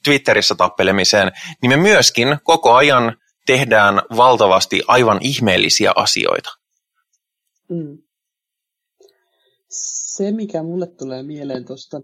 Twitterissä 0.03 0.55
tappelemiseen, 0.55 1.31
niin 1.61 1.69
me 1.69 1.77
myöskin 1.77 2.38
koko 2.43 2.73
ajan 2.73 3.17
tehdään 3.45 4.01
valtavasti 4.17 4.81
aivan 4.88 5.17
ihmeellisiä 5.22 5.91
asioita. 5.95 6.49
Mm. 7.69 7.97
Se, 9.69 10.31
mikä 10.31 10.63
mulle 10.63 10.88
tulee 10.88 11.23
mieleen 11.23 11.65
tuosta 11.65 12.01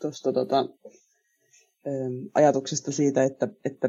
tosta, 0.00 0.32
tota, 0.32 0.64
ajatuksesta 2.34 2.92
siitä, 2.92 3.22
että, 3.22 3.48
että 3.64 3.88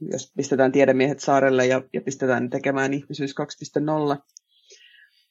jos 0.00 0.32
pistetään 0.36 0.72
tiedemiehet 0.72 1.20
saarelle 1.20 1.66
ja, 1.66 1.82
ja 1.92 2.00
pistetään 2.00 2.50
tekemään 2.50 2.94
ihmisyys 2.94 3.34
2.0, 4.16 4.22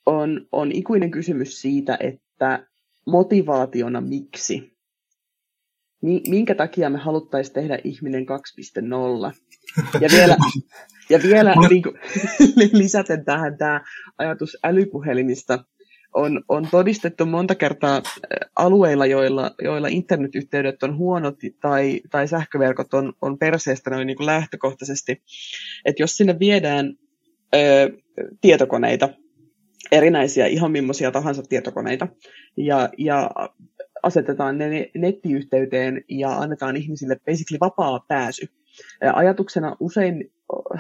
on, 0.06 0.48
on 0.52 0.72
ikuinen 0.72 1.12
kysymys 1.12 1.62
siitä, 1.62 1.98
että 2.00 2.68
motivaationa 3.08 4.02
miksi 4.02 4.76
minkä 6.28 6.56
takia 6.56 6.90
me 6.90 6.98
haluttaisiin 6.98 7.54
tehdä 7.54 7.80
ihminen 7.84 8.26
2.0. 8.26 9.36
Ja 10.02 10.10
vielä, 10.12 10.38
ja 11.10 11.20
vielä 11.24 11.54
niin 11.70 11.84
kuin, 11.84 12.00
lisäten 12.84 13.26
tähän 13.26 13.58
tämä 13.58 13.82
ajatus 14.18 14.58
älypuhelimista, 14.64 15.64
on, 16.16 16.44
on 16.50 16.68
todistettu 16.72 17.26
monta 17.26 17.56
kertaa 17.56 18.02
alueilla, 18.56 19.06
joilla, 19.06 19.52
joilla 19.62 19.88
internetyhteydet 19.88 20.84
on 20.84 20.98
huonot 20.98 21.36
tai, 21.62 22.02
tai 22.12 22.28
sähköverkot 22.28 22.94
on, 22.94 23.14
on 23.22 23.38
perseestä 23.38 23.90
noin 23.90 24.08
niin 24.08 24.18
kuin 24.18 24.26
lähtökohtaisesti, 24.26 25.22
että 25.86 26.04
jos 26.04 26.18
sinne 26.18 26.40
viedään 26.40 26.94
ö, 27.56 27.92
tietokoneita, 28.42 29.10
erinäisiä, 29.92 30.46
ihan 30.46 30.72
millaisia 30.72 31.12
tahansa 31.12 31.44
tietokoneita, 31.44 32.08
ja, 32.58 32.90
ja 32.98 33.32
asetetaan 34.04 34.58
ne 34.58 34.92
nettiyhteyteen 34.96 36.04
ja 36.10 36.30
annetaan 36.30 36.78
ihmisille 36.78 37.16
basically 37.26 37.60
vapaa 37.60 38.06
pääsy. 38.08 38.48
Ajatuksena 39.14 39.76
usein 39.80 40.32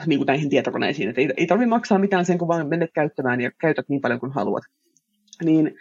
niin 0.05 0.19
kuin 0.19 0.27
näihin 0.27 0.49
tietokoneisiin, 0.49 1.09
että 1.09 1.21
ei, 1.21 1.29
ei 1.37 1.47
tarvitse 1.47 1.69
maksaa 1.69 1.99
mitään 1.99 2.25
sen, 2.25 2.37
kun 2.37 2.47
vaan 2.47 2.67
menet 2.67 2.91
käyttämään 2.93 3.41
ja 3.41 3.51
käytät 3.51 3.89
niin 3.89 4.01
paljon 4.01 4.19
kuin 4.19 4.31
haluat. 4.31 4.63
Niin 5.43 5.75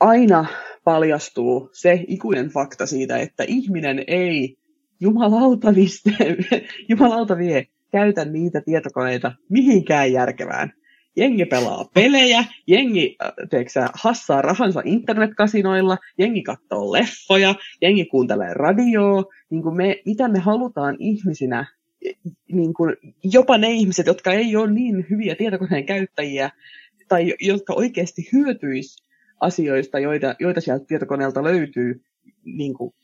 aina 0.00 0.46
paljastuu 0.84 1.70
se 1.72 2.04
ikuinen 2.08 2.48
fakta 2.48 2.86
siitä, 2.86 3.18
että 3.18 3.44
ihminen 3.46 4.04
ei 4.06 4.56
jumalauta, 5.00 5.74
viste, 5.74 6.10
jumalauta 6.90 7.38
vie 7.38 7.66
käytä 7.92 8.24
niitä 8.24 8.60
tietokoneita 8.60 9.32
mihinkään 9.50 10.12
järkevään. 10.12 10.72
Jengi 11.16 11.44
pelaa 11.44 11.84
pelejä, 11.94 12.44
jengi 12.66 13.16
teeksä, 13.50 13.88
hassaa 13.94 14.42
rahansa 14.42 14.82
internetkasinoilla, 14.84 15.98
jengi 16.18 16.42
katsoo 16.42 16.92
leffoja, 16.92 17.54
jengi 17.82 18.04
kuuntelee 18.04 18.54
radioa, 18.54 19.24
niin 19.50 19.62
kuin 19.62 19.76
me, 19.76 19.96
mitä 20.06 20.28
me 20.28 20.38
halutaan 20.38 20.96
ihmisinä, 20.98 21.66
niin 22.52 22.74
kuin 22.74 22.96
jopa 23.24 23.58
ne 23.58 23.70
ihmiset, 23.70 24.06
jotka 24.06 24.32
ei 24.32 24.56
ole 24.56 24.70
niin 24.70 25.06
hyviä 25.10 25.34
tietokoneen 25.34 25.86
käyttäjiä, 25.86 26.50
tai 27.08 27.34
jotka 27.40 27.74
oikeasti 27.74 28.28
hyötyis 28.32 28.96
asioista, 29.40 29.98
joita, 29.98 30.34
joita 30.40 30.60
sieltä 30.60 30.84
tietokoneelta 30.84 31.44
löytyy, 31.44 32.02
niin 32.44 32.74
kuin 32.74 32.94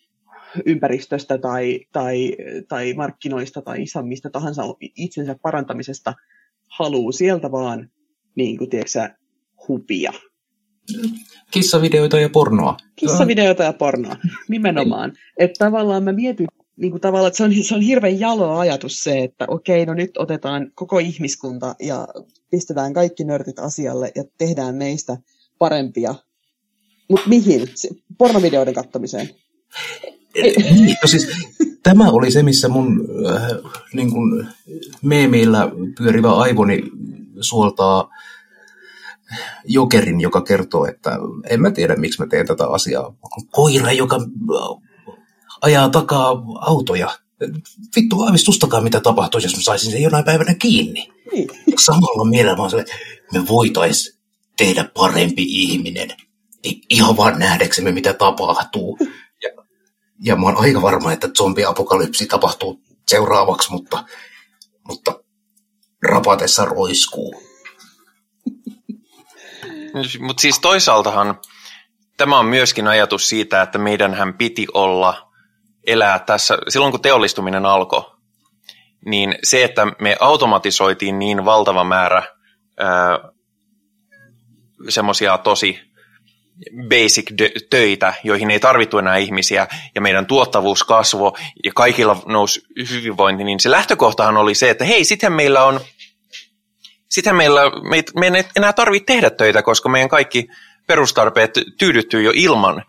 ympäristöstä 0.67 1.39
tai, 1.39 1.81
tai, 1.93 2.37
tai 2.69 2.95
markkinoista 2.95 3.63
tai 3.63 3.79
mistä 4.03 4.31
tahansa 4.31 4.63
itsensä 4.97 5.37
parantamisesta, 5.43 6.15
haluu 6.69 7.13
sieltä 7.13 7.51
vaan 7.53 7.91
niin 8.35 8.59
kuin, 8.59 8.71
tiedätkö, 8.71 9.09
hupia. 9.69 10.13
Kissavideoita 11.51 12.19
ja 12.19 12.29
pornoa. 12.29 12.77
Kissavideoita 12.97 13.63
ja 13.63 13.73
pornoa, 13.73 14.17
nimenomaan. 14.49 15.13
Että 15.39 15.65
tavallaan 15.65 16.03
mä 16.03 16.13
mietin, 16.13 16.47
niin 16.77 16.91
kuin 16.91 17.01
tavallaan, 17.01 17.29
että 17.29 17.37
se 17.37 17.45
on, 17.45 17.53
se 17.65 17.75
on 17.75 17.81
hirveän 17.81 18.21
jalo 18.21 18.59
ajatus 18.59 19.05
se, 19.05 19.19
että 19.19 19.45
okei, 19.49 19.87
no 19.87 19.95
nyt 19.95 20.17
otetaan 20.19 20.71
koko 20.75 20.99
ihmiskunta 20.99 21.75
ja 21.81 22.09
pistetään 22.51 22.93
kaikki 22.93 23.25
nörtit 23.25 23.59
asialle 23.59 24.13
ja 24.15 24.25
tehdään 24.39 24.75
meistä 24.75 25.17
parempia. 25.59 26.15
Mutta 27.09 27.29
mihin? 27.29 27.69
Pornovideoiden 28.19 28.75
kattomiseen? 28.75 29.31
Niin, 30.35 30.97
no 31.03 31.09
siis, 31.09 31.29
tämä 31.83 32.11
oli 32.11 32.31
se, 32.31 32.43
missä 32.43 32.69
mun 32.69 33.09
äh, 33.31 33.43
niin 33.93 34.11
kuin 34.11 34.47
meemillä 35.03 35.71
pyörivä 35.99 36.33
aivoni 36.33 36.83
suoltaa 37.41 38.11
jokerin, 39.65 40.21
joka 40.21 40.41
kertoo, 40.41 40.87
että 40.87 41.19
en 41.49 41.61
mä 41.61 41.71
tiedä, 41.71 41.97
miksi 41.97 42.21
mä 42.23 42.27
teen 42.27 42.47
tätä 42.47 42.69
asiaa. 42.69 43.15
Koira, 43.51 43.93
joka 43.93 44.21
ajaa 45.63 45.89
takaa 45.89 46.43
autoja. 46.61 47.19
Vittu 47.97 48.23
aavistustakaan, 48.23 48.85
mitä 48.85 49.01
tapahtuisi, 49.01 49.47
jos 49.47 49.57
mä 49.57 49.63
saisin 49.63 49.93
sen 49.93 50.03
jonain 50.03 50.25
päivänä 50.25 50.55
kiinni. 50.55 51.09
Niin. 51.33 51.49
Samalla 51.79 52.25
mielellä 52.25 52.57
mä 52.57 52.81
että 52.81 52.95
me 53.33 53.49
voitais 53.49 54.19
tehdä 54.57 54.85
parempi 54.95 55.43
ihminen. 55.43 56.09
Ihan 56.91 57.17
vaan 57.17 57.39
nähdäksemme, 57.39 57.93
mitä 57.93 58.13
tapahtuu. 58.13 58.99
Ja, 59.43 59.65
ja 60.25 60.37
mä 60.37 60.47
oon 60.47 60.57
aika 60.57 60.83
varma, 60.83 61.13
että 61.13 61.29
zombiapokalypsi 61.29 62.27
tapahtuu 62.27 62.81
seuraavaksi, 63.09 63.71
mutta, 63.73 64.05
mutta 64.89 65.21
rapatessa 66.03 66.65
roiskuu. 66.65 67.43
Mutta 70.21 70.41
siis 70.41 70.61
toisaaltahan 70.61 71.41
tämä 72.17 72.39
on 72.39 72.47
myöskin 72.47 72.89
ajatus 72.89 73.29
siitä, 73.29 73.63
että 73.63 73.79
meidänhän 73.79 74.35
piti 74.35 74.67
olla 74.75 75.32
elää 75.87 76.19
tässä, 76.19 76.59
silloin 76.69 76.93
kun 76.93 77.03
teollistuminen 77.03 77.67
alkoi, 77.67 78.13
niin 79.05 79.35
se, 79.43 79.65
että 79.65 79.87
me 80.01 80.17
automatisoitiin 80.21 81.19
niin 81.19 81.45
valtava 81.45 81.85
määrä 81.85 82.23
semmoisia 84.89 85.39
tosi 85.39 85.81
basic-töitä, 86.89 88.15
joihin 88.25 88.51
ei 88.51 88.61
tarvittu 88.61 88.99
enää 88.99 89.17
ihmisiä, 89.17 89.67
ja 89.95 90.01
meidän 90.01 90.27
tuottavuus 90.27 90.85
kasvoi, 90.85 91.33
ja 91.65 91.73
kaikilla 91.75 92.23
nousi 92.27 92.63
hyvinvointi, 92.91 93.45
niin 93.45 93.61
se 93.61 93.71
lähtökohtahan 93.71 94.37
oli 94.37 94.55
se, 94.55 94.71
että 94.71 94.85
hei, 94.85 95.05
sitten 95.05 95.33
meillä 95.33 95.65
on, 95.65 95.81
sitten 97.11 97.37
meillä, 97.37 97.61
me, 97.91 98.05
me 98.31 98.39
ei 98.39 98.45
enää 98.57 98.73
tarvitse 98.73 99.07
tehdä 99.07 99.31
töitä, 99.31 99.63
koska 99.63 99.89
meidän 99.89 100.09
kaikki 100.09 100.49
perustarpeet 100.87 101.51
tyydyttyy 101.79 102.23
jo 102.23 102.33
ilman 102.35 102.85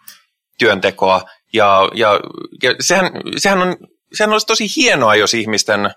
työntekoa, 0.59 1.21
ja, 1.53 1.89
ja, 1.93 2.19
ja 2.63 2.75
sehän, 2.79 3.11
sehän, 3.37 3.61
on, 3.61 3.77
sehän 4.13 4.31
olisi 4.31 4.47
tosi 4.47 4.65
hienoa, 4.75 5.15
jos 5.15 5.33
ihmisten, 5.33 5.89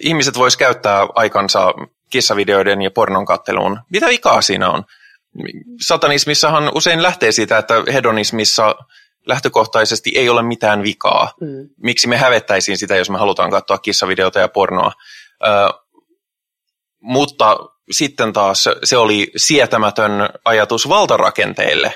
ihmiset 0.00 0.38
vois 0.38 0.56
käyttää 0.56 1.06
aikansa 1.14 1.72
kissavideoiden 2.10 2.82
ja 2.82 2.90
pornon 2.90 3.24
katteluun. 3.24 3.80
Mitä 3.90 4.06
vikaa 4.06 4.42
siinä 4.42 4.70
on? 4.70 4.84
satanismissahan 5.80 6.70
usein 6.74 7.02
lähtee 7.02 7.32
siitä, 7.32 7.58
että 7.58 7.74
hedonismissa 7.92 8.74
lähtökohtaisesti 9.26 10.12
ei 10.14 10.28
ole 10.28 10.42
mitään 10.42 10.82
vikaa. 10.82 11.32
Mm. 11.40 11.68
Miksi 11.82 12.08
me 12.08 12.16
hävettäisiin 12.16 12.78
sitä, 12.78 12.96
jos 12.96 13.10
me 13.10 13.18
halutaan 13.18 13.50
katsoa 13.50 13.78
kissavideota 13.78 14.40
ja 14.40 14.48
pornoa. 14.48 14.92
Ö, 15.46 15.48
mutta 17.00 17.56
sitten 17.90 18.32
taas 18.32 18.68
se 18.84 18.96
oli 18.96 19.30
sietämätön 19.36 20.12
ajatus 20.44 20.88
valtarakenteille, 20.88 21.94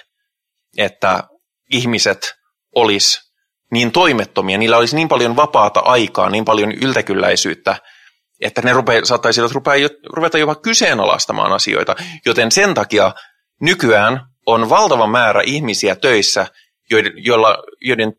että 0.79 1.25
ihmiset 1.73 2.35
olisi 2.75 3.33
niin 3.73 3.93
toimettomia, 3.93 4.59
niillä 4.59 4.77
olisi 4.77 4.97
niin 4.97 5.09
paljon 5.09 5.37
vapaata 5.37 5.81
aikaa, 5.81 6.31
niin 6.31 6.45
paljon 6.45 6.73
yltäkylläisyyttä, 6.73 7.77
että 8.41 8.63
ne 8.63 8.73
rupe, 8.73 9.01
saattaisivat 9.05 9.53
rupea, 9.53 9.89
ruveta 10.13 10.39
jopa 10.39 10.55
kyseenalaistamaan 10.55 11.53
asioita. 11.53 11.97
Joten 12.27 12.53
sen 12.53 12.75
takia 12.75 13.13
nykyään 13.61 14.27
on 14.47 14.69
valtava 14.69 15.07
määrä 15.07 15.43
ihmisiä 15.45 15.97
töissä, 15.97 16.47
joiden, 16.91 17.13
joilla, 17.17 17.59
joiden 17.81 18.13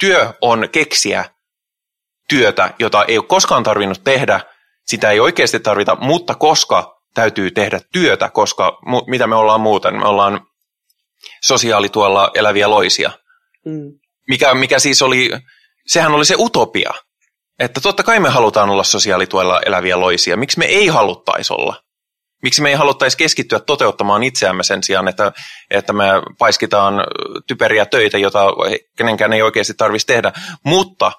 työ 0.00 0.32
on 0.40 0.68
keksiä 0.72 1.24
työtä, 2.28 2.74
jota 2.78 3.04
ei 3.04 3.18
ole 3.18 3.26
koskaan 3.26 3.62
tarvinnut 3.62 4.04
tehdä, 4.04 4.40
sitä 4.86 5.10
ei 5.10 5.20
oikeasti 5.20 5.60
tarvita, 5.60 5.96
mutta 6.00 6.34
koska 6.34 7.02
täytyy 7.14 7.50
tehdä 7.50 7.80
työtä, 7.92 8.30
koska 8.30 8.78
mu, 8.86 9.02
mitä 9.06 9.26
me 9.26 9.34
ollaan 9.34 9.60
muuten, 9.60 9.98
me 9.98 10.06
ollaan 10.06 10.46
sosiaalituolla 11.44 12.30
eläviä 12.34 12.70
loisia. 12.70 13.10
Mm. 13.66 13.98
Mikä, 14.28 14.54
mikä 14.54 14.78
siis 14.78 15.02
oli, 15.02 15.30
sehän 15.86 16.12
oli 16.12 16.24
se 16.24 16.34
utopia, 16.38 16.90
että 17.58 17.80
totta 17.80 18.02
kai 18.02 18.20
me 18.20 18.28
halutaan 18.28 18.70
olla 18.70 18.84
sosiaalituella 18.84 19.60
eläviä 19.66 20.00
loisia. 20.00 20.36
Miksi 20.36 20.58
me 20.58 20.64
ei 20.64 20.86
haluttaisi 20.86 21.52
olla? 21.52 21.82
Miksi 22.42 22.62
me 22.62 22.68
ei 22.68 22.74
haluttaisi 22.74 23.16
keskittyä 23.16 23.60
toteuttamaan 23.60 24.22
itseämme 24.22 24.62
sen 24.62 24.82
sijaan, 24.82 25.08
että, 25.08 25.32
että 25.70 25.92
me 25.92 26.04
paiskitaan 26.38 26.94
typeriä 27.46 27.86
töitä, 27.86 28.18
joita 28.18 28.46
kenenkään 28.96 29.32
ei 29.32 29.42
oikeasti 29.42 29.74
tarvitsisi 29.74 30.06
tehdä. 30.06 30.32
Mutta, 30.64 31.12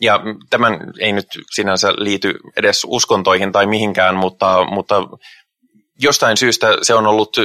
ja 0.00 0.20
tämän 0.50 0.78
ei 1.00 1.12
nyt 1.12 1.26
sinänsä 1.50 1.92
liity 1.96 2.34
edes 2.56 2.82
uskontoihin 2.86 3.52
tai 3.52 3.66
mihinkään, 3.66 4.16
mutta, 4.16 4.64
mutta 4.64 5.02
jostain 6.00 6.36
syystä 6.36 6.66
se 6.82 6.94
on 6.94 7.06
ollut 7.06 7.36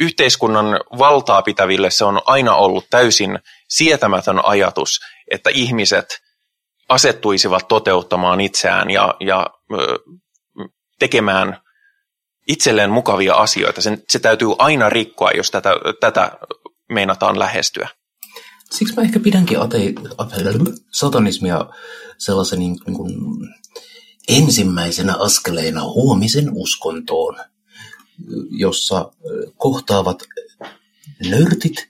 yhteiskunnan 0.00 0.66
valtaa 0.98 1.42
pitäville 1.42 1.90
se 1.90 2.04
on 2.04 2.20
aina 2.26 2.54
ollut 2.54 2.86
täysin 2.90 3.38
sietämätön 3.68 4.44
ajatus, 4.44 5.00
että 5.30 5.50
ihmiset– 5.50 6.06
asettuisivat 6.88 7.68
toteuttamaan 7.68 8.40
itseään 8.40 8.90
ja, 8.90 9.14
ja 9.20 9.50
tekemään 10.98 11.60
itselleen 12.48 12.90
mukavia 12.90 13.34
asioita. 13.34 13.80
Sen, 13.80 14.02
se 14.08 14.18
täytyy 14.18 14.48
aina 14.58 14.88
rikkoa, 14.88 15.30
jos 15.30 15.50
tätä, 15.50 15.70
tätä 16.00 16.32
meinataan 16.92 17.38
lähestyä. 17.38 17.88
Siksi 18.70 18.94
mä 18.94 19.02
ehkä 19.02 19.20
pidänkin 19.20 19.60
ate, 19.60 19.92
ate, 20.18 20.36
satanismia 20.92 21.66
sellaisen 22.18 22.58
niin, 22.58 22.76
niin 22.86 22.96
kuin 22.96 23.12
ensimmäisenä 24.28 25.14
askeleena 25.18 25.84
huomisen 25.84 26.50
uskontoon, 26.52 27.36
jossa 28.50 29.12
kohtaavat 29.56 30.22
nörtit 31.30 31.88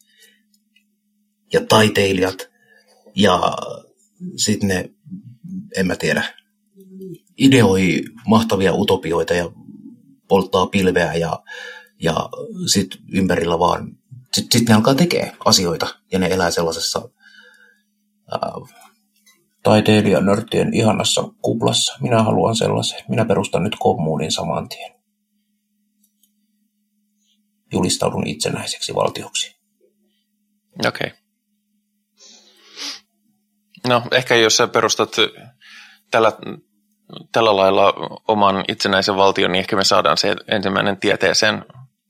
ja 1.52 1.66
taiteilijat 1.68 2.50
ja 3.14 3.56
sitten 4.36 4.68
ne, 4.68 4.90
en 5.76 5.86
mä 5.86 5.96
tiedä, 5.96 6.34
ideoi 7.38 8.04
mahtavia 8.26 8.74
utopioita 8.74 9.34
ja 9.34 9.50
polttaa 10.28 10.66
pilveä 10.66 11.14
ja, 11.14 11.42
ja 12.02 12.28
sitten 12.66 13.00
ympärillä 13.12 13.58
vaan, 13.58 13.98
sitten 14.34 14.60
sit 14.60 14.68
ne 14.68 14.74
alkaa 14.74 14.94
tekee 14.94 15.32
asioita 15.44 15.86
ja 16.12 16.18
ne 16.18 16.26
elää 16.26 16.50
sellaisessa 16.50 17.08
ää, 18.32 18.40
taiteilijanörttien 19.62 20.74
ihanassa 20.74 21.28
kuplassa. 21.42 21.98
Minä 22.00 22.22
haluan 22.22 22.56
sellaisen. 22.56 23.00
Minä 23.08 23.24
perustan 23.24 23.62
nyt 23.62 23.76
kommunin 23.78 24.32
saman 24.32 24.68
tien. 24.68 24.95
Julistaudun 27.72 28.26
itsenäiseksi 28.26 28.94
valtioksi. 28.94 29.56
Okei. 30.86 31.06
Okay. 31.06 31.18
No, 33.88 34.02
ehkä 34.12 34.34
jos 34.34 34.56
sä 34.56 34.66
perustat 34.68 35.16
tällä, 36.10 36.32
tällä 37.32 37.56
lailla 37.56 37.94
oman 38.28 38.64
itsenäisen 38.68 39.16
valtion, 39.16 39.52
niin 39.52 39.60
ehkä 39.60 39.76
me 39.76 39.84
saadaan 39.84 40.18
se 40.18 40.36
ensimmäinen 40.48 40.96
tieteeseen 40.96 41.64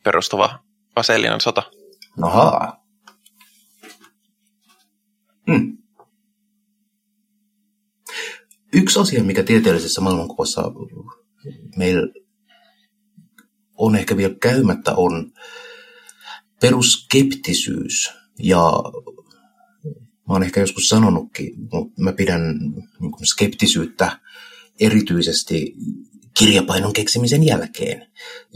perustuva 0.04 0.58
aseellinen 0.96 1.40
sota. 1.40 1.62
Noha. 2.18 2.78
Hmm. 5.50 5.78
Yksi 8.72 9.00
asia, 9.00 9.24
mikä 9.24 9.42
tieteellisessä 9.42 10.00
maailmankuvassa 10.00 10.62
meillä 11.76 12.25
on 13.76 13.96
ehkä 13.96 14.16
vielä 14.16 14.34
käymättä, 14.40 14.94
on 14.94 15.32
peruskeptisyys. 16.60 18.10
Ja 18.38 18.72
mä 20.28 20.34
oon 20.34 20.42
ehkä 20.42 20.60
joskus 20.60 20.88
sanonutkin, 20.88 21.54
mutta 21.72 22.02
mä 22.02 22.12
pidän 22.12 22.58
niin 23.00 23.26
skeptisyyttä 23.26 24.20
erityisesti 24.80 25.74
kirjapainon 26.38 26.92
keksimisen 26.92 27.46
jälkeen 27.46 28.06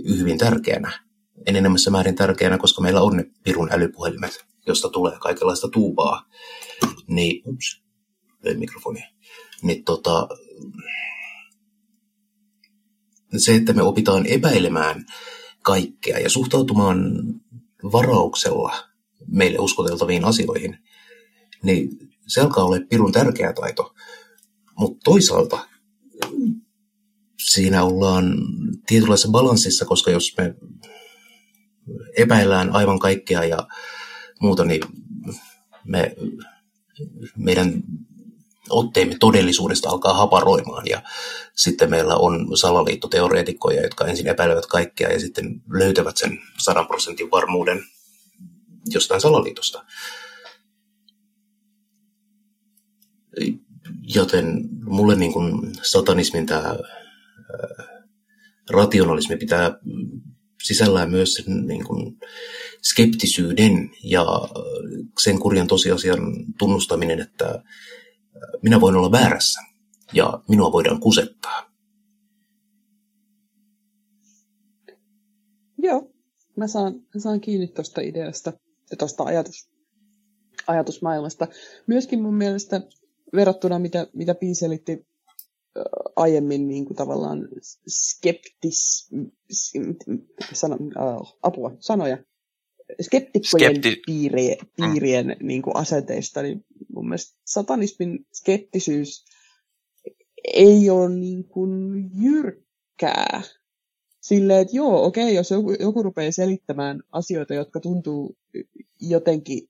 hyvin 0.08 0.38
tärkeänä. 0.38 1.04
Enenemässä 1.46 1.90
määrin 1.90 2.14
tärkeänä, 2.14 2.58
koska 2.58 2.82
meillä 2.82 3.00
on 3.00 3.16
ne 3.16 3.24
pirun 3.42 3.72
älypuhelimet, 3.72 4.44
josta 4.66 4.88
tulee 4.88 5.18
kaikenlaista 5.18 5.68
tuubaa. 5.68 6.28
Niin, 7.06 7.42
ups, 7.46 7.82
mikrofoni 8.56 9.00
niin 9.62 9.84
tota, 9.84 10.28
se, 13.36 13.54
että 13.54 13.72
me 13.72 13.82
opitaan 13.82 14.26
epäilemään 14.26 15.06
kaikkea 15.62 16.18
ja 16.18 16.30
suhtautumaan 16.30 16.98
varauksella 17.82 18.72
meille 19.26 19.58
uskoteltaviin 19.58 20.24
asioihin, 20.24 20.78
niin 21.62 21.88
se 22.26 22.40
alkaa 22.40 22.64
olla 22.64 22.76
pirun 22.88 23.12
tärkeä 23.12 23.52
taito. 23.52 23.94
Mutta 24.78 24.98
toisaalta 25.04 25.68
siinä 27.48 27.84
ollaan 27.84 28.36
tietynlaisessa 28.86 29.30
balanssissa, 29.30 29.84
koska 29.84 30.10
jos 30.10 30.34
me 30.38 30.54
epäillään 32.16 32.70
aivan 32.70 32.98
kaikkea 32.98 33.44
ja 33.44 33.68
muuta, 34.40 34.64
niin 34.64 34.82
me, 35.84 36.16
meidän 37.36 37.82
otteemme 38.70 39.16
todellisuudesta 39.20 39.88
alkaa 39.88 40.14
haparoimaan 40.14 40.86
ja 40.86 41.02
sitten 41.56 41.90
meillä 41.90 42.16
on 42.16 42.56
salaliittoteoreetikkoja, 42.56 43.82
jotka 43.82 44.06
ensin 44.06 44.28
epäilevät 44.28 44.66
kaikkea 44.66 45.12
ja 45.12 45.20
sitten 45.20 45.62
löytävät 45.72 46.16
sen 46.16 46.38
sadan 46.58 46.86
prosentin 46.86 47.30
varmuuden 47.30 47.82
jostain 48.86 49.20
salaliitosta. 49.20 49.84
Joten 54.02 54.68
mulle 54.84 55.14
niin 55.14 55.32
kuin 55.32 55.74
satanismin 55.82 56.46
tämä 56.46 56.76
rationalismi 58.70 59.36
pitää 59.36 59.78
sisällään 60.62 61.10
myös 61.10 61.34
sen 61.34 61.66
niin 61.66 61.84
kuin 61.84 62.18
skeptisyyden 62.82 63.90
ja 64.04 64.26
sen 65.18 65.38
kurjan 65.38 65.66
tosiasian 65.66 66.20
tunnustaminen, 66.58 67.20
että 67.20 67.62
minä 68.62 68.80
voin 68.80 68.96
olla 68.96 69.12
väärässä 69.12 69.60
ja 70.12 70.42
minua 70.48 70.72
voidaan 70.72 71.00
kusettaa. 71.00 71.70
Joo, 75.78 76.10
mä 76.56 76.66
saan, 76.66 76.94
mä 76.94 77.20
saan 77.20 77.40
kiinni 77.40 77.66
tuosta 77.66 78.00
ideasta 78.00 78.52
ja 78.90 78.96
tuosta 78.96 79.24
ajatus, 79.24 79.70
ajatusmaailmasta. 80.66 81.48
Myöskin 81.86 82.22
mun 82.22 82.34
mielestä 82.34 82.80
verrattuna 83.32 83.78
mitä, 83.78 84.06
mitä 84.12 84.34
Pii 84.34 84.54
selitti 84.54 85.06
aiemmin 86.16 86.68
niin 86.68 86.84
kuin 86.84 86.96
tavallaan 86.96 87.48
skeptis, 87.88 89.10
sana, 90.52 90.76
uh, 90.76 91.38
apua, 91.42 91.76
sanoja, 91.78 92.18
skeptikkojen 93.00 93.76
Skepti- 93.76 94.02
piirien, 94.06 94.56
piirien 94.76 95.26
mm. 95.26 95.46
niin 95.46 95.62
kuin 95.62 95.76
asenteista, 95.76 96.42
niin 96.42 96.64
mun 96.94 97.08
mielestä 97.08 97.38
satanismin 97.44 98.26
skeptisyys 98.32 99.24
ei 100.54 100.90
ole 100.90 101.10
niin 101.10 101.44
kuin 101.44 102.04
jyrkkää. 102.22 103.42
Silleen, 104.20 104.60
että 104.60 104.76
joo, 104.76 105.04
okei, 105.04 105.34
jos 105.34 105.50
joku, 105.50 105.72
joku 105.80 106.02
rupeaa 106.02 106.32
selittämään 106.32 107.02
asioita, 107.12 107.54
jotka 107.54 107.80
tuntuu 107.80 108.36
jotenkin 109.00 109.68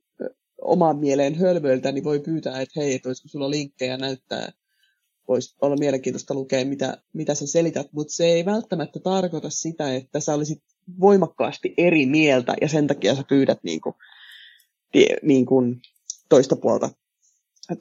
omaan 0.61 0.99
mieleen 0.99 1.35
hölmöiltä, 1.35 1.93
niin 1.93 2.05
voi 2.05 2.21
pyytää, 2.21 2.61
että 2.61 2.81
hei, 2.81 2.95
että 2.95 3.09
olisiko 3.09 3.29
sulla 3.29 3.51
linkkejä 3.51 3.97
näyttää, 3.97 4.53
voisi 5.29 5.57
olla 5.61 5.77
mielenkiintoista 5.77 6.35
lukea, 6.35 6.65
mitä, 6.65 7.03
mitä 7.13 7.35
sä 7.35 7.47
selität, 7.47 7.87
mutta 7.93 8.13
se 8.13 8.25
ei 8.25 8.45
välttämättä 8.45 9.01
tarkoita 9.01 9.51
sitä, 9.51 9.95
että 9.95 10.21
sä 10.21 10.35
olisit 10.35 10.63
voimakkaasti 11.01 11.75
eri 11.77 12.07
mieltä 12.07 12.55
ja 12.61 12.69
sen 12.69 12.87
takia 12.87 13.15
sä 13.15 13.25
pyydät 13.29 13.59
niin 13.63 13.81
kuin, 13.81 13.95
niin 15.23 15.47
kuin 15.47 15.81
toista, 16.29 16.57
puolta, 16.57 16.91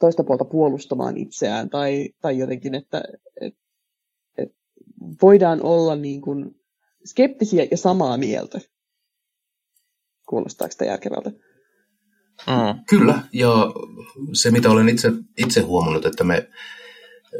toista 0.00 0.24
puolta 0.24 0.44
puolustamaan 0.44 1.16
itseään 1.16 1.70
tai, 1.70 2.08
tai 2.22 2.38
jotenkin, 2.38 2.74
että 2.74 3.02
et, 3.40 3.54
et 4.38 4.52
voidaan 5.22 5.62
olla 5.62 5.96
niin 5.96 6.20
kuin 6.20 6.60
skeptisiä 7.04 7.66
ja 7.70 7.76
samaa 7.76 8.16
mieltä. 8.16 8.60
Kuulostaako 10.28 10.72
sitä 10.72 10.84
järkevältä? 10.84 11.30
Mm. 12.46 12.84
Kyllä, 12.88 13.22
ja 13.32 13.72
se 14.32 14.50
mitä 14.50 14.70
olen 14.70 14.88
itse, 14.88 15.12
itse 15.38 15.60
huomannut, 15.60 16.06
että 16.06 16.24
me 16.24 16.48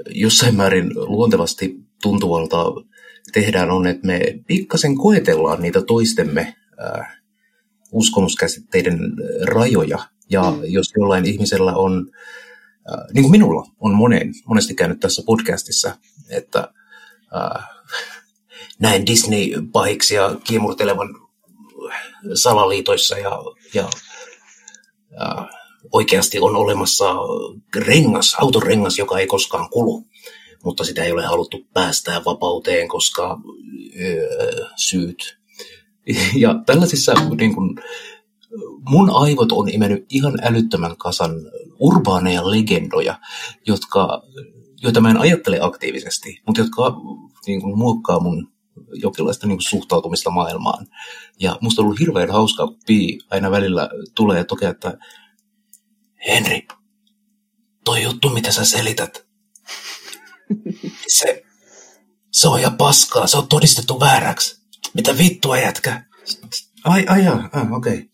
jossain 0.09 0.57
määrin 0.57 0.91
luontevasti 0.95 1.90
tuntuvalta 2.03 2.65
tehdään 3.33 3.71
on, 3.71 3.87
että 3.87 4.07
me 4.07 4.21
pikkasen 4.47 4.97
koetellaan 4.97 5.63
niitä 5.63 5.83
toistemme 5.83 6.55
äh, 6.83 7.21
uskomuskäsitteiden 7.93 8.99
rajoja. 9.45 9.99
Ja 10.31 10.51
mm. 10.51 10.61
jos 10.65 10.93
jollain 10.97 11.27
ihmisellä 11.27 11.77
on, 11.77 12.11
äh, 12.93 13.05
niin 13.13 13.23
kuin 13.23 13.31
minulla 13.31 13.67
on 13.81 13.95
monen, 13.95 14.33
monesti 14.47 14.75
käynyt 14.75 15.01
tässä 15.01 15.23
podcastissa, 15.27 15.97
että 16.29 16.69
äh, 17.37 17.69
näen 18.79 19.07
Disney-pahiksia 19.07 20.41
kiemurtelevan 20.45 21.09
salaliitoissa 22.35 23.19
ja, 23.19 23.31
ja 23.75 23.91
äh, 25.23 25.47
oikeasti 25.93 26.39
on 26.41 26.57
olemassa 26.57 27.15
rengas, 27.77 28.37
autorengas, 28.41 28.99
joka 28.99 29.19
ei 29.19 29.27
koskaan 29.27 29.71
kulu 29.71 30.05
mutta 30.65 30.85
sitä 30.85 31.05
ei 31.05 31.13
ole 31.13 31.27
haluttu 31.27 31.67
päästää 31.75 32.25
vapauteen, 32.25 32.89
koska 32.89 33.39
öö, 34.01 34.67
syyt. 34.77 35.39
Ja 36.35 36.55
tällaisissa 36.67 37.15
niin 37.39 37.55
kuin, 37.55 37.79
mun 38.89 39.11
aivot 39.15 39.53
on 39.53 39.69
imennyt 39.69 40.07
ihan 40.09 40.39
älyttömän 40.43 40.97
kasan 40.97 41.31
urbaaneja 41.79 42.51
legendoja, 42.51 43.19
jotka, 43.67 44.23
joita 44.83 45.01
mä 45.01 45.11
en 45.11 45.21
ajattele 45.21 45.59
aktiivisesti, 45.61 46.43
mutta 46.47 46.61
jotka 46.61 47.01
niin 47.47 47.61
kuin, 47.61 47.79
muokkaa 47.79 48.21
mun 48.21 48.53
jonkinlaista 48.93 49.47
niin 49.47 49.61
suhtautumista 49.61 50.31
maailmaan. 50.31 50.87
Ja 51.41 51.59
musta 51.61 51.83
on 51.83 51.87
ollut 51.87 52.01
hirveän 52.01 52.31
hauskaa, 52.31 52.67
kun 52.67 52.79
Pi 52.87 53.19
aina 53.31 53.51
välillä 53.51 53.89
tulee 54.15 54.39
ja 54.39 54.45
tokea, 54.45 54.71
että 54.71 54.99
Henri, 56.27 56.69
toi 57.85 58.03
juttu, 58.03 58.29
mitä 58.29 58.53
sä 58.53 58.65
selität, 58.65 59.27
se, 61.07 61.43
se 62.33 62.49
on 62.49 62.63
ja 62.63 62.71
paskaa, 62.71 63.27
se 63.27 63.37
on 63.37 63.49
todistettu 63.49 64.01
vääräksi. 64.01 64.61
Mitä 64.95 65.19
vittua 65.19 65.59
jätkä? 65.59 66.03
Ai, 66.85 67.07
ai, 67.09 67.27
ah, 67.27 67.73
okei. 67.73 67.99
Okay. 67.99 68.09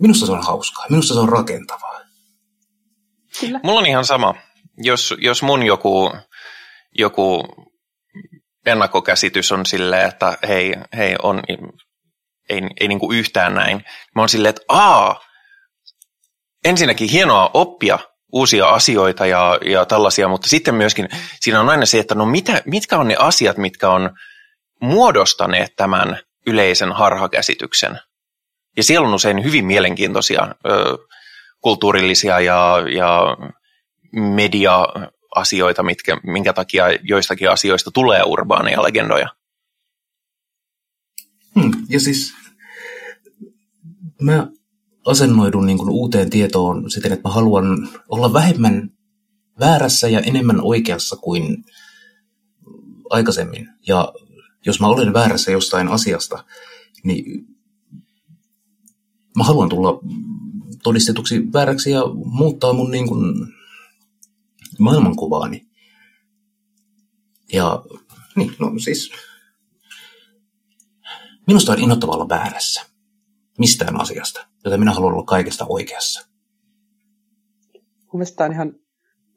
Minusta 0.00 0.26
se 0.26 0.32
on 0.32 0.44
hauskaa, 0.44 0.86
minusta 0.90 1.14
se 1.14 1.20
on 1.20 1.28
rakentavaa. 1.28 2.00
Kyllä. 3.40 3.60
Mulla 3.62 3.80
on 3.80 3.86
ihan 3.86 4.04
sama. 4.04 4.34
Jos, 4.76 5.14
jos 5.18 5.42
mun 5.42 5.62
joku, 5.62 6.12
joku 6.98 7.44
ennakkokäsitys 8.66 9.52
on 9.52 9.66
silleen, 9.66 10.08
että 10.08 10.38
hei, 10.48 10.74
hei 10.96 11.16
on, 11.22 11.42
ei, 12.48 12.62
ei 12.80 12.88
niinku 12.88 13.12
yhtään 13.12 13.54
näin. 13.54 13.84
Mä 14.14 14.22
oon 14.22 14.28
silleen, 14.28 14.50
että 14.50 14.62
aa, 14.68 15.20
ensinnäkin 16.64 17.10
hienoa 17.10 17.50
oppia 17.54 17.98
uusia 18.32 18.66
asioita 18.66 19.26
ja, 19.26 19.58
ja 19.64 19.84
tällaisia, 19.84 20.28
mutta 20.28 20.48
sitten 20.48 20.74
myöskin 20.74 21.08
siinä 21.40 21.60
on 21.60 21.68
aina 21.68 21.86
se, 21.86 21.98
että 21.98 22.14
no 22.14 22.26
mitä, 22.26 22.62
mitkä 22.66 22.98
on 22.98 23.08
ne 23.08 23.16
asiat, 23.18 23.56
mitkä 23.56 23.90
on 23.90 24.10
muodostaneet 24.80 25.72
tämän 25.76 26.18
yleisen 26.46 26.92
harhakäsityksen. 26.92 28.00
Ja 28.76 28.84
siellä 28.84 29.08
on 29.08 29.14
usein 29.14 29.44
hyvin 29.44 29.64
mielenkiintoisia 29.64 30.54
ö, 30.66 30.98
kulttuurillisia 31.60 32.40
ja, 32.40 32.82
ja 32.94 33.36
media-asioita, 34.12 35.82
mitkä, 35.82 36.16
minkä 36.22 36.52
takia 36.52 36.84
joistakin 37.02 37.50
asioista 37.50 37.90
tulee 37.90 38.22
urbaaneja 38.26 38.82
legendoja. 38.82 39.28
Hmm, 41.54 41.72
ja 41.88 42.00
siis 42.00 42.34
mä 44.20 44.46
asennoidun 45.06 45.66
niin 45.66 45.78
kuin 45.78 45.90
uuteen 45.90 46.30
tietoon 46.30 46.90
siten, 46.90 47.12
että 47.12 47.28
mä 47.28 47.34
haluan 47.34 47.88
olla 48.08 48.32
vähemmän 48.32 48.90
väärässä 49.60 50.08
ja 50.08 50.20
enemmän 50.20 50.60
oikeassa 50.60 51.16
kuin 51.16 51.64
aikaisemmin. 53.10 53.68
Ja 53.86 54.12
jos 54.66 54.80
mä 54.80 54.86
olen 54.86 55.12
väärässä 55.12 55.50
jostain 55.50 55.88
asiasta, 55.88 56.44
niin 57.04 57.46
mä 59.36 59.44
haluan 59.44 59.68
tulla 59.68 60.00
todistetuksi 60.82 61.52
vääräksi 61.52 61.90
ja 61.90 62.02
muuttaa 62.24 62.72
mun 62.72 62.90
niin 62.90 63.08
kuin 63.08 63.34
maailmankuvaani. 64.78 65.66
Ja 67.52 67.82
niin, 68.36 68.52
no 68.58 68.72
siis 68.78 69.10
minusta 71.46 71.72
on 71.72 71.78
innoittavaa 71.78 72.28
väärässä 72.28 72.86
mistään 73.58 74.00
asiasta, 74.00 74.46
joten 74.66 74.80
minä 74.80 74.92
haluan 74.92 75.12
olla 75.12 75.24
kaikesta 75.24 75.66
oikeassa. 75.68 76.28
Mielestäni 78.12 78.46
on 78.46 78.52
ihan 78.52 78.74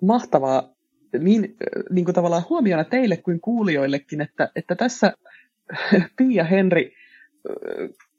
mahtavaa 0.01 0.73
niin, 1.19 1.57
niin 1.89 2.05
kuin 2.05 2.15
tavallaan 2.15 2.45
huomiona 2.49 2.83
teille 2.83 3.17
kuin 3.17 3.41
kuulijoillekin, 3.41 4.21
että, 4.21 4.51
että 4.55 4.75
tässä 4.75 5.13
Pia 6.17 6.43
Henri 6.43 6.93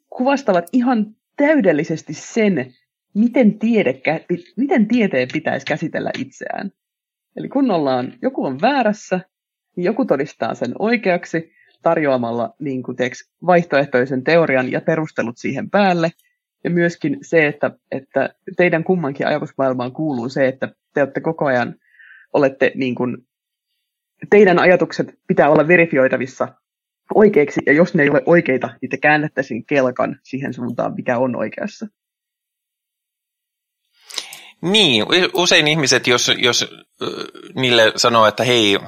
kuvastavat 0.08 0.68
ihan 0.72 1.16
täydellisesti 1.36 2.14
sen, 2.14 2.74
miten, 3.14 3.58
tiede, 3.58 4.00
miten 4.56 4.88
tieteen 4.88 5.28
pitäisi 5.32 5.66
käsitellä 5.66 6.10
itseään. 6.18 6.70
Eli 7.36 7.48
kun 7.48 7.70
ollaan, 7.70 8.12
joku 8.22 8.44
on 8.44 8.60
väärässä, 8.60 9.20
niin 9.76 9.84
joku 9.84 10.04
todistaa 10.04 10.54
sen 10.54 10.72
oikeaksi 10.78 11.52
tarjoamalla 11.82 12.54
niin 12.58 12.82
kuin 12.82 12.96
teeks, 12.96 13.30
vaihtoehtoisen 13.46 14.24
teorian 14.24 14.72
ja 14.72 14.80
perustelut 14.80 15.38
siihen 15.38 15.70
päälle. 15.70 16.10
Ja 16.64 16.70
myöskin 16.70 17.18
se, 17.22 17.46
että, 17.46 17.70
että 17.90 18.34
teidän 18.56 18.84
kummankin 18.84 19.26
ajatusmaailmaan 19.26 19.92
kuuluu 19.92 20.28
se, 20.28 20.48
että 20.48 20.74
te 20.94 21.02
olette 21.02 21.20
koko 21.20 21.44
ajan 21.44 21.74
olette 22.32 22.72
niin 22.74 22.94
kuin, 22.94 23.16
teidän 24.30 24.58
ajatukset 24.58 25.06
pitää 25.26 25.50
olla 25.50 25.68
verifioitavissa 25.68 26.48
oikeiksi, 27.14 27.60
ja 27.66 27.72
jos 27.72 27.94
ne 27.94 28.02
ei 28.02 28.10
ole 28.10 28.22
oikeita, 28.26 28.70
niin 28.82 28.90
te 28.90 28.96
käännettäisiin 28.96 29.66
kelkan 29.66 30.20
siihen 30.22 30.54
suuntaan, 30.54 30.94
mikä 30.94 31.18
on 31.18 31.36
oikeassa. 31.36 31.86
Niin, 34.62 35.04
usein 35.34 35.68
ihmiset, 35.68 36.06
jos, 36.06 36.32
jos 36.38 36.74
niille 37.54 37.92
sanoo, 37.96 38.26
että 38.26 38.44
hei, 38.44 38.78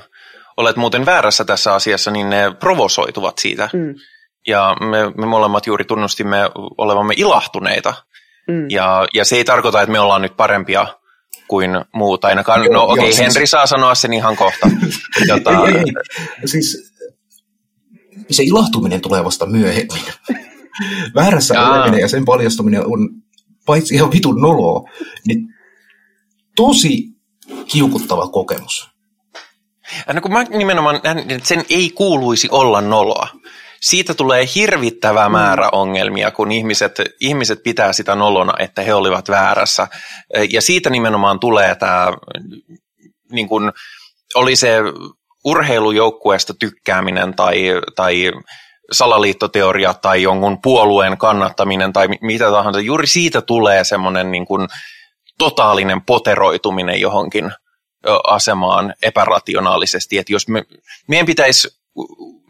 olet 0.56 0.76
muuten 0.76 1.06
väärässä 1.06 1.44
tässä 1.44 1.74
asiassa, 1.74 2.10
niin 2.10 2.30
ne 2.30 2.54
provosoituvat 2.60 3.38
siitä. 3.38 3.68
Mm. 3.72 3.94
Ja 4.46 4.76
me, 4.80 5.10
me 5.16 5.26
molemmat 5.26 5.66
juuri 5.66 5.84
tunnustimme 5.84 6.38
olevamme 6.78 7.14
ilahtuneita. 7.16 7.94
Mm. 8.48 8.70
Ja, 8.70 9.06
ja 9.14 9.24
se 9.24 9.36
ei 9.36 9.44
tarkoita, 9.44 9.82
että 9.82 9.92
me 9.92 10.00
ollaan 10.00 10.22
nyt 10.22 10.36
parempia 10.36 10.86
kuin 11.48 11.70
muut 11.94 12.24
ainakaan. 12.24 12.60
No 12.72 12.84
okei, 12.84 13.10
okay, 13.10 13.18
Henri 13.18 13.32
siis... 13.32 13.50
saa 13.50 13.66
sanoa 13.66 13.94
sen 13.94 14.12
ihan 14.12 14.36
kohta. 14.36 14.70
Jota... 15.28 15.50
ei, 15.50 15.74
ei, 15.74 15.78
ei. 15.78 16.48
Siis 16.48 16.92
se 18.30 18.42
ilahtuminen 18.42 19.00
tulee 19.00 19.24
vasta 19.24 19.46
myöhemmin. 19.46 20.02
Väärässä 21.14 21.54
Jaa. 21.54 21.72
oleminen 21.72 22.00
ja 22.00 22.08
sen 22.08 22.24
paljastuminen 22.24 22.86
on 22.86 23.08
paitsi 23.66 23.94
ihan 23.94 24.12
vitun 24.12 24.40
noloa, 24.40 24.90
niin 25.26 25.54
tosi 26.56 27.04
kiukuttava 27.72 28.28
kokemus. 28.28 28.90
No 30.12 30.20
kun 30.20 30.32
mä 30.32 30.44
nimenomaan 30.44 30.96
että 30.96 31.48
sen 31.48 31.64
ei 31.70 31.90
kuuluisi 31.90 32.48
olla 32.50 32.80
noloa. 32.80 33.28
Siitä 33.82 34.14
tulee 34.14 34.46
hirvittävä 34.54 35.28
mm. 35.28 35.32
määrä 35.32 35.68
ongelmia, 35.72 36.30
kun 36.30 36.52
ihmiset, 36.52 36.92
ihmiset 37.20 37.62
pitää 37.62 37.92
sitä 37.92 38.14
nolona, 38.14 38.52
että 38.58 38.82
he 38.82 38.94
olivat 38.94 39.28
väärässä. 39.28 39.88
Ja 40.50 40.62
siitä 40.62 40.90
nimenomaan 40.90 41.40
tulee 41.40 41.74
tämä, 41.74 42.12
niin 43.32 43.48
kun, 43.48 43.72
oli 44.34 44.56
se 44.56 44.76
urheilujoukkueesta 45.44 46.54
tykkääminen 46.54 47.34
tai, 47.34 47.62
tai 47.96 48.32
salaliittoteoria 48.92 49.94
tai 49.94 50.22
jonkun 50.22 50.62
puolueen 50.62 51.18
kannattaminen 51.18 51.92
tai 51.92 52.08
mitä 52.20 52.50
tahansa, 52.50 52.80
juuri 52.80 53.06
siitä 53.06 53.42
tulee 53.42 53.84
semmoinen 53.84 54.30
niin 54.30 54.46
kuin 54.46 54.68
totaalinen 55.38 56.02
poteroituminen 56.02 57.00
johonkin 57.00 57.52
asemaan 58.24 58.94
epärationaalisesti, 59.02 60.18
että 60.18 60.32
jos 60.32 60.48
me, 60.48 60.64
meidän 61.08 61.26
pitäisi 61.26 61.68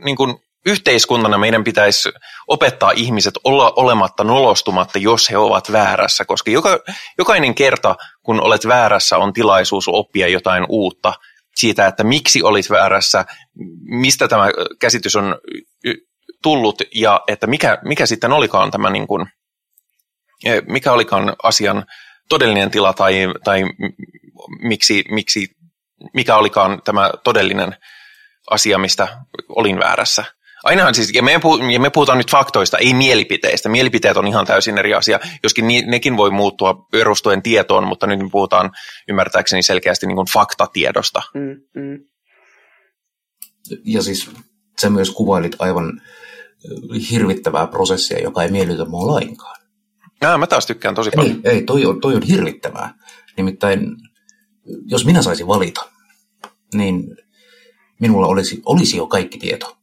niin 0.05 0.17
kuin 0.17 0.35
yhteiskuntana 0.67 1.39
meidän 1.39 1.65
pitäisi 1.65 2.09
opettaa 2.49 2.91
ihmiset 2.91 3.35
olla 3.45 3.73
olematta 3.77 4.25
nolostumatta, 4.25 4.99
jos 4.99 5.31
he 5.31 5.37
ovat 5.37 5.73
väärässä, 5.73 6.25
koska 6.25 6.51
joka, 6.51 6.79
jokainen 7.19 7.55
kerta, 7.55 7.95
kun 8.23 8.41
olet 8.41 8.67
väärässä, 8.69 9.19
on 9.19 9.33
tilaisuus 9.33 9.89
oppia 9.89 10.29
jotain 10.29 10.67
uutta 10.69 11.13
siitä, 11.55 11.87
että 11.87 12.05
miksi 12.05 12.43
olit 12.43 12.71
väärässä, 12.71 13.25
mistä 13.81 14.29
tämä 14.29 14.49
käsitys 14.81 15.17
on 15.17 15.39
tullut 16.43 16.83
ja 16.95 17.21
että 17.29 17.47
mikä, 17.47 17.79
mikä 17.85 18.07
sitten 18.07 18.33
olikaan 18.33 18.71
tämä, 18.71 18.91
niin 18.91 19.07
kuin, 19.07 19.27
mikä 20.69 20.93
olikaan 20.93 21.37
asian 21.43 21.87
todellinen 22.29 22.71
tila 22.71 22.93
tai, 22.93 23.15
tai 23.45 23.63
miksi, 24.63 25.05
miksi, 25.11 25.49
mikä 26.15 26.37
olikaan 26.37 26.83
tämä 26.85 27.11
todellinen 27.25 27.77
asia, 28.51 28.79
mistä 28.79 29.19
olin 29.49 29.79
väärässä. 29.79 30.25
Ainahan 30.65 30.95
siis, 30.95 31.11
ja 31.15 31.23
me, 31.23 31.41
ja 31.73 31.81
me 31.81 31.91
puhutaan 31.91 32.19
nyt 32.19 32.31
faktoista, 32.31 32.79
ei 32.79 32.95
mielipiteistä. 32.95 33.69
Mielipiteet 33.69 34.17
on 34.17 34.27
ihan 34.27 34.47
täysin 34.47 34.79
eri 34.79 34.95
asia, 34.95 35.21
joskin 35.43 35.69
ni, 35.69 35.83
nekin 35.83 36.17
voi 36.17 36.31
muuttua 36.31 36.87
perustuen 36.93 37.43
tietoon, 37.43 37.87
mutta 37.87 38.07
nyt 38.07 38.19
me 38.19 38.29
puhutaan 38.33 38.71
ymmärtääkseni 39.09 39.63
selkeästi 39.63 40.07
niin 40.07 40.17
kuin 40.17 40.29
faktatiedosta. 40.33 41.23
Mm, 41.35 41.83
mm. 41.83 42.05
Ja 43.85 44.03
siis 44.03 44.31
sä 44.81 44.91
myös 44.91 45.11
kuvailit 45.11 45.57
aivan 45.59 46.01
hirvittävää 47.11 47.67
prosessia, 47.67 48.23
joka 48.23 48.43
ei 48.43 48.51
miellytä 48.51 48.85
mua 48.85 49.07
lainkaan. 49.07 49.57
Jaa, 50.21 50.39
mä 50.39 50.47
taas 50.47 50.67
tykkään 50.67 50.95
tosi 50.95 51.11
paljon. 51.17 51.41
Ei, 51.45 51.53
ei 51.53 51.63
toi, 51.63 51.87
on, 51.87 52.01
toi 52.01 52.15
on 52.15 52.23
hirvittävää. 52.23 52.95
Nimittäin, 53.37 53.97
jos 54.87 55.05
minä 55.05 55.23
saisin 55.23 55.47
valita, 55.47 55.89
niin 56.75 57.17
minulla 58.01 58.27
olisi, 58.27 58.63
olisi 58.67 58.97
jo 58.97 59.07
kaikki 59.07 59.39
tieto 59.39 59.82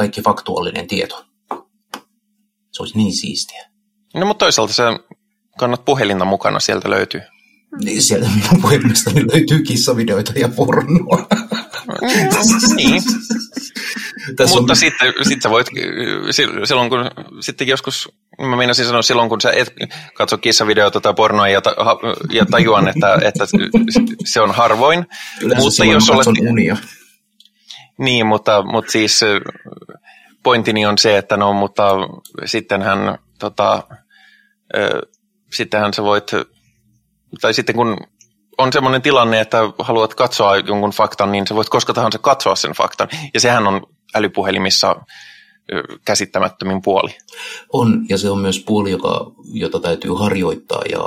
kaikki 0.00 0.22
faktuaalinen 0.22 0.86
tieto. 0.86 1.24
Se 2.72 2.82
olisi 2.82 2.96
niin 2.96 3.12
siistiä. 3.12 3.70
No 4.14 4.26
mutta 4.26 4.44
toisaalta 4.44 4.72
se 4.72 4.82
kannat 5.58 5.84
puhelinta 5.84 6.24
mukana, 6.24 6.60
sieltä 6.60 6.90
löytyy. 6.90 7.20
Niin, 7.84 8.02
sieltä 8.02 8.28
minun 8.28 8.62
puhelimestani 8.62 9.24
löytyy 9.32 9.62
kissavideoita 9.62 10.32
ja 10.36 10.48
pornoa. 10.48 11.26
niin. 12.76 13.02
Tässä 14.36 14.56
Mutta 14.56 14.72
on... 14.72 14.76
sitten, 14.76 15.12
sitten 15.22 15.42
sä 15.42 15.50
voit, 15.50 15.66
silloin 16.64 16.90
kun, 16.90 17.10
sitten 17.40 17.68
joskus, 17.68 18.08
mä 18.40 18.56
meinasin 18.56 18.84
sanoa 18.84 19.02
silloin, 19.02 19.28
kun 19.28 19.40
sä 19.40 19.52
et 19.52 19.74
katso 20.14 20.38
kissavideota 20.38 21.00
tai 21.00 21.14
pornoa 21.14 21.48
ja, 21.48 21.60
ta, 21.60 21.74
ja 22.32 22.46
tajuan, 22.50 22.88
että, 22.88 23.18
että 23.22 23.44
se 24.24 24.40
on 24.40 24.50
harvoin. 24.50 25.06
Yleensä 25.42 25.64
mutta 25.64 25.84
jos 25.84 26.10
olet, 26.10 26.26
unia. 26.50 26.76
Niin, 28.00 28.26
mutta, 28.26 28.62
mutta 28.62 28.90
siis 28.90 29.20
pointtini 30.42 30.86
on 30.86 30.98
se, 30.98 31.18
että 31.18 31.36
no, 31.36 31.52
mutta 31.52 31.90
sittenhän, 32.44 33.18
tota, 33.38 33.82
sittenhän 35.52 35.94
sä 35.94 36.02
voit, 36.02 36.30
tai 37.40 37.54
sitten 37.54 37.76
kun 37.76 37.96
on 38.58 38.72
semmoinen 38.72 39.02
tilanne, 39.02 39.40
että 39.40 39.58
haluat 39.78 40.14
katsoa 40.14 40.56
jonkun 40.56 40.90
faktan, 40.90 41.32
niin 41.32 41.46
sä 41.46 41.54
voit 41.54 41.68
koska 41.68 41.92
tahansa 41.92 42.18
katsoa 42.18 42.56
sen 42.56 42.72
faktan. 42.72 43.08
Ja 43.34 43.40
sehän 43.40 43.66
on 43.66 43.86
älypuhelimissa 44.14 44.96
käsittämättömin 46.04 46.82
puoli. 46.82 47.10
On, 47.72 48.06
ja 48.08 48.18
se 48.18 48.30
on 48.30 48.38
myös 48.38 48.64
puoli, 48.66 48.90
joka, 48.90 49.32
jota 49.52 49.80
täytyy 49.80 50.10
harjoittaa 50.18 50.82
ja 50.90 51.00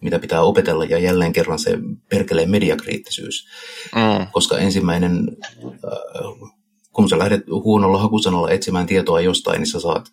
mitä 0.00 0.18
pitää 0.18 0.42
opetella, 0.42 0.84
ja 0.84 0.98
jälleen 0.98 1.32
kerran 1.32 1.58
se 1.58 1.78
perkelee 2.08 2.46
mediakriittisyys. 2.46 3.48
Mm. 3.94 4.26
Koska 4.32 4.58
ensimmäinen, 4.58 5.36
äh, 5.64 6.50
kun 6.92 7.08
sä 7.08 7.18
lähdet 7.18 7.46
huonolla 7.48 7.98
hakusanalla 7.98 8.50
etsimään 8.50 8.86
tietoa 8.86 9.20
jostain, 9.20 9.58
niin 9.58 9.70
sä 9.70 9.80
saat 9.80 10.12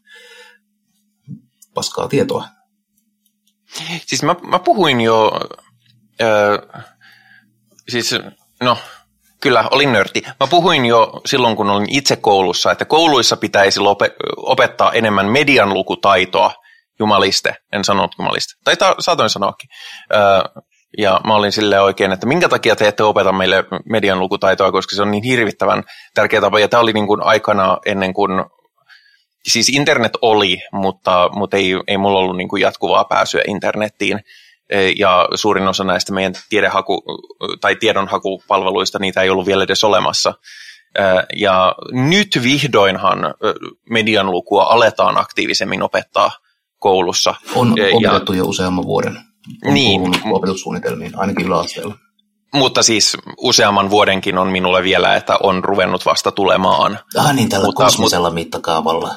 paskaa 1.73 2.07
tietoa. 2.07 2.45
Siis 4.05 4.23
mä, 4.23 4.35
mä 4.47 4.59
puhuin 4.59 5.01
jo, 5.01 5.31
äh, 6.21 6.85
siis 7.89 8.15
no 8.63 8.77
kyllä, 9.41 9.67
olin 9.71 9.93
nörtti. 9.93 10.21
Mä 10.39 10.47
puhuin 10.49 10.85
jo 10.85 11.21
silloin, 11.25 11.55
kun 11.55 11.69
olin 11.69 11.87
itse 11.89 12.15
koulussa, 12.15 12.71
että 12.71 12.85
kouluissa 12.85 13.37
pitäisi 13.37 13.79
opettaa 14.37 14.91
enemmän 14.91 15.25
median 15.25 15.73
lukutaitoa, 15.73 16.51
jumaliste, 16.99 17.55
en 17.73 17.83
sanonut 17.83 18.15
jumaliste, 18.19 18.53
tai 18.63 18.75
ta, 18.75 18.95
saatoin 18.99 19.29
sanoakin. 19.29 19.69
Äh, 20.15 20.63
ja 20.97 21.21
mä 21.27 21.35
olin 21.35 21.51
silleen 21.51 21.81
oikein, 21.81 22.11
että 22.11 22.27
minkä 22.27 22.49
takia 22.49 22.75
te 22.75 22.87
ette 22.87 23.03
opeta 23.03 23.31
meille 23.31 23.63
median 23.89 24.19
lukutaitoa, 24.19 24.71
koska 24.71 24.95
se 24.95 25.01
on 25.01 25.11
niin 25.11 25.23
hirvittävän 25.23 25.83
tärkeä 26.13 26.41
tapa. 26.41 26.59
Ja 26.59 26.67
tämä 26.67 26.81
oli 26.81 26.93
niin 26.93 27.07
kuin 27.07 27.23
aikana 27.23 27.77
ennen 27.85 28.13
kuin, 28.13 28.31
siis 29.43 29.69
internet 29.69 30.11
oli, 30.21 30.61
mutta, 30.71 31.29
mutta 31.33 31.57
ei, 31.57 31.73
ei 31.87 31.97
mulla 31.97 32.19
ollut 32.19 32.37
niin 32.37 32.49
kuin 32.49 32.61
jatkuvaa 32.61 33.05
pääsyä 33.05 33.41
internettiin. 33.47 34.19
E, 34.69 34.89
ja 34.89 35.27
suurin 35.35 35.67
osa 35.67 35.83
näistä 35.83 36.13
meidän 36.13 36.33
tiedehaku, 36.49 37.03
tai 37.61 37.75
tiedonhakupalveluista, 37.75 38.99
niitä 38.99 39.21
ei 39.21 39.29
ollut 39.29 39.45
vielä 39.45 39.63
edes 39.63 39.83
olemassa. 39.83 40.33
E, 40.95 41.01
ja 41.35 41.75
nyt 41.91 42.39
vihdoinhan 42.43 43.19
median 43.89 44.31
lukua 44.31 44.63
aletaan 44.63 45.17
aktiivisemmin 45.17 45.83
opettaa 45.83 46.31
koulussa. 46.79 47.35
On 47.55 47.71
opetettu 47.71 48.33
ja, 48.33 48.37
jo 48.37 48.45
useamman 48.45 48.85
vuoden 48.85 49.29
on 49.65 49.73
niin. 49.73 50.01
opetussuunnitelmiin, 50.31 51.19
ainakin 51.19 51.45
yläasteella. 51.45 51.95
Mutta 52.53 52.83
siis 52.83 53.17
useamman 53.37 53.89
vuodenkin 53.89 54.37
on 54.37 54.47
minulle 54.47 54.83
vielä, 54.83 55.15
että 55.15 55.37
on 55.43 55.63
ruvennut 55.63 56.05
vasta 56.05 56.31
tulemaan. 56.31 56.99
Ah 57.17 57.33
niin, 57.33 57.49
tällä 57.49 57.65
mutta, 57.65 57.83
kosmisella 57.83 58.29
mittakaavalla. 58.29 59.15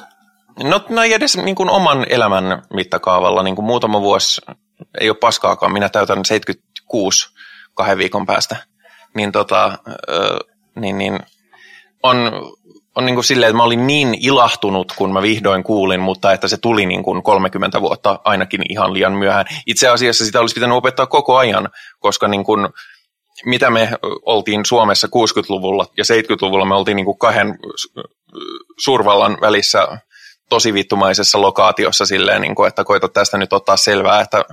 No, 0.63 0.81
no 0.89 1.01
ei 1.01 1.13
edes 1.13 1.37
niin 1.37 1.55
kuin 1.55 1.69
oman 1.69 2.05
elämän 2.09 2.63
mittakaavalla. 2.73 3.43
Niin 3.43 3.55
kuin 3.55 3.65
muutama 3.65 4.01
vuosi 4.01 4.41
ei 5.01 5.09
ole 5.09 5.17
paskaakaan. 5.17 5.73
Minä 5.73 5.89
täytän 5.89 6.25
76 6.25 7.29
kahden 7.73 7.97
viikon 7.97 8.25
päästä. 8.25 8.55
Niin, 9.15 9.31
tota, 9.31 9.77
niin, 10.75 10.97
niin 10.97 11.19
on 12.03 12.17
on 12.95 13.05
niin 13.05 13.15
kuin 13.15 13.25
silleen, 13.25 13.49
että 13.49 13.57
mä 13.57 13.63
olin 13.63 13.87
niin 13.87 14.17
ilahtunut, 14.21 14.93
kun 14.95 15.13
mä 15.13 15.21
vihdoin 15.21 15.63
kuulin, 15.63 15.99
mutta 15.99 16.33
että 16.33 16.47
se 16.47 16.57
tuli 16.57 16.85
niin 16.85 17.03
kuin 17.03 17.23
30 17.23 17.81
vuotta 17.81 18.19
ainakin 18.23 18.61
ihan 18.69 18.93
liian 18.93 19.13
myöhään. 19.13 19.45
Itse 19.65 19.87
asiassa 19.87 20.25
sitä 20.25 20.39
olisi 20.39 20.55
pitänyt 20.55 20.77
opettaa 20.77 21.05
koko 21.05 21.37
ajan, 21.37 21.69
koska 21.99 22.27
niin 22.27 22.43
kuin, 22.43 22.67
mitä 23.45 23.69
me 23.69 23.89
oltiin 24.21 24.65
Suomessa 24.65 25.07
60-luvulla 25.07 25.85
ja 25.97 26.03
70-luvulla, 26.03 26.65
me 26.65 26.75
oltiin 26.75 26.95
niin 26.95 27.05
kuin 27.05 27.17
kahden 27.17 27.59
suurvallan 28.79 29.37
välissä 29.41 29.87
tosi 30.49 30.73
vittumaisessa 30.73 31.41
lokaatiossa 31.41 32.05
silleen, 32.05 32.41
niin 32.41 32.55
kuin, 32.55 32.67
että 32.67 32.83
koita 32.83 33.09
tästä 33.09 33.37
nyt 33.37 33.53
ottaa 33.53 33.77
selvää, 33.77 34.21
että, 34.21 34.45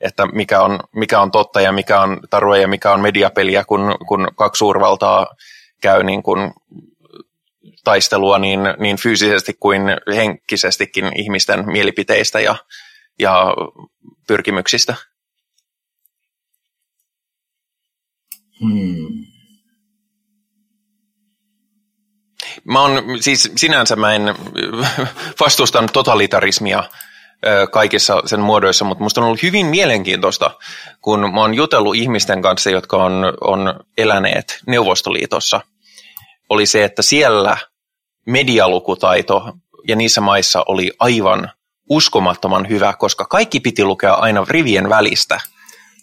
että 0.00 0.26
mikä, 0.26 0.60
on, 0.60 0.80
mikä 0.94 1.20
on 1.20 1.30
totta 1.30 1.60
ja 1.60 1.72
mikä 1.72 2.00
on 2.00 2.20
tarue 2.30 2.60
ja 2.60 2.68
mikä 2.68 2.92
on 2.92 3.00
mediapeliä, 3.00 3.64
kun, 3.64 3.94
kun 4.08 4.28
kaksi 4.36 4.58
suurvaltaa 4.58 5.26
käy 5.80 6.02
niin 6.02 6.22
kuin 6.22 6.52
taistelua 7.84 8.38
niin, 8.38 8.60
niin 8.78 8.96
fyysisesti 8.96 9.56
kuin 9.60 9.82
henkisestikin 10.14 11.20
ihmisten 11.20 11.66
mielipiteistä 11.66 12.40
ja, 12.40 12.56
ja 13.18 13.54
pyrkimyksistä. 14.26 14.94
Hmm. 18.60 19.24
Mä 22.64 22.80
on, 22.80 23.02
siis 23.20 23.52
sinänsä 23.56 23.96
mä 23.96 24.14
en 24.14 24.22
vastustan 25.40 25.88
totalitarismia 25.92 26.84
kaikissa 27.70 28.22
sen 28.26 28.40
muodoissa, 28.40 28.84
mutta 28.84 29.04
musta 29.04 29.20
on 29.20 29.26
ollut 29.26 29.42
hyvin 29.42 29.66
mielenkiintoista, 29.66 30.50
kun 31.00 31.34
mä 31.34 31.40
oon 31.40 31.54
jutellut 31.54 31.94
ihmisten 31.94 32.42
kanssa, 32.42 32.70
jotka 32.70 32.96
on, 32.96 33.32
on 33.40 33.80
eläneet 33.98 34.58
Neuvostoliitossa, 34.66 35.60
oli 36.48 36.66
se, 36.66 36.84
että 36.84 37.02
siellä– 37.02 37.56
medialukutaito 38.26 39.52
ja 39.88 39.96
niissä 39.96 40.20
maissa 40.20 40.64
oli 40.68 40.92
aivan 40.98 41.50
uskomattoman 41.90 42.68
hyvä, 42.68 42.94
koska 42.98 43.24
kaikki 43.24 43.60
piti 43.60 43.84
lukea 43.84 44.14
aina 44.14 44.46
rivien 44.48 44.88
välistä, 44.88 45.40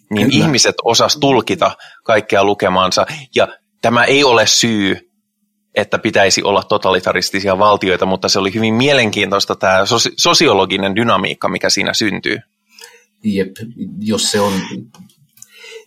niin 0.10 0.30
Kyllä. 0.30 0.44
ihmiset 0.44 0.76
osas 0.84 1.18
tulkita 1.18 1.72
kaikkea 2.04 2.44
lukemansa. 2.44 3.06
Ja 3.36 3.48
tämä 3.82 4.04
ei 4.04 4.24
ole 4.24 4.48
syy, 4.48 5.11
että 5.76 6.00
pitäisi 6.00 6.44
olla 6.44 6.64
totalitaristisia 6.64 7.60
valtioita, 7.60 8.06
mutta 8.06 8.30
se 8.30 8.40
oli 8.40 8.54
hyvin 8.54 8.74
mielenkiintoista 8.74 9.56
tämä 9.56 9.84
sosiologinen 10.18 10.96
dynamiikka, 10.96 11.50
mikä 11.50 11.70
siinä 11.70 11.94
syntyy. 11.94 12.38
Jep, 13.24 13.56
jos 14.00 14.32
se 14.32 14.40
on, 14.40 14.54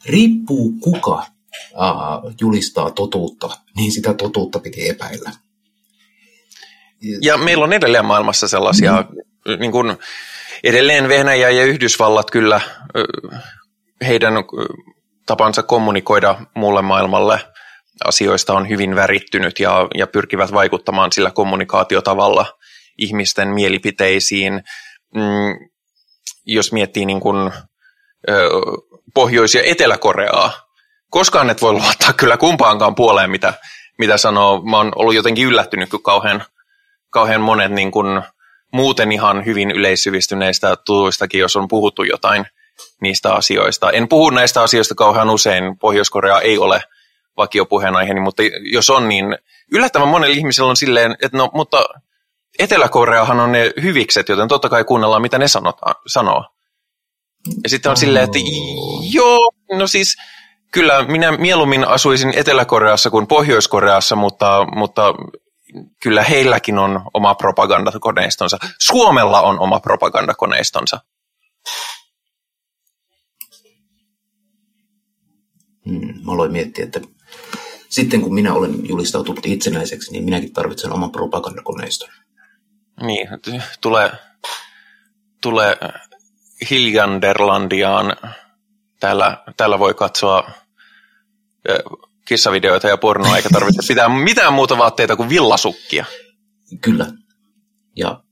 riippuu 0.07 0.73
kuka 0.81 1.19
äh, 1.19 2.35
julistaa 2.41 2.91
totuutta, 2.91 3.51
niin 3.77 3.93
sitä 3.93 4.15
totuutta 4.15 4.59
piti 4.59 4.89
epäillä. 4.89 5.31
Ja 7.23 7.37
meillä 7.37 7.65
on 7.65 7.73
edelleen 7.73 8.05
maailmassa 8.05 8.49
sellaisia, 8.49 9.05
mm. 9.47 9.61
niin 9.61 9.73
kuin 9.73 9.97
edelleen 10.65 11.09
Venäjä 11.09 11.51
ja 11.51 11.65
Yhdysvallat 11.65 12.31
kyllä 12.31 12.61
heidän 14.07 14.35
tapansa 15.27 15.63
kommunikoida 15.63 16.41
muulle 16.55 16.83
maailmalle 16.83 17.41
asioista 18.05 18.53
on 18.53 18.69
hyvin 18.69 18.97
värittynyt 18.97 19.61
ja, 19.61 19.89
ja 19.95 20.07
pyrkivät 20.07 20.53
vaikuttamaan 20.53 21.13
sillä 21.13 21.31
kommunikaatiotavalla 21.31 22.47
ihmisten 22.99 23.49
mielipiteisiin. 23.49 24.63
Mm, 25.15 25.69
jos 26.47 26.73
miettii 26.73 27.07
niin 27.07 27.21
kuin, 27.21 27.53
Pohjois- 29.15 29.55
ja 29.55 29.63
Etelä-Koreaa, 29.65 30.53
koskaan 31.11 31.51
et 31.51 31.63
voi 31.63 31.73
luottaa 31.73 32.13
kyllä 32.13 32.37
kumpaankaan 32.37 32.95
puoleen, 32.95 33.31
mitä, 33.31 33.55
mitä 33.99 34.17
sanoo. 34.17 34.63
Mä 34.63 34.77
oon 34.77 34.93
ollut 34.97 35.15
jotenkin 35.15 35.47
yllättynyt, 35.47 35.91
kun 35.91 36.03
kauhean 36.03 36.45
kauhean 37.11 37.41
monet 37.41 37.73
niin 37.73 37.91
kuin, 37.91 38.23
muuten 38.73 39.13
ihan 39.13 39.45
hyvin 39.45 39.71
yleissyvistyneistä 39.71 40.77
tutuistakin, 40.77 41.41
jos 41.41 41.57
on 41.57 41.69
puhuttu 41.69 42.03
jotain 42.03 42.47
niistä 43.01 43.35
asioista. 43.35 43.91
En 43.91 44.09
puhu 44.09 44.31
näistä 44.31 44.63
asioista 44.63 44.95
kauhean 44.95 45.31
usein, 45.31 45.79
Pohjois-Korea 45.79 46.41
ei 46.41 46.59
ole 46.59 46.83
vakiopuheenaiheeni, 47.37 48.21
mutta 48.21 48.43
jos 48.73 48.91
on, 48.91 49.09
niin 49.09 49.39
yllättävän 49.73 50.09
monella 50.09 50.35
ihmisellä 50.35 50.71
on 50.71 50.77
silleen, 50.77 51.17
että 51.23 51.39
no, 51.39 51.51
mutta 51.55 51.85
Etelä-Koreahan 52.59 53.41
on 53.41 53.53
ne 53.53 53.73
hyvikset, 53.83 54.29
joten 54.29 54.49
totta 54.49 54.69
kai 54.69 54.85
kuunnellaan, 54.85 55.23
mitä 55.23 55.39
ne 55.39 55.49
sanotaan, 55.49 55.95
sanoo. 56.07 56.45
Ja 57.63 57.69
sitten 57.69 57.91
on 57.91 57.97
silleen, 57.97 58.25
että 58.25 58.39
joo, 59.13 59.51
no 59.73 59.87
siis 59.87 60.17
kyllä 60.73 61.03
minä 61.03 61.33
mieluummin 61.33 61.89
asuisin 61.89 62.33
Etelä-Koreassa 62.37 63.11
kuin 63.11 63.27
Pohjois-Koreassa, 63.27 64.17
mutta, 64.17 64.67
mutta 64.77 65.15
kyllä 66.03 66.23
heilläkin 66.23 66.79
on 66.79 67.01
oma 67.15 67.35
propagandakoneistonsa. 67.35 68.59
Suomella 68.81 69.41
on 69.41 69.61
oma 69.61 69.81
propagandakoneistonsa. 69.81 71.01
Hmm, 75.87 76.25
mä 76.25 76.33
aloin 76.33 76.53
miettiä, 76.53 76.85
että 76.85 77.01
sitten 77.89 78.21
kun 78.21 78.35
minä 78.35 78.55
olen 78.55 78.89
julistautunut 78.89 79.47
itsenäiseksi, 79.47 80.13
niin 80.13 80.25
minäkin 80.25 80.53
tarvitsen 80.53 80.93
oman 80.93 81.13
propagandakoneiston. 81.13 82.09
Niin, 83.03 83.29
tulee, 83.81 84.11
tulee 85.43 85.77
Hiljanderlandiaan. 86.71 88.17
Täällä, 89.01 89.45
täällä 89.57 89.79
voi 89.79 89.95
katsoa 89.95 90.51
kissavideoita 92.25 92.89
ja 92.89 92.97
pornoa, 92.97 93.37
eikä 93.37 93.49
tarvitse 93.53 93.83
pitää 93.89 94.09
mitään 94.09 94.53
muuta 94.53 94.79
vaatteita 94.79 95.17
kuin 95.17 95.29
villasukkia. 95.29 96.05
Kyllä. 96.81 97.07
Ja 97.97 98.23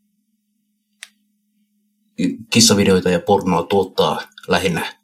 kissavideoita 2.51 3.11
ja 3.11 3.21
pornoa 3.21 3.63
tuottaa 3.63 4.23
lähinnä 4.49 4.95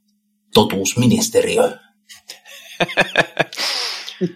totuusministeriö. 0.55 1.79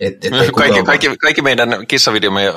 et, 0.00 0.24
et 0.24 0.32
kaikki, 0.54 0.82
kaikki, 0.82 1.16
kaikki 1.16 1.42
meidän 1.42 1.86
kissavideomme 1.86 2.44
ja 2.44 2.54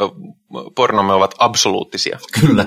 pornomme 0.76 1.14
ovat 1.14 1.36
absoluuttisia. 1.38 2.20
Kyllä, 2.40 2.66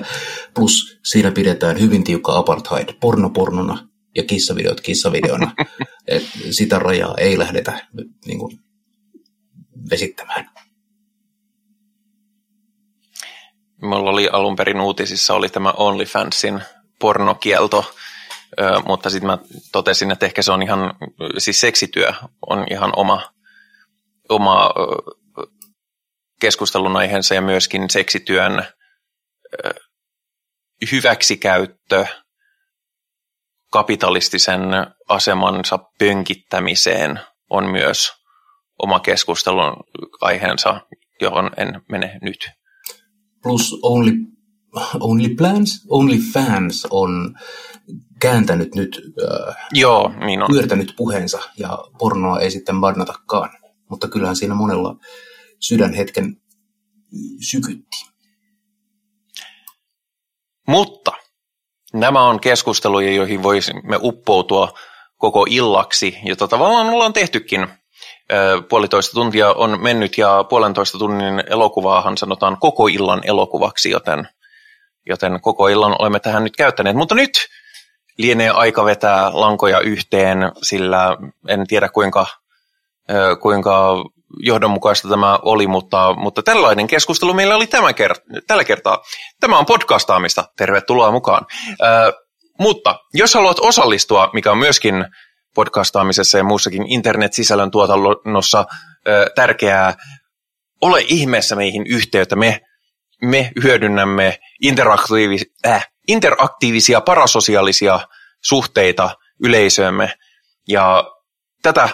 plus 0.53 0.99
siinä 1.03 1.31
pidetään 1.31 1.79
hyvin 1.79 2.03
tiukka 2.03 2.37
apartheid 2.37 2.89
pornopornona 2.99 3.87
ja 4.15 4.23
kissavideot 4.23 4.81
kissavideona. 4.81 5.51
Et 6.07 6.23
sitä 6.51 6.79
rajaa 6.79 7.15
ei 7.17 7.39
lähdetä 7.39 7.87
niin 8.25 8.39
kuin 8.39 8.59
vesittämään. 9.89 10.49
Mulla 13.81 14.09
oli 14.09 14.29
alun 14.31 14.55
perin 14.55 14.81
uutisissa 14.81 15.33
oli 15.33 15.49
tämä 15.49 15.71
OnlyFansin 15.71 16.61
pornokielto, 16.99 17.93
mutta 18.87 19.09
sitten 19.09 19.27
mä 19.27 19.37
totesin, 19.71 20.11
että 20.11 20.25
ehkä 20.25 20.41
se 20.41 20.51
on 20.51 20.63
ihan, 20.63 20.93
siis 21.37 21.61
seksityö 21.61 22.13
on 22.47 22.65
ihan 22.71 22.91
oma, 22.95 23.34
oma 24.29 24.69
keskustelun 26.41 26.97
aiheensa 26.97 27.35
ja 27.35 27.41
myöskin 27.41 27.89
seksityön 27.89 28.63
hyväksikäyttö 30.91 32.05
kapitalistisen 33.71 34.61
asemansa 35.09 35.79
pönkittämiseen 35.99 37.19
on 37.49 37.69
myös 37.69 38.11
oma 38.83 38.99
keskustelun 38.99 39.83
aiheensa, 40.21 40.81
johon 41.21 41.51
en 41.57 41.81
mene 41.89 42.19
nyt. 42.21 42.49
Plus 43.43 43.79
Only, 43.81 44.11
only 44.99 45.29
Plans, 45.35 45.85
Only 45.89 46.17
Fans 46.33 46.87
on 46.89 47.35
kääntänyt 48.19 48.75
nyt, 48.75 49.01
äh, 49.23 49.55
Joo, 49.71 50.13
niin 50.25 50.43
on. 50.43 50.47
pyörtänyt 50.51 50.93
puheensa 50.97 51.39
ja 51.57 51.77
pornoa 51.99 52.39
ei 52.39 52.51
sitten 52.51 52.79
bannatakaan. 52.81 53.49
Mutta 53.89 54.07
kyllähän 54.07 54.35
siinä 54.35 54.55
monella 54.55 54.95
sydänhetken 55.59 56.37
sykytti. 57.49 57.97
Mutta 60.67 61.11
nämä 61.93 62.27
on 62.27 62.39
keskusteluja, 62.39 63.11
joihin 63.11 63.43
voisimme 63.43 63.99
uppoutua 64.01 64.73
koko 65.17 65.45
illaksi, 65.49 66.17
jota 66.23 66.47
tavallaan 66.47 66.89
ollaan 66.89 67.13
tehtykin. 67.13 67.67
Puolitoista 68.69 69.13
tuntia 69.13 69.51
on 69.51 69.81
mennyt 69.83 70.17
ja 70.17 70.45
puolentoista 70.49 70.97
tunnin 70.97 71.43
elokuvaahan 71.49 72.17
sanotaan 72.17 72.57
koko 72.59 72.87
illan 72.87 73.21
elokuvaksi, 73.23 73.89
joten, 73.89 74.27
joten 75.09 75.41
koko 75.41 75.67
illan 75.67 75.95
olemme 75.99 76.19
tähän 76.19 76.43
nyt 76.43 76.55
käyttäneet. 76.55 76.95
Mutta 76.95 77.15
nyt 77.15 77.31
lienee 78.17 78.49
aika 78.49 78.85
vetää 78.85 79.29
lankoja 79.33 79.79
yhteen, 79.79 80.37
sillä 80.61 81.17
en 81.47 81.67
tiedä 81.67 81.89
kuinka, 81.89 82.27
kuinka 83.41 84.03
johdonmukaista 84.39 85.09
tämä 85.09 85.39
oli, 85.41 85.67
mutta, 85.67 86.13
mutta 86.13 86.43
tällainen 86.43 86.87
keskustelu 86.87 87.33
meillä 87.33 87.55
oli 87.55 87.67
tämä 87.67 87.91
kert- 87.91 88.41
tällä 88.47 88.63
kertaa. 88.63 89.03
Tämä 89.39 89.57
on 89.57 89.65
podcastaamista, 89.65 90.43
tervetuloa 90.57 91.11
mukaan. 91.11 91.45
Ö, 91.81 92.13
mutta 92.59 92.99
jos 93.13 93.33
haluat 93.33 93.59
osallistua, 93.59 94.29
mikä 94.33 94.51
on 94.51 94.57
myöskin 94.57 95.05
podcastaamisessa 95.55 96.37
ja 96.37 96.43
muussakin 96.43 96.87
internet-sisällön 96.87 97.71
tuotannossa 97.71 98.65
tärkeää, 99.35 99.93
ole 100.81 101.03
ihmeessä 101.07 101.55
meihin 101.55 101.83
yhteyttä. 101.87 102.35
Me, 102.35 102.61
me 103.21 103.51
hyödynnämme 103.63 104.39
interaktiivis- 104.65 105.67
äh, 105.67 105.87
interaktiivisia 106.07 107.01
parasosiaalisia 107.01 107.99
suhteita 108.43 109.09
yleisöömme 109.43 110.13
ja 110.67 111.03
tätä 111.61 111.89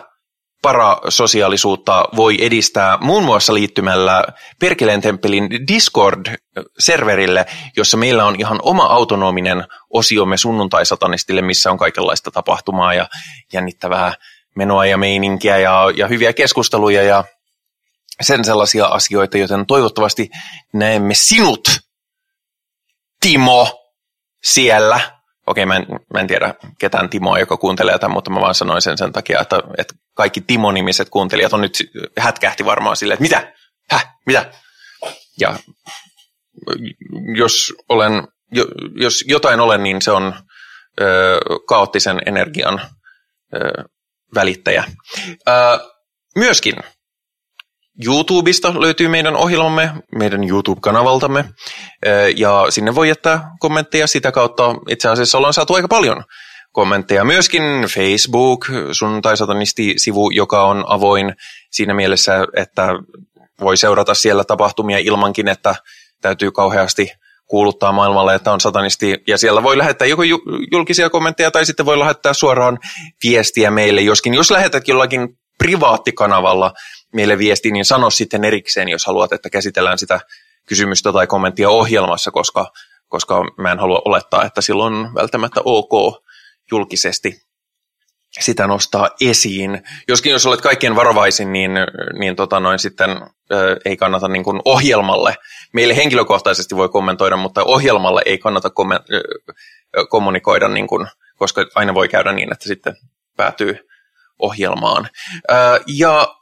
parasosiaalisuutta 0.61 2.05
voi 2.15 2.37
edistää 2.41 2.97
muun 3.01 3.23
muassa 3.23 3.53
liittymällä 3.53 4.23
Perkeleen 4.59 5.01
temppelin 5.01 5.49
Discord-serverille, 5.67 7.45
jossa 7.77 7.97
meillä 7.97 8.25
on 8.25 8.35
ihan 8.39 8.59
oma 8.61 8.83
autonominen 8.83 9.63
osiomme 9.89 10.37
sunnuntai-satanistille, 10.37 11.41
missä 11.41 11.71
on 11.71 11.77
kaikenlaista 11.77 12.31
tapahtumaa 12.31 12.93
ja 12.93 13.07
jännittävää 13.53 14.13
menoa 14.55 14.85
ja 14.85 14.97
meininkiä 14.97 15.57
ja, 15.57 15.91
ja 15.95 16.07
hyviä 16.07 16.33
keskusteluja 16.33 17.03
ja 17.03 17.23
sen 18.21 18.45
sellaisia 18.45 18.85
asioita, 18.85 19.37
joten 19.37 19.65
toivottavasti 19.65 20.29
näemme 20.73 21.13
sinut, 21.13 21.69
Timo, 23.21 23.91
siellä 24.43 25.20
okei, 25.47 25.65
mä 25.65 25.75
en, 25.75 25.85
mä 26.13 26.19
en 26.19 26.27
tiedä 26.27 26.53
ketään 26.79 27.09
Timoa, 27.09 27.39
joka 27.39 27.57
kuuntelee 27.57 27.99
tämän, 27.99 28.13
mutta 28.13 28.31
mä 28.31 28.39
vaan 28.39 28.55
sanoin 28.55 28.81
sen 28.81 28.97
sen 28.97 29.11
takia, 29.11 29.41
että, 29.41 29.59
että 29.77 29.93
kaikki 30.13 30.41
Timo-nimiset 30.41 31.09
kuuntelijat 31.09 31.53
on 31.53 31.61
nyt 31.61 31.77
hätkähti 32.19 32.65
varmaan 32.65 32.95
silleen, 32.97 33.15
että 33.15 33.37
mitä? 33.37 33.53
Häh? 33.91 34.07
Mitä? 34.25 34.51
Ja 35.39 35.59
jos 37.35 37.73
olen, 37.89 38.27
jos 38.95 39.23
jotain 39.27 39.59
olen, 39.59 39.83
niin 39.83 40.01
se 40.01 40.11
on 40.11 40.33
ö, 41.01 41.39
kaoottisen 41.67 42.21
energian 42.25 42.81
ö, 43.55 43.83
välittäjä. 44.35 44.83
Ö, 45.47 45.51
myöskin 46.35 46.75
YouTubesta 48.05 48.73
löytyy 48.79 49.07
meidän 49.07 49.35
ohjelmamme, 49.35 49.91
meidän 50.15 50.43
YouTube-kanavaltamme, 50.43 51.45
ja 52.35 52.65
sinne 52.69 52.95
voi 52.95 53.07
jättää 53.07 53.51
kommentteja 53.59 54.07
sitä 54.07 54.31
kautta. 54.31 54.75
Itse 54.89 55.09
asiassa 55.09 55.37
ollaan 55.37 55.53
saatu 55.53 55.73
aika 55.73 55.87
paljon 55.87 56.23
kommentteja. 56.71 57.23
Myöskin 57.23 57.63
Facebook, 57.95 58.67
sun 58.91 59.21
tai 59.21 59.37
satanisti-sivu, 59.37 60.29
joka 60.29 60.63
on 60.63 60.83
avoin 60.87 61.35
siinä 61.71 61.93
mielessä, 61.93 62.45
että 62.55 62.87
voi 63.61 63.77
seurata 63.77 64.13
siellä 64.13 64.43
tapahtumia 64.43 64.97
ilmankin, 64.97 65.47
että 65.47 65.75
täytyy 66.21 66.51
kauheasti 66.51 67.11
kuuluttaa 67.47 67.91
maailmalle, 67.91 68.35
että 68.35 68.51
on 68.51 68.61
satanisti, 68.61 69.17
ja 69.27 69.37
siellä 69.37 69.63
voi 69.63 69.77
lähettää 69.77 70.07
joko 70.07 70.23
julkisia 70.71 71.09
kommentteja 71.09 71.51
tai 71.51 71.65
sitten 71.65 71.85
voi 71.85 71.99
lähettää 71.99 72.33
suoraan 72.33 72.79
viestiä 73.23 73.71
meille, 73.71 74.01
joskin 74.01 74.33
jos 74.33 74.51
lähetät 74.51 74.87
jollakin 74.87 75.29
privaattikanavalla 75.57 76.73
meille 77.13 77.37
viesti, 77.37 77.71
niin 77.71 77.85
sano 77.85 78.09
sitten 78.09 78.43
erikseen, 78.43 78.89
jos 78.89 79.05
haluat, 79.05 79.33
että 79.33 79.49
käsitellään 79.49 79.97
sitä 79.97 80.19
kysymystä 80.67 81.13
tai 81.13 81.27
kommenttia 81.27 81.69
ohjelmassa, 81.69 82.31
koska, 82.31 82.71
koska 83.07 83.43
mä 83.57 83.71
en 83.71 83.79
halua 83.79 84.01
olettaa, 84.05 84.45
että 84.45 84.61
silloin 84.61 85.13
välttämättä 85.15 85.61
ok 85.65 86.23
julkisesti 86.71 87.41
sitä 88.39 88.67
nostaa 88.67 89.09
esiin. 89.21 89.83
Joskin 90.07 90.31
jos 90.31 90.45
olet 90.45 90.61
kaikkien 90.61 90.95
varovaisin, 90.95 91.53
niin, 91.53 91.71
niin 92.19 92.35
tota 92.35 92.59
noin 92.59 92.79
sitten 92.79 93.09
ö, 93.51 93.79
ei 93.85 93.97
kannata 93.97 94.27
niin 94.27 94.43
kuin 94.43 94.61
ohjelmalle. 94.65 95.37
Meille 95.73 95.95
henkilökohtaisesti 95.95 96.75
voi 96.75 96.89
kommentoida, 96.89 97.37
mutta 97.37 97.63
ohjelmalle 97.63 98.21
ei 98.25 98.37
kannata 98.37 98.69
komme- 98.69 99.05
ö, 99.13 99.21
kommunikoida, 100.09 100.67
niin 100.67 100.87
kuin, 100.87 101.07
koska 101.35 101.65
aina 101.75 101.93
voi 101.93 102.07
käydä 102.07 102.31
niin, 102.31 102.51
että 102.51 102.67
sitten 102.67 102.95
päätyy 103.37 103.87
ohjelmaan. 104.39 105.09
Ö, 105.51 105.55
ja 105.87 106.35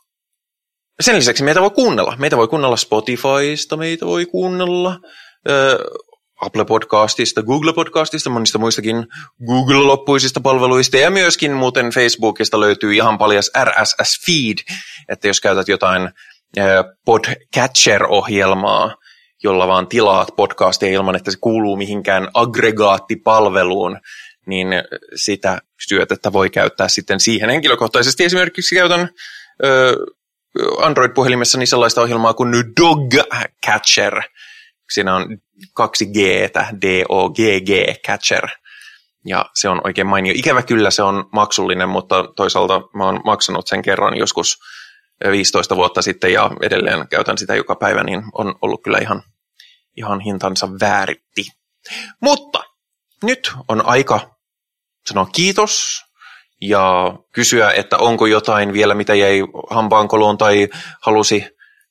sen 1.01 1.15
lisäksi 1.15 1.43
meitä 1.43 1.61
voi 1.61 1.69
kuunnella. 1.69 2.15
Meitä 2.17 2.37
voi 2.37 2.47
kuunnella 2.47 2.77
Spotifysta, 2.77 3.77
meitä 3.77 4.05
voi 4.05 4.25
kuunnella 4.25 4.99
äh, 5.49 5.55
Apple 6.41 6.65
Podcastista, 6.65 7.43
Google 7.43 7.73
Podcastista, 7.73 8.29
monista 8.29 8.57
muistakin 8.57 9.07
Google-loppuisista 9.47 10.41
palveluista 10.41 10.97
ja 10.97 11.11
myöskin 11.11 11.51
muuten 11.51 11.89
Facebookista 11.89 12.59
löytyy 12.59 12.93
ihan 12.93 13.17
paljas 13.17 13.51
RSS-feed, 13.63 14.75
että 15.09 15.27
jos 15.27 15.41
käytät 15.41 15.67
jotain 15.67 16.09
Podcatcher-ohjelmaa, 17.05 18.95
jolla 19.43 19.67
vaan 19.67 19.87
tilaat 19.87 20.29
podcastia 20.37 20.89
ilman, 20.89 21.15
että 21.15 21.31
se 21.31 21.37
kuuluu 21.41 21.75
mihinkään 21.75 22.27
aggregaattipalveluun, 22.33 23.99
niin 24.47 24.67
sitä 25.15 25.61
syötettä 25.87 26.33
voi 26.33 26.49
käyttää 26.49 26.87
sitten 26.87 27.19
siihen. 27.19 27.49
Henkilökohtaisesti 27.49 28.23
esimerkiksi 28.23 28.75
käytän 28.75 29.09
Android-puhelimessa 30.81 31.57
niin 31.57 31.67
sellaista 31.67 32.01
ohjelmaa 32.01 32.33
kuin 32.33 32.51
Dog 32.81 33.13
Catcher. 33.65 34.21
Siinä 34.93 35.15
on 35.15 35.37
kaksi 35.73 36.05
g 36.05 36.17
D-O-G-G 36.81 38.01
Catcher. 38.07 38.49
Ja 39.25 39.45
se 39.53 39.69
on 39.69 39.81
oikein 39.83 40.07
mainio. 40.07 40.33
Ikävä 40.35 40.61
kyllä 40.61 40.91
se 40.91 41.03
on 41.03 41.29
maksullinen, 41.31 41.89
mutta 41.89 42.23
toisaalta 42.35 42.81
mä 42.93 43.05
oon 43.05 43.21
maksanut 43.25 43.67
sen 43.67 43.81
kerran 43.81 44.17
joskus 44.17 44.57
15 45.31 45.75
vuotta 45.75 46.01
sitten 46.01 46.33
ja 46.33 46.51
edelleen 46.61 47.07
käytän 47.07 47.37
sitä 47.37 47.55
joka 47.55 47.75
päivä, 47.75 48.03
niin 48.03 48.23
on 48.33 48.55
ollut 48.61 48.83
kyllä 48.83 48.97
ihan, 49.01 49.23
ihan 49.97 50.19
hintansa 50.19 50.69
vääritti. 50.81 51.45
Mutta 52.21 52.63
nyt 53.23 53.51
on 53.67 53.85
aika 53.85 54.35
sanoa 55.07 55.25
kiitos 55.25 56.03
ja 56.61 57.13
kysyä, 57.31 57.71
että 57.71 57.97
onko 57.97 58.25
jotain 58.25 58.73
vielä, 58.73 58.95
mitä 58.95 59.15
jäi 59.15 59.41
hampaankoloon 59.69 60.37
tai 60.37 60.67
halusi 61.01 61.45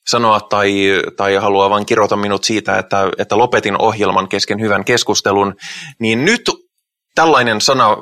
sanoa 0.08 0.40
tai, 0.40 0.72
tai 1.16 1.34
haluaa 1.34 1.70
vain 1.70 1.86
kirjoita 1.86 2.16
minut 2.16 2.44
siitä, 2.44 2.78
että, 2.78 3.10
että 3.18 3.38
lopetin 3.38 3.82
ohjelman 3.82 4.28
kesken 4.28 4.60
hyvän 4.60 4.84
keskustelun, 4.84 5.54
niin 5.98 6.24
nyt 6.24 6.50
tällainen 7.14 7.60
sana 7.60 7.96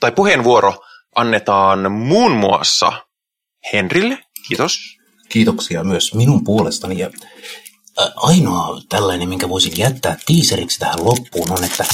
tai 0.00 0.12
puheenvuoro 0.12 0.74
annetaan 1.14 1.92
muun 1.92 2.32
muassa 2.32 2.92
Henrille. 3.72 4.18
Kiitos. 4.48 4.78
Kiitoksia 5.28 5.84
myös 5.84 6.14
minun 6.14 6.44
puolestani. 6.44 6.98
Ja 6.98 7.10
ainoa 8.16 8.80
tällainen, 8.88 9.28
minkä 9.28 9.48
voisin 9.48 9.78
jättää 9.78 10.16
tiiseriksi 10.26 10.78
tähän 10.78 11.04
loppuun, 11.04 11.52
on, 11.52 11.64
että 11.64 11.84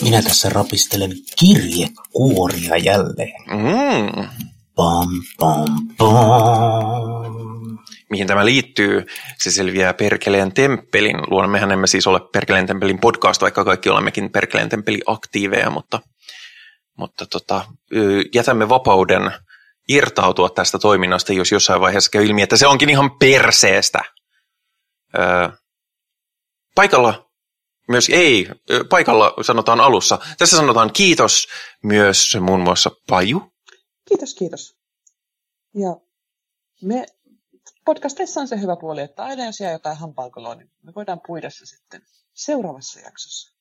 minä 0.00 0.22
tässä 0.22 0.48
rapistelen 0.48 1.12
kirjekuoria 1.38 2.76
jälleen. 2.76 3.42
Mm. 3.50 4.28
Pam, 4.74 5.08
pam, 5.38 5.88
pam. 5.98 7.78
Mihin 8.10 8.26
tämä 8.26 8.44
liittyy, 8.44 9.06
se 9.38 9.50
selviää 9.50 9.94
Perkeleen 9.94 10.52
temppelin 10.52 11.16
luona. 11.30 11.48
Mehän 11.48 11.72
emme 11.72 11.86
siis 11.86 12.06
ole 12.06 12.20
Perkeleen 12.32 12.66
temppelin 12.66 12.98
podcast, 12.98 13.42
vaikka 13.42 13.64
kaikki 13.64 13.88
olemmekin 13.88 14.30
Perkeleen 14.30 14.68
temppelin 14.68 15.02
aktiiveja, 15.06 15.70
mutta, 15.70 16.00
mutta 16.98 17.26
tota, 17.26 17.64
jätämme 18.34 18.68
vapauden 18.68 19.30
irtautua 19.88 20.48
tästä 20.48 20.78
toiminnasta, 20.78 21.32
jos 21.32 21.52
jossain 21.52 21.80
vaiheessa 21.80 22.10
käy 22.10 22.26
ilmi, 22.26 22.42
että 22.42 22.56
se 22.56 22.66
onkin 22.66 22.90
ihan 22.90 23.18
perseestä. 23.18 24.00
Paikalla 26.74 27.29
myös 27.90 28.08
ei, 28.12 28.48
paikalla 28.88 29.34
sanotaan 29.42 29.80
alussa. 29.80 30.18
Tässä 30.38 30.56
sanotaan 30.56 30.92
kiitos 30.92 31.48
myös 31.82 32.36
muun 32.40 32.60
muassa 32.60 32.90
Paju. 33.08 33.52
Kiitos, 34.08 34.34
kiitos. 34.34 34.76
Ja 35.74 35.96
me 36.82 37.06
podcasteissa 37.84 38.40
on 38.40 38.48
se 38.48 38.60
hyvä 38.60 38.76
puoli, 38.76 39.00
että 39.00 39.24
aina 39.24 39.44
jos 39.44 39.60
jää 39.60 39.72
jotain 39.72 39.96
hampaankoloa, 39.96 40.54
niin 40.54 40.70
me 40.82 40.92
voidaan 40.96 41.20
puida 41.26 41.50
se 41.50 41.66
sitten 41.66 42.02
seuraavassa 42.34 43.00
jaksossa. 43.00 43.54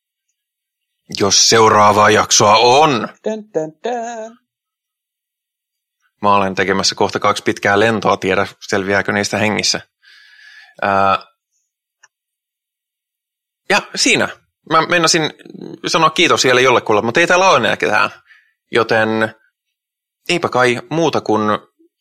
Jos 1.20 1.50
seuraavaa 1.50 2.10
jaksoa 2.10 2.58
on. 2.58 3.08
Dun, 3.24 3.44
dun, 3.54 3.74
dun. 3.84 4.38
Mä 6.22 6.36
olen 6.36 6.56
tekemässä 6.56 6.96
kohta 6.96 7.20
kaksi 7.20 7.44
pitkää 7.44 7.80
lentoa, 7.80 8.18
tiedä 8.18 8.48
selviääkö 8.68 9.12
niistä 9.12 9.38
hengissä. 9.38 9.82
Ää, 10.82 11.29
ja 13.70 13.82
siinä. 13.96 14.30
Mä 14.72 14.82
meinasin 14.88 15.30
sanoa 15.88 16.10
kiitos 16.10 16.42
siellä 16.42 16.62
jollekulle, 16.62 17.02
mutta 17.02 17.20
ei 17.20 17.28
täällä 17.28 17.50
ole 17.50 17.58
enää 17.58 17.78
ketään. 17.78 18.10
Joten 18.72 19.36
eipä 20.30 20.50
kai 20.50 20.82
muuta 20.90 21.22
kuin 21.22 21.42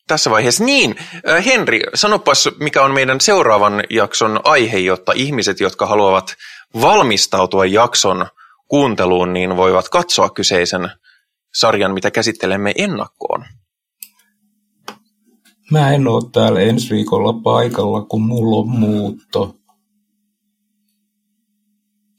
tässä 0.07 0.29
vaiheessa. 0.29 0.63
Niin, 0.63 0.95
Henri, 1.45 1.81
sanopas 1.95 2.49
mikä 2.59 2.83
on 2.83 2.93
meidän 2.93 3.21
seuraavan 3.21 3.83
jakson 3.89 4.39
aihe, 4.43 4.77
jotta 4.77 5.11
ihmiset, 5.15 5.59
jotka 5.59 5.85
haluavat 5.85 6.35
valmistautua 6.81 7.65
jakson 7.65 8.27
kuunteluun, 8.67 9.33
niin 9.33 9.57
voivat 9.57 9.89
katsoa 9.89 10.29
kyseisen 10.29 10.91
sarjan, 11.55 11.93
mitä 11.93 12.11
käsittelemme 12.11 12.73
ennakkoon. 12.77 13.45
Mä 15.71 15.93
en 15.93 16.07
oo 16.07 16.21
täällä 16.21 16.59
ensi 16.59 16.95
viikolla 16.95 17.33
paikalla, 17.33 18.01
kun 18.01 18.21
mulla 18.21 18.57
on 18.57 18.69
muutto. 18.69 19.58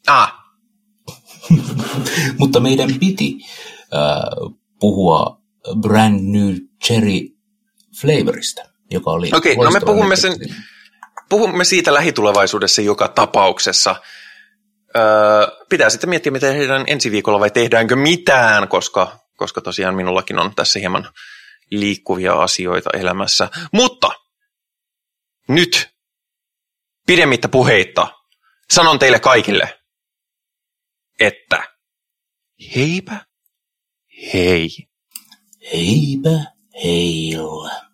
Ah, 0.07 0.41
Mutta 2.39 2.61
meidän 2.61 2.91
piti 3.01 3.39
äh, 3.95 4.53
puhua 4.81 5.41
Brand 5.81 6.21
New 6.23 6.55
Cherry 6.85 7.21
Flavorista, 8.01 8.63
joka 8.91 9.11
oli 9.11 9.31
Okei, 9.35 9.57
no 9.57 9.71
me 9.71 9.81
puhumme 9.81 10.17
sen- 10.17 10.39
puhumme 11.29 11.65
siitä 11.65 11.95
lähitulevaisuudessa 11.95 12.83
joka 12.83 13.09
tapauksessa. 13.09 13.97
Öö, 14.97 15.03
pitää 15.69 15.91
sitten 15.91 16.11
miettiä, 16.11 16.33
mitä 16.33 16.47
tehdään 16.47 16.85
ensi 16.87 17.11
viikolla 17.11 17.41
vai 17.41 17.51
tehdäänkö 17.51 17.97
mitään, 17.97 18.69
koska, 18.69 19.19
koska 19.37 19.61
tosiaan 19.61 19.95
minullakin 19.95 20.39
on 20.39 20.55
tässä 20.55 20.79
hieman 20.79 21.09
liikkuvia 21.71 22.35
asioita 22.35 22.91
elämässä. 22.93 23.49
Mutta 23.73 24.11
nyt 25.49 25.91
pidemmittä 27.07 27.49
puheitta 27.49 28.09
sanon 28.71 28.99
teille 28.99 29.21
kaikille, 29.21 29.80
että 31.21 31.63
heipä 32.77 33.27
hei. 34.35 34.69
Heipä 35.73 36.45
heillä. 36.85 37.90